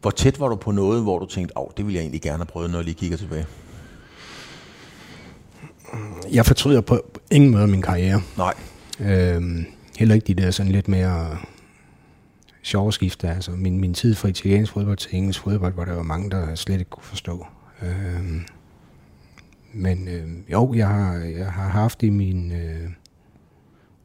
Hvor 0.00 0.10
tæt 0.10 0.40
var 0.40 0.48
du 0.48 0.56
på 0.56 0.70
noget, 0.70 1.02
hvor 1.02 1.18
du 1.18 1.26
tænkte, 1.26 1.58
åh, 1.58 1.68
det 1.76 1.86
ville 1.86 1.96
jeg 1.96 2.02
egentlig 2.02 2.22
gerne 2.22 2.38
have 2.38 2.46
prøvet, 2.46 2.70
når 2.70 2.78
jeg 2.78 2.84
lige 2.84 2.94
kigger 2.94 3.16
tilbage? 3.16 3.46
Jeg 6.34 6.46
fortryder 6.46 6.80
på 6.80 7.20
ingen 7.30 7.50
måde 7.50 7.66
min 7.66 7.82
karriere. 7.82 8.22
Nej. 8.36 8.54
Øhm, 9.00 9.66
heller 9.98 10.14
ikke 10.14 10.26
de 10.26 10.34
der 10.34 10.50
sådan 10.50 10.72
lidt 10.72 10.88
mere 10.88 11.38
sjove 12.62 12.92
skifter. 12.92 13.34
Altså 13.34 13.50
min, 13.50 13.80
min 13.80 13.94
tid 13.94 14.14
fra 14.14 14.28
italiensk 14.28 14.72
fodbold 14.72 14.96
til 14.96 15.16
engelsk 15.16 15.40
fodbold, 15.40 15.74
hvor 15.74 15.84
der 15.84 15.94
var 15.94 16.02
mange, 16.02 16.30
der 16.30 16.54
slet 16.54 16.78
ikke 16.78 16.90
kunne 16.90 17.04
forstå. 17.04 17.46
Øhm, 17.82 18.40
men 19.72 20.08
øh, 20.08 20.52
jo, 20.52 20.74
jeg 20.74 20.88
har, 20.88 21.14
jeg 21.14 21.52
har 21.52 21.68
haft 21.68 22.02
i 22.02 22.10
min, 22.10 22.52
øh, 22.52 22.90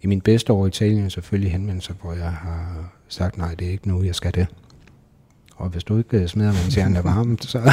i 0.01 0.07
min 0.07 0.21
bedste 0.21 0.53
år 0.53 0.65
i 0.65 0.67
Italien 0.67 1.09
selvfølgelig 1.09 1.51
henvendelser, 1.51 1.93
hvor 2.01 2.13
jeg 2.13 2.31
har 2.31 2.91
sagt, 3.07 3.37
nej, 3.37 3.53
det 3.53 3.67
er 3.67 3.71
ikke 3.71 3.87
nu, 3.87 4.03
jeg 4.03 4.15
skal 4.15 4.33
det. 4.33 4.47
Og 5.59 5.69
hvis 5.69 5.83
du 5.83 5.97
ikke 5.97 6.17
øh, 6.17 6.27
smider, 6.27 6.51
mens 6.51 6.77
jern 6.77 6.95
er 6.95 7.01
varmt, 7.01 7.45
så, 7.45 7.71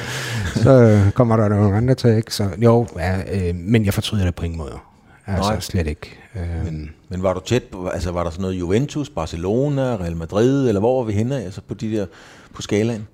så 0.64 1.00
kommer 1.14 1.36
der 1.36 1.48
nogle 1.48 1.76
andre 1.76 1.94
til, 1.94 2.16
ikke? 2.16 2.34
Så 2.34 2.50
jo, 2.58 2.86
ja, 2.96 3.48
øh, 3.48 3.54
men 3.54 3.84
jeg 3.84 3.94
fortryder 3.94 4.24
det 4.24 4.34
på 4.34 4.44
ingen 4.44 4.58
måde. 4.58 4.78
Altså 5.26 5.50
Nej. 5.50 5.60
slet 5.60 5.86
ikke. 5.86 6.18
Øh, 6.34 6.64
men, 6.64 6.90
men 7.08 7.22
var 7.22 7.32
du 7.32 7.40
tæt 7.46 7.62
på, 7.62 7.88
altså 7.88 8.12
var 8.12 8.22
der 8.22 8.30
sådan 8.30 8.42
noget 8.42 8.54
Juventus, 8.54 9.10
Barcelona, 9.10 9.82
Real 9.82 10.16
Madrid, 10.16 10.68
eller 10.68 10.80
hvor 10.80 11.02
var 11.02 11.06
vi 11.06 11.12
henne 11.12 11.42
altså 11.42 11.60
på 11.68 11.74
de 11.74 11.92
der, 11.92 12.06
på 12.54 12.62
skalaen? 12.62 13.06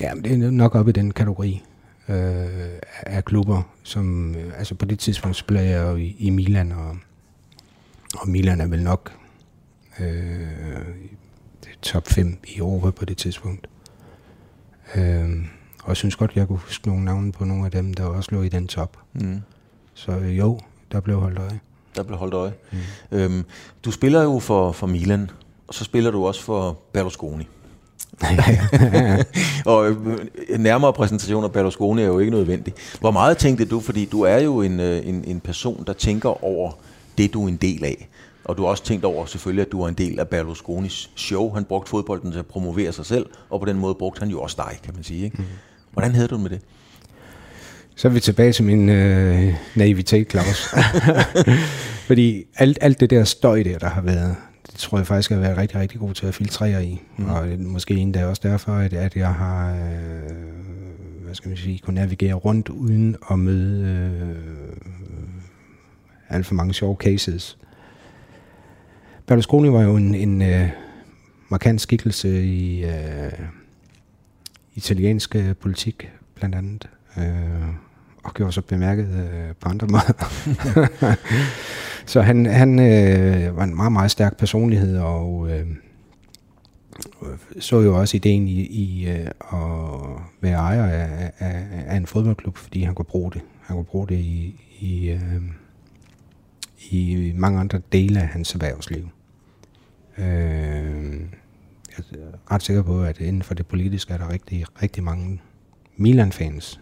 Ja, 0.00 0.12
det 0.24 0.32
er 0.32 0.50
nok 0.50 0.74
op 0.74 0.88
i 0.88 0.92
den 0.92 1.10
kategori 1.10 1.62
øh, 2.08 2.46
af 3.06 3.24
klubber, 3.24 3.62
som, 3.82 4.34
øh, 4.34 4.58
altså 4.58 4.74
på 4.74 4.84
det 4.84 4.98
tidspunkt 4.98 5.36
spiller 5.36 5.62
jeg 5.62 5.82
jo 5.82 5.96
i, 5.96 6.16
i 6.18 6.30
Milan, 6.30 6.72
og, 6.72 6.96
og 8.14 8.28
Milan 8.28 8.60
er 8.60 8.66
vel 8.66 8.82
nok 8.82 9.12
øh, 10.00 10.46
top 11.82 12.08
5 12.08 12.38
i 12.44 12.58
Europa 12.58 12.90
på 12.90 13.04
det 13.04 13.16
tidspunkt. 13.16 13.68
Øh, 14.96 15.28
og 15.82 15.88
jeg 15.88 15.96
synes 15.96 16.16
godt, 16.16 16.32
jeg 16.34 16.46
kunne 16.46 16.58
huske 16.58 16.88
nogle 16.88 17.04
navne 17.04 17.32
på 17.32 17.44
nogle 17.44 17.64
af 17.64 17.70
dem, 17.70 17.94
der 17.94 18.04
også 18.04 18.30
lå 18.32 18.42
i 18.42 18.48
den 18.48 18.66
top. 18.66 18.96
Mm. 19.12 19.40
Så 19.94 20.12
øh, 20.12 20.38
jo, 20.38 20.60
der 20.92 21.00
blev 21.00 21.20
holdt 21.20 21.38
øje. 21.38 21.60
Der 21.96 22.02
blev 22.02 22.18
holdt 22.18 22.34
øje. 22.34 22.52
Mm. 22.72 23.18
Øhm, 23.18 23.44
du 23.84 23.90
spiller 23.90 24.22
jo 24.22 24.38
for, 24.38 24.72
for 24.72 24.86
Milan, 24.86 25.30
og 25.68 25.74
så 25.74 25.84
spiller 25.84 26.10
du 26.10 26.26
også 26.26 26.42
for 26.42 26.78
Berlusconi. 26.92 27.48
og 29.66 29.90
øh, 29.90 29.96
nærmere 30.58 30.92
præsentation 30.92 31.44
af 31.44 31.52
Berlusconi 31.52 32.02
er 32.02 32.06
jo 32.06 32.18
ikke 32.18 32.30
nødvendig. 32.30 32.74
Hvor 33.00 33.10
meget 33.10 33.38
tænkte 33.38 33.64
du, 33.64 33.80
fordi 33.80 34.04
du 34.04 34.22
er 34.22 34.38
jo 34.38 34.62
en, 34.62 34.80
øh, 34.80 35.08
en, 35.08 35.24
en 35.24 35.40
person, 35.40 35.84
der 35.86 35.92
tænker 35.92 36.44
over 36.44 36.72
det, 37.18 37.34
du 37.34 37.44
er 37.44 37.48
en 37.48 37.56
del 37.56 37.84
af. 37.84 38.08
Og 38.48 38.56
du 38.56 38.62
har 38.62 38.70
også 38.70 38.84
tænkt 38.84 39.04
over 39.04 39.26
selvfølgelig, 39.26 39.66
at 39.66 39.72
du 39.72 39.82
er 39.82 39.88
en 39.88 39.94
del 39.94 40.20
af 40.20 40.28
Berlusconis 40.28 41.10
show. 41.16 41.54
Han 41.54 41.64
brugte 41.64 41.90
fodbolden 41.90 42.32
til 42.32 42.38
at 42.38 42.46
promovere 42.46 42.92
sig 42.92 43.06
selv, 43.06 43.26
og 43.50 43.60
på 43.60 43.66
den 43.66 43.78
måde 43.78 43.94
brugte 43.94 44.18
han 44.20 44.28
jo 44.28 44.40
også 44.40 44.56
dig, 44.58 44.78
kan 44.82 44.94
man 44.94 45.04
sige. 45.04 45.24
Ikke? 45.24 45.36
Mm. 45.38 45.44
Hvordan 45.92 46.14
havde 46.14 46.28
du 46.28 46.38
med 46.38 46.50
det? 46.50 46.60
Så 47.96 48.08
er 48.08 48.12
vi 48.12 48.20
tilbage 48.20 48.52
til 48.52 48.64
min 48.64 48.88
øh, 48.88 49.54
naivitet, 49.74 50.30
Claus. 50.30 50.74
Fordi 52.08 52.44
alt, 52.56 52.78
alt 52.80 53.00
det 53.00 53.10
der 53.10 53.24
støj 53.24 53.62
der, 53.62 53.78
der 53.78 53.88
har 53.88 54.00
været, 54.00 54.36
det 54.66 54.74
tror 54.74 54.98
jeg 54.98 55.06
faktisk, 55.06 55.30
at 55.30 55.34
jeg 55.34 55.42
været 55.42 55.58
rigtig, 55.58 55.78
rigtig 55.80 56.00
god 56.00 56.14
til 56.14 56.26
at 56.26 56.34
filtrere 56.34 56.84
i. 56.84 57.00
Mm. 57.16 57.30
Og 57.30 57.46
måske 57.58 57.94
endda 57.94 58.26
også 58.26 58.42
derfor, 58.44 58.72
at, 58.72 58.92
at 58.92 59.16
jeg 59.16 59.34
har, 59.34 59.72
øh, 59.72 60.32
hvad 61.24 61.34
skal 61.34 61.48
man 61.48 61.56
sige, 61.56 61.78
kunne 61.78 61.94
navigere 61.94 62.34
rundt 62.34 62.68
uden 62.68 63.16
at 63.30 63.38
møde 63.38 63.84
øh, 63.86 64.36
alt 66.28 66.46
for 66.46 66.54
mange 66.54 66.74
sjove 66.74 66.96
cases. 67.00 67.58
Berlusconi 69.28 69.72
var 69.72 69.82
jo 69.82 69.96
en, 69.96 70.14
en 70.14 70.42
øh, 70.42 70.68
markant 71.48 71.80
skikkelse 71.80 72.44
i 72.44 72.84
øh, 72.84 73.32
italiensk 74.74 75.36
øh, 75.36 75.56
politik, 75.56 76.10
blandt 76.34 76.54
andet. 76.54 76.88
øh, 77.18 77.68
og 78.24 78.34
gjorde 78.34 78.52
så 78.52 78.62
bemærket 78.62 79.08
øh, 79.08 79.54
på 79.60 79.68
andre 79.68 79.86
måder. 79.94 80.12
så 82.06 82.20
han, 82.22 82.46
han 82.46 82.78
øh, 82.78 83.56
var 83.56 83.64
en 83.64 83.76
meget, 83.76 83.92
meget 83.92 84.10
stærk 84.10 84.36
personlighed, 84.36 84.98
og 84.98 85.50
øh, 85.50 85.66
så 87.60 87.80
jo 87.80 88.00
også 88.00 88.16
ideen 88.16 88.48
i, 88.48 88.60
i 88.60 89.08
øh, 89.08 89.26
at 89.52 90.22
være 90.40 90.58
ejer 90.58 90.84
af, 90.84 91.32
af, 91.38 91.66
af 91.86 91.96
en 91.96 92.06
fodboldklub, 92.06 92.56
fordi 92.56 92.82
han 92.82 92.94
kunne 92.94 93.04
bruge 93.04 93.32
det. 93.32 93.40
Han 93.60 93.76
kunne 93.76 93.84
bruge 93.84 94.08
det 94.08 94.18
i, 94.18 94.60
i, 94.80 95.08
øh, 95.08 95.42
i 96.90 97.32
mange 97.36 97.60
andre 97.60 97.80
dele 97.92 98.20
af 98.20 98.26
hans 98.28 98.54
erhvervsliv. 98.54 99.08
Øh, 100.18 101.20
jeg 101.96 102.04
er 102.12 102.52
ret 102.52 102.62
sikker 102.62 102.82
på, 102.82 103.02
at 103.02 103.20
inden 103.20 103.42
for 103.42 103.54
det 103.54 103.66
politiske 103.66 104.12
er 104.12 104.18
der 104.18 104.32
rigtig, 104.32 104.64
rigtig 104.82 105.02
mange 105.02 105.40
Milan-fans, 105.96 106.80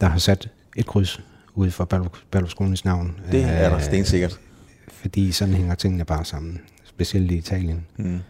der 0.00 0.06
har 0.06 0.18
sat 0.18 0.50
et 0.76 0.86
kryds 0.86 1.20
ud 1.54 1.70
for 1.70 1.84
Ballerskolens 2.30 2.84
navn. 2.84 3.20
Det 3.32 3.44
er 3.44 3.68
der 3.70 3.78
stensikkert. 3.78 4.40
Fordi 4.88 5.32
sådan 5.32 5.54
hænger 5.54 5.74
tingene 5.74 6.04
bare 6.04 6.24
sammen, 6.24 6.60
specielt 6.84 7.30
i 7.30 7.36
Italien. 7.36 7.86
Mm. 7.96 8.20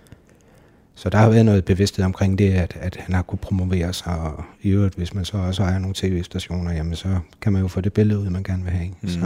Så 0.95 1.11
der 1.11 1.19
har 1.19 1.29
været 1.31 1.45
noget 1.45 1.65
bevidsthed 1.65 2.05
omkring 2.05 2.39
det, 2.39 2.53
at, 2.53 2.77
at 2.81 2.97
han 2.97 3.15
har 3.15 3.23
kunne 3.23 3.39
promovere 3.39 3.93
sig, 3.93 4.19
og 4.19 4.45
i 4.63 4.69
øvrigt, 4.69 4.95
hvis 4.95 5.15
man 5.15 5.25
så 5.25 5.37
også 5.37 5.63
ejer 5.63 5.79
nogle 5.79 5.95
tv-stationer, 5.95 6.73
jamen 6.73 6.97
så 6.97 7.19
kan 7.41 7.53
man 7.53 7.63
jo 7.63 7.69
få 7.69 7.81
det 7.81 7.93
billede 7.93 8.19
ud, 8.21 8.31
man 8.31 8.43
gerne 8.43 8.63
vil 8.63 8.73
have. 8.73 8.91
Mm. 9.01 9.09
Så 9.09 9.21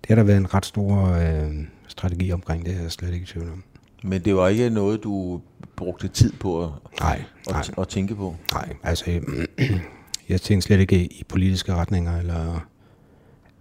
det 0.00 0.08
har 0.08 0.14
der 0.14 0.22
været 0.22 0.38
en 0.38 0.54
ret 0.54 0.66
stor 0.66 1.08
øh, 1.08 1.54
strategi 1.96 2.32
omkring, 2.32 2.66
det 2.66 2.76
er 2.76 2.80
jeg 2.82 2.92
slet 2.92 3.12
ikke 3.12 3.24
i 3.24 3.26
tvivl 3.26 3.48
om. 3.48 3.62
Men 4.02 4.24
det 4.24 4.36
var 4.36 4.48
ikke 4.48 4.70
noget, 4.70 5.02
du 5.04 5.40
brugte 5.76 6.08
tid 6.08 6.32
på 6.32 6.64
at, 6.64 6.70
nej, 7.00 7.22
at, 7.48 7.52
nej. 7.52 7.62
at 7.78 7.88
tænke 7.88 8.14
på? 8.14 8.36
Nej, 8.52 8.76
altså 8.82 9.20
jeg 10.28 10.40
tænkte 10.40 10.66
slet 10.66 10.80
ikke 10.80 11.04
i 11.04 11.24
politiske 11.28 11.74
retninger 11.74 12.18
eller 12.18 12.66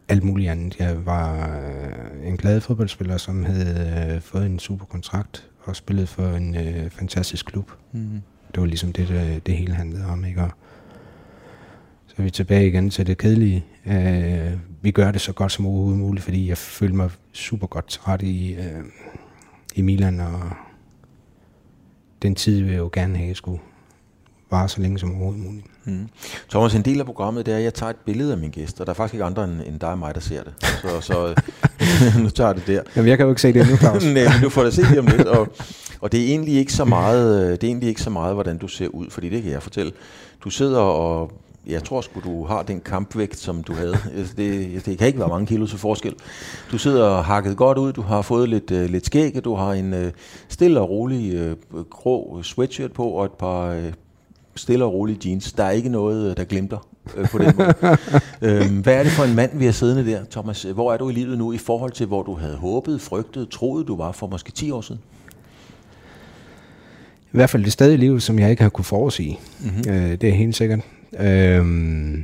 alt 0.07 0.23
muligt 0.23 0.51
andet. 0.51 0.79
Jeg 0.79 1.05
var 1.05 1.57
øh, 1.59 2.27
en 2.27 2.37
glad 2.37 2.61
fodboldspiller, 2.61 3.17
som 3.17 3.43
havde 3.43 4.13
øh, 4.15 4.21
fået 4.21 4.45
en 4.45 4.59
super 4.59 4.85
kontrakt 4.85 5.49
og 5.59 5.75
spillet 5.75 6.09
for 6.09 6.27
en 6.27 6.55
øh, 6.55 6.89
fantastisk 6.89 7.45
klub. 7.45 7.71
Mm. 7.91 8.21
Det 8.53 8.61
var 8.61 8.65
ligesom 8.65 8.93
det, 8.93 9.07
det, 9.07 9.45
det 9.45 9.57
hele 9.57 9.73
handlede 9.73 10.05
om. 10.05 10.25
Ikke? 10.25 10.41
Og 10.41 10.51
så 12.07 12.13
er 12.17 12.23
vi 12.23 12.29
tilbage 12.29 12.67
igen 12.67 12.89
til 12.89 13.07
det 13.07 13.17
kedelige. 13.17 13.65
Øh, 13.87 14.53
vi 14.81 14.91
gør 14.91 15.11
det 15.11 15.21
så 15.21 15.33
godt 15.33 15.51
som 15.51 15.65
overhovedet 15.65 15.99
muligt, 15.99 16.23
fordi 16.23 16.49
jeg 16.49 16.57
følte 16.57 16.95
mig 16.95 17.09
super 17.31 17.67
godt 17.67 17.87
træt 17.87 18.21
i, 18.21 18.53
øh, 18.53 18.83
i 19.75 19.81
Milan, 19.81 20.19
og 20.19 20.41
den 22.21 22.35
tid 22.35 22.61
vil 22.61 22.71
jeg 22.71 22.79
jo 22.79 22.89
gerne 22.93 23.17
have, 23.17 23.35
skulle 23.35 23.59
vare 24.51 24.69
så 24.69 24.81
længe 24.81 24.99
som 24.99 25.09
overhovedet 25.09 25.43
muligt. 25.43 25.65
Mm. 25.85 26.09
Thomas, 26.49 26.75
en 26.75 26.81
del 26.81 26.99
af 26.99 27.05
programmet, 27.05 27.45
det 27.45 27.53
er, 27.53 27.57
at 27.57 27.63
jeg 27.63 27.73
tager 27.73 27.89
et 27.89 27.95
billede 27.95 28.31
af 28.31 28.37
min 28.37 28.51
gæst, 28.51 28.79
og 28.79 28.85
der 28.85 28.91
er 28.91 28.95
faktisk 28.95 29.13
ikke 29.13 29.23
andre 29.23 29.43
end, 29.43 29.61
end 29.67 29.79
dig 29.79 29.89
og 29.89 29.99
mig, 29.99 30.15
der 30.15 30.21
ser 30.21 30.43
det. 30.43 30.53
Så, 30.81 31.01
så 31.01 31.41
nu 32.23 32.29
tager 32.29 32.47
jeg 32.49 32.55
det 32.55 32.67
der. 32.67 32.81
Jamen, 32.95 33.09
jeg 33.09 33.17
kan 33.17 33.23
jo 33.23 33.31
ikke 33.31 33.41
se 33.41 33.53
det 33.53 33.69
nu, 33.69 33.77
Claus. 33.77 34.05
Nej, 34.13 34.13
men 34.13 34.43
du 34.43 34.49
får 34.49 34.63
det 34.63 34.73
se 34.73 34.81
det 34.81 34.99
om 34.99 35.05
lidt, 35.05 35.27
og, 35.27 35.47
og 36.01 36.11
det 36.11 36.21
er 36.21 36.27
egentlig 36.27 36.55
ikke 36.55 36.73
så 36.73 36.85
meget, 36.85 37.61
det 37.61 37.67
er 37.67 37.71
egentlig 37.71 37.89
ikke 37.89 38.01
så 38.01 38.09
meget, 38.09 38.33
hvordan 38.33 38.57
du 38.57 38.67
ser 38.67 38.87
ud, 38.87 39.09
fordi 39.09 39.29
det 39.29 39.43
kan 39.43 39.51
jeg 39.51 39.63
fortælle. 39.63 39.91
Du 40.43 40.49
sidder 40.49 40.79
og 40.79 41.31
jeg 41.67 41.83
tror 41.83 42.01
sgu, 42.01 42.19
du 42.19 42.45
har 42.45 42.63
den 42.63 42.81
kampvægt, 42.81 43.37
som 43.37 43.63
du 43.63 43.73
havde. 43.73 43.97
Altså, 44.17 44.33
det, 44.37 44.85
det 44.85 44.97
kan 44.97 45.07
ikke 45.07 45.19
være 45.19 45.27
mange 45.27 45.45
kilo 45.45 45.65
til 45.65 45.79
forskel. 45.79 46.15
Du 46.71 46.77
sidder 46.77 47.21
hakket 47.21 47.57
godt 47.57 47.77
ud, 47.77 47.93
du 47.93 48.01
har 48.01 48.21
fået 48.21 48.49
lidt, 48.49 48.71
uh, 48.71 48.83
lidt 48.83 49.05
skæg, 49.05 49.43
du 49.43 49.55
har 49.55 49.73
en 49.73 49.93
uh, 49.93 50.09
stille 50.49 50.79
og 50.79 50.89
rolig 50.89 51.51
uh, 51.71 51.83
grå 51.89 52.41
sweatshirt 52.43 52.91
på, 52.91 53.03
og 53.03 53.25
et 53.25 53.31
par 53.31 53.75
uh, 53.75 53.83
stille 54.55 54.85
og 54.85 54.93
rolige 54.93 55.29
jeans. 55.29 55.53
Der 55.53 55.63
er 55.63 55.71
ikke 55.71 55.89
noget, 55.89 56.37
der 56.37 56.43
glimter 56.43 56.87
uh, 57.17 57.29
på 57.29 57.37
den 57.37 57.53
måde. 57.57 57.73
uh, 58.41 58.77
hvad 58.83 58.93
er 58.93 59.03
det 59.03 59.11
for 59.11 59.23
en 59.23 59.35
mand, 59.35 59.57
vi 59.57 59.65
har 59.65 59.71
siddende 59.71 60.11
der, 60.11 60.23
Thomas? 60.31 60.63
Hvor 60.63 60.93
er 60.93 60.97
du 60.97 61.09
i 61.09 61.13
livet 61.13 61.37
nu 61.37 61.53
i 61.53 61.57
forhold 61.57 61.91
til, 61.91 62.05
hvor 62.05 62.23
du 62.23 62.33
havde 62.33 62.55
håbet, 62.55 63.01
frygtet, 63.01 63.49
troet, 63.49 63.87
du 63.87 63.97
var 63.97 64.11
for 64.11 64.27
måske 64.27 64.51
10 64.51 64.71
år 64.71 64.81
siden? 64.81 65.01
I 67.23 67.35
hvert 67.35 67.49
fald 67.49 67.63
det 67.63 67.73
sted 67.73 67.93
i 67.93 67.97
livet, 67.97 68.23
som 68.23 68.39
jeg 68.39 68.49
ikke 68.49 68.63
har 68.63 68.69
kunne 68.69 68.85
forudsige. 68.85 69.39
Mm-hmm. 69.59 69.79
Uh, 69.87 69.95
det 69.95 70.23
er 70.23 70.33
helt 70.33 70.55
sikkert. 70.55 70.79
Øhm, 71.19 72.23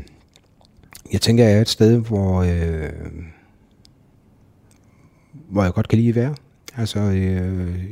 jeg 1.11 1.21
tænker, 1.21 1.43
jeg 1.43 1.57
er 1.57 1.61
et 1.61 1.69
sted, 1.69 1.97
hvor, 1.97 2.41
øh, 2.41 2.89
hvor 5.49 5.63
jeg 5.63 5.73
godt 5.73 5.87
kan 5.87 5.97
lide 5.97 6.09
at 6.09 6.15
være. 6.15 6.35
Altså, 6.77 6.99
øh, 6.99 7.89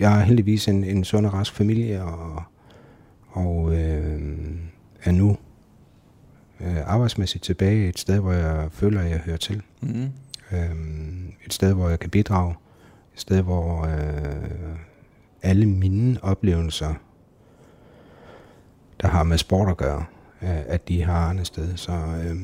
jeg 0.00 0.12
har 0.12 0.20
heldigvis 0.20 0.68
en, 0.68 0.84
en 0.84 1.04
sund 1.04 1.26
og 1.26 1.34
rask 1.34 1.54
familie, 1.54 2.02
og, 2.02 2.42
og 3.28 3.76
øh, 3.76 4.22
er 5.04 5.10
nu 5.10 5.36
øh, 6.60 6.76
arbejdsmæssigt 6.86 7.44
tilbage 7.44 7.88
et 7.88 7.98
sted, 7.98 8.20
hvor 8.20 8.32
jeg 8.32 8.68
føler, 8.72 9.00
at 9.00 9.10
jeg 9.10 9.18
hører 9.18 9.36
til. 9.36 9.62
Mm. 9.80 10.08
Øhm, 10.52 11.32
et 11.46 11.52
sted, 11.52 11.72
hvor 11.72 11.88
jeg 11.88 11.98
kan 11.98 12.10
bidrage. 12.10 12.54
Et 13.14 13.20
sted, 13.20 13.42
hvor 13.42 13.86
øh, 13.86 14.76
alle 15.42 15.66
mine 15.66 16.18
oplevelser 16.22 16.94
der 19.00 19.08
har 19.08 19.22
med 19.22 19.38
sport 19.38 19.68
at 19.68 19.76
gøre, 19.76 20.04
øh, 20.42 20.58
at 20.66 20.88
de 20.88 21.02
har 21.02 21.30
andet 21.30 21.46
sted. 21.46 21.76
Så 21.76 21.92
øh, 21.92 22.36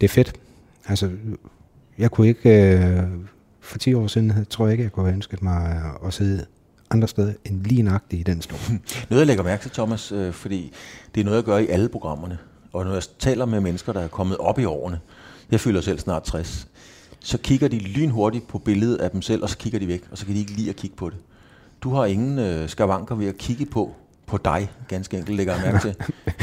det 0.00 0.04
er 0.06 0.08
fedt. 0.08 0.32
Altså, 0.88 1.10
jeg 1.98 2.10
kunne 2.10 2.28
ikke, 2.28 2.72
øh, 2.72 3.02
for 3.60 3.78
10 3.78 3.94
år 3.94 4.06
siden, 4.06 4.46
tror 4.50 4.66
jeg 4.66 4.72
ikke, 4.72 4.84
jeg 4.84 4.92
kunne 4.92 5.06
have 5.06 5.14
ønsket 5.14 5.42
mig 5.42 5.82
at 6.06 6.14
sidde 6.14 6.46
andre 6.90 7.08
steder 7.08 7.32
end 7.44 7.64
lige 7.64 7.82
nøjagtigt 7.82 8.20
i 8.20 8.32
den 8.32 8.42
stol. 8.42 8.58
Noget, 9.10 9.20
jeg 9.20 9.26
lægger 9.26 9.44
mærke 9.44 9.62
til, 9.62 9.70
Thomas, 9.70 10.12
øh, 10.12 10.32
fordi 10.32 10.72
det 11.14 11.20
er 11.20 11.24
noget, 11.24 11.36
jeg 11.36 11.44
gør 11.44 11.58
i 11.58 11.66
alle 11.66 11.88
programmerne. 11.88 12.38
Og 12.72 12.84
når 12.84 12.92
jeg 12.92 13.02
taler 13.18 13.44
med 13.44 13.60
mennesker, 13.60 13.92
der 13.92 14.00
er 14.00 14.08
kommet 14.08 14.36
op 14.38 14.58
i 14.58 14.64
årene, 14.64 15.00
jeg 15.50 15.60
fylder 15.60 15.80
selv 15.80 15.98
snart 15.98 16.22
60, 16.22 16.68
så 17.20 17.38
kigger 17.38 17.68
de 17.68 17.78
lynhurtigt 17.78 18.48
på 18.48 18.58
billedet 18.58 18.96
af 18.96 19.10
dem 19.10 19.22
selv, 19.22 19.42
og 19.42 19.50
så 19.50 19.58
kigger 19.58 19.78
de 19.78 19.88
væk, 19.88 20.02
og 20.10 20.18
så 20.18 20.26
kan 20.26 20.34
de 20.34 20.40
ikke 20.40 20.52
lide 20.52 20.70
at 20.70 20.76
kigge 20.76 20.96
på 20.96 21.10
det. 21.10 21.18
Du 21.82 21.94
har 21.94 22.04
ingen 22.04 22.38
øh, 22.38 22.68
skavanker 22.68 23.14
ved 23.14 23.26
at 23.26 23.38
kigge 23.38 23.66
på, 23.66 23.94
på 24.28 24.38
dig, 24.44 24.70
ganske 24.88 25.16
enkelt, 25.16 25.36
lægger 25.36 25.54
jeg 25.54 25.62
mærke 25.72 25.78
til. 25.78 25.94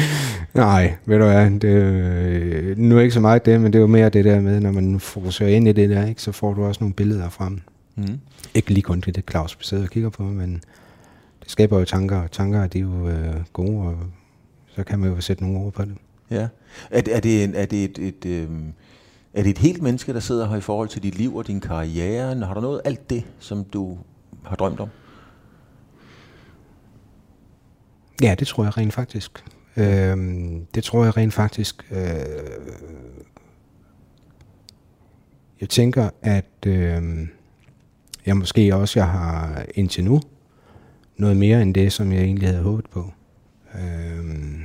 Nej, 0.53 0.95
ved 1.05 1.17
du 1.17 1.25
hvad, 1.25 1.51
det 1.51 1.73
er, 1.73 2.75
nu 2.77 2.97
er 2.97 3.01
ikke 3.01 3.13
så 3.13 3.19
meget 3.19 3.45
det, 3.45 3.61
men 3.61 3.73
det 3.73 3.79
er 3.79 3.81
jo 3.81 3.87
mere 3.87 4.09
det 4.09 4.25
der 4.25 4.41
med, 4.41 4.59
når 4.59 4.71
man 4.71 4.99
fokuserer 4.99 5.49
ind 5.49 5.67
i 5.67 5.71
det 5.71 5.89
der, 5.89 6.05
ikke, 6.05 6.21
så 6.21 6.31
får 6.31 6.53
du 6.53 6.65
også 6.65 6.83
nogle 6.83 6.93
billeder 6.93 7.29
frem. 7.29 7.61
Mm. 7.95 8.19
Ikke 8.53 8.69
lige 8.69 8.81
kun 8.81 9.01
det, 9.01 9.15
det 9.15 9.23
Claus 9.31 9.57
sidder 9.61 9.83
og 9.83 9.89
kigger 9.89 10.09
på, 10.09 10.23
men 10.23 10.53
det 11.43 11.51
skaber 11.51 11.79
jo 11.79 11.85
tanker, 11.85 12.17
og 12.17 12.31
tanker 12.31 12.59
er 12.59 12.67
de 12.67 12.79
jo 12.79 13.09
øh, 13.09 13.35
gode, 13.53 13.87
og 13.87 13.97
så 14.75 14.83
kan 14.83 14.99
man 14.99 15.09
jo 15.09 15.21
sætte 15.21 15.43
nogle 15.43 15.59
ord 15.59 15.73
på 15.73 15.85
det. 15.85 15.95
Ja. 16.31 16.47
Er, 16.91 17.01
er 17.11 17.19
det, 17.19 17.59
er 17.59 17.65
det 17.65 17.83
et, 17.83 17.97
et, 17.97 18.25
øh, 18.25 18.47
er 19.33 19.43
det 19.43 19.49
et 19.49 19.57
helt 19.57 19.81
menneske, 19.81 20.13
der 20.13 20.19
sidder 20.19 20.49
her 20.49 20.57
i 20.57 20.61
forhold 20.61 20.87
til 20.87 21.03
dit 21.03 21.17
liv 21.17 21.35
og 21.35 21.47
din 21.47 21.59
karriere? 21.59 22.35
Har 22.45 22.53
du 22.53 22.61
noget 22.61 22.81
alt 22.85 23.09
det, 23.09 23.23
som 23.39 23.63
du 23.63 23.97
har 24.43 24.55
drømt 24.55 24.79
om? 24.79 24.89
Ja, 28.21 28.35
det 28.39 28.47
tror 28.47 28.63
jeg 28.63 28.77
rent 28.77 28.93
faktisk. 28.93 29.43
Øhm, 29.77 30.65
det 30.75 30.83
tror 30.83 31.03
jeg 31.03 31.17
rent 31.17 31.33
faktisk. 31.33 31.91
Øh, 31.91 31.99
jeg 35.61 35.69
tænker, 35.69 36.09
at 36.21 36.65
øh, 36.67 37.27
jeg 38.25 38.37
måske 38.37 38.75
også 38.75 38.99
jeg 38.99 39.07
har 39.07 39.65
indtil 39.75 40.03
nu 40.03 40.21
noget 41.17 41.37
mere 41.37 41.61
end 41.61 41.73
det, 41.73 41.93
som 41.93 42.11
jeg 42.11 42.21
egentlig 42.21 42.47
havde 42.47 42.63
håbet 42.63 42.89
på. 42.89 43.11
Øhm, 43.75 44.63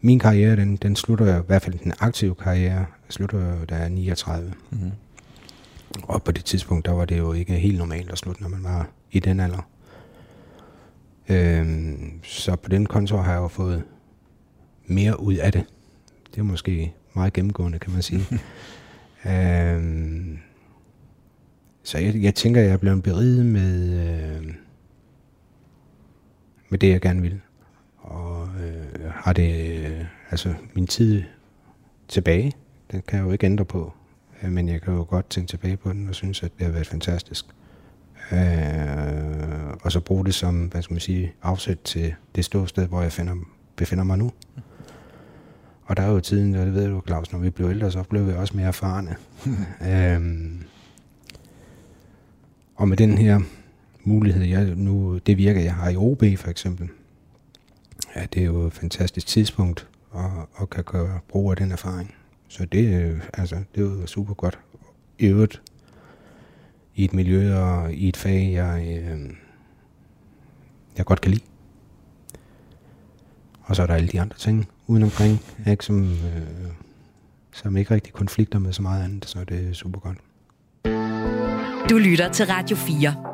min 0.00 0.18
karriere, 0.18 0.56
den, 0.56 0.76
den 0.76 0.96
slutter 0.96 1.26
jeg, 1.26 1.40
i 1.40 1.46
hvert 1.46 1.62
fald 1.62 1.78
den 1.78 1.92
aktive 2.00 2.34
karriere, 2.34 2.86
slutter 3.08 3.64
da 3.64 3.74
jeg 3.74 3.84
er 3.84 3.88
39. 3.88 4.52
Mm-hmm. 4.70 4.90
Og 6.02 6.22
på 6.22 6.32
det 6.32 6.44
tidspunkt, 6.44 6.86
der 6.86 6.92
var 6.92 7.04
det 7.04 7.18
jo 7.18 7.32
ikke 7.32 7.52
helt 7.52 7.78
normalt 7.78 8.10
at 8.10 8.18
slutte, 8.18 8.42
når 8.42 8.48
man 8.48 8.64
var 8.64 8.88
i 9.10 9.20
den 9.20 9.40
alder. 9.40 9.68
Øhm, 11.28 12.20
så 12.22 12.56
på 12.56 12.68
den 12.68 12.86
konto 12.86 13.16
har 13.16 13.32
jeg 13.32 13.40
jo 13.40 13.48
fået 13.48 13.84
mere 14.86 15.20
ud 15.20 15.34
af 15.34 15.52
det. 15.52 15.64
Det 16.34 16.38
er 16.38 16.42
måske 16.42 16.94
meget 17.14 17.32
gennemgående, 17.32 17.78
kan 17.78 17.92
man 17.92 18.02
sige. 18.02 18.24
øhm, 19.30 20.38
så 21.82 21.98
jeg, 21.98 22.22
jeg 22.22 22.34
tænker, 22.34 22.60
at 22.60 22.66
jeg 22.66 22.72
er 22.72 22.78
blevet 22.78 23.02
beriget 23.02 23.46
med, 23.46 23.98
øh, 24.38 24.54
med 26.68 26.78
det, 26.78 26.90
jeg 26.90 27.00
gerne 27.00 27.22
vil. 27.22 27.40
Og 27.98 28.48
øh, 28.48 29.10
har 29.10 29.32
det, 29.32 29.80
øh, 29.86 30.04
altså 30.30 30.54
min 30.74 30.86
tid 30.86 31.22
tilbage, 32.08 32.52
den 32.92 33.02
kan 33.08 33.18
jeg 33.18 33.26
jo 33.26 33.32
ikke 33.32 33.46
ændre 33.46 33.64
på. 33.64 33.92
Øh, 34.42 34.52
men 34.52 34.68
jeg 34.68 34.82
kan 34.82 34.94
jo 34.94 35.06
godt 35.08 35.30
tænke 35.30 35.48
tilbage 35.48 35.76
på 35.76 35.92
den 35.92 36.08
og 36.08 36.14
synes, 36.14 36.42
at 36.42 36.52
det 36.58 36.66
har 36.66 36.72
været 36.72 36.86
fantastisk. 36.86 37.46
Øh, 38.32 39.76
og 39.82 39.92
så 39.92 40.00
bruge 40.00 40.24
det 40.24 40.34
som, 40.34 40.64
hvad 40.64 40.82
skal 40.82 40.94
man 40.94 41.00
sige, 41.00 41.32
afsæt 41.42 41.78
til 41.84 42.14
det 42.34 42.44
ståsted, 42.44 42.86
hvor 42.86 43.02
jeg 43.02 43.12
finder, 43.12 43.34
befinder 43.76 44.04
mig 44.04 44.18
nu. 44.18 44.32
Og 45.84 45.96
der 45.96 46.02
er 46.02 46.10
jo 46.10 46.20
tiden, 46.20 46.54
og 46.54 46.66
det 46.66 46.74
ved 46.74 46.88
du, 46.88 47.02
Claus, 47.06 47.32
når 47.32 47.38
vi 47.38 47.50
blev 47.50 47.70
ældre, 47.70 47.90
så 47.90 48.02
blev 48.02 48.26
vi 48.26 48.32
også 48.32 48.56
mere 48.56 48.66
erfarne. 48.66 49.16
øhm, 49.92 50.62
og 52.76 52.88
med 52.88 52.96
den 52.96 53.18
her 53.18 53.40
mulighed, 54.04 54.44
jeg, 54.44 54.64
nu, 54.64 55.18
det 55.18 55.38
virker, 55.38 55.60
jeg 55.60 55.74
har 55.74 55.90
i 55.90 55.96
OB 55.96 56.24
for 56.36 56.48
eksempel, 56.48 56.88
ja, 58.16 58.26
det 58.34 58.42
er 58.42 58.46
jo 58.46 58.66
et 58.66 58.72
fantastisk 58.72 59.26
tidspunkt 59.26 59.88
at, 60.14 60.30
at 60.60 60.70
kan 60.70 60.84
gøre 60.84 61.20
brug 61.28 61.50
af 61.50 61.56
den 61.56 61.72
erfaring. 61.72 62.14
Så 62.48 62.64
det, 62.64 63.20
altså, 63.34 63.56
det 63.74 63.80
er 63.80 63.84
jo 63.84 64.06
super 64.06 64.34
godt. 64.34 64.58
I 65.18 65.26
øvrigt, 65.26 65.62
i 67.00 67.04
et 67.04 67.14
miljø 67.14 67.56
og 67.56 67.92
i 67.92 68.08
et 68.08 68.16
fag, 68.16 68.52
jeg, 68.52 69.00
øh, 69.02 69.30
jeg 70.98 71.06
godt 71.06 71.20
kan 71.20 71.30
lide. 71.30 71.42
Og 73.62 73.76
så 73.76 73.82
er 73.82 73.86
der 73.86 73.94
alle 73.94 74.08
de 74.08 74.20
andre 74.20 74.36
ting 74.36 74.68
udenomkring, 74.86 75.40
ikke, 75.66 75.84
som, 75.84 76.02
øh, 76.02 76.70
som 77.52 77.76
ikke 77.76 77.94
rigtig 77.94 78.12
konflikter 78.12 78.58
med 78.58 78.72
så 78.72 78.82
meget 78.82 79.04
andet, 79.04 79.24
så 79.24 79.44
det 79.44 79.68
er 79.68 79.72
super 79.72 80.00
godt. 80.00 80.18
Du 81.90 81.98
lytter 81.98 82.32
til 82.32 82.46
Radio 82.46 82.76
4. 82.76 83.29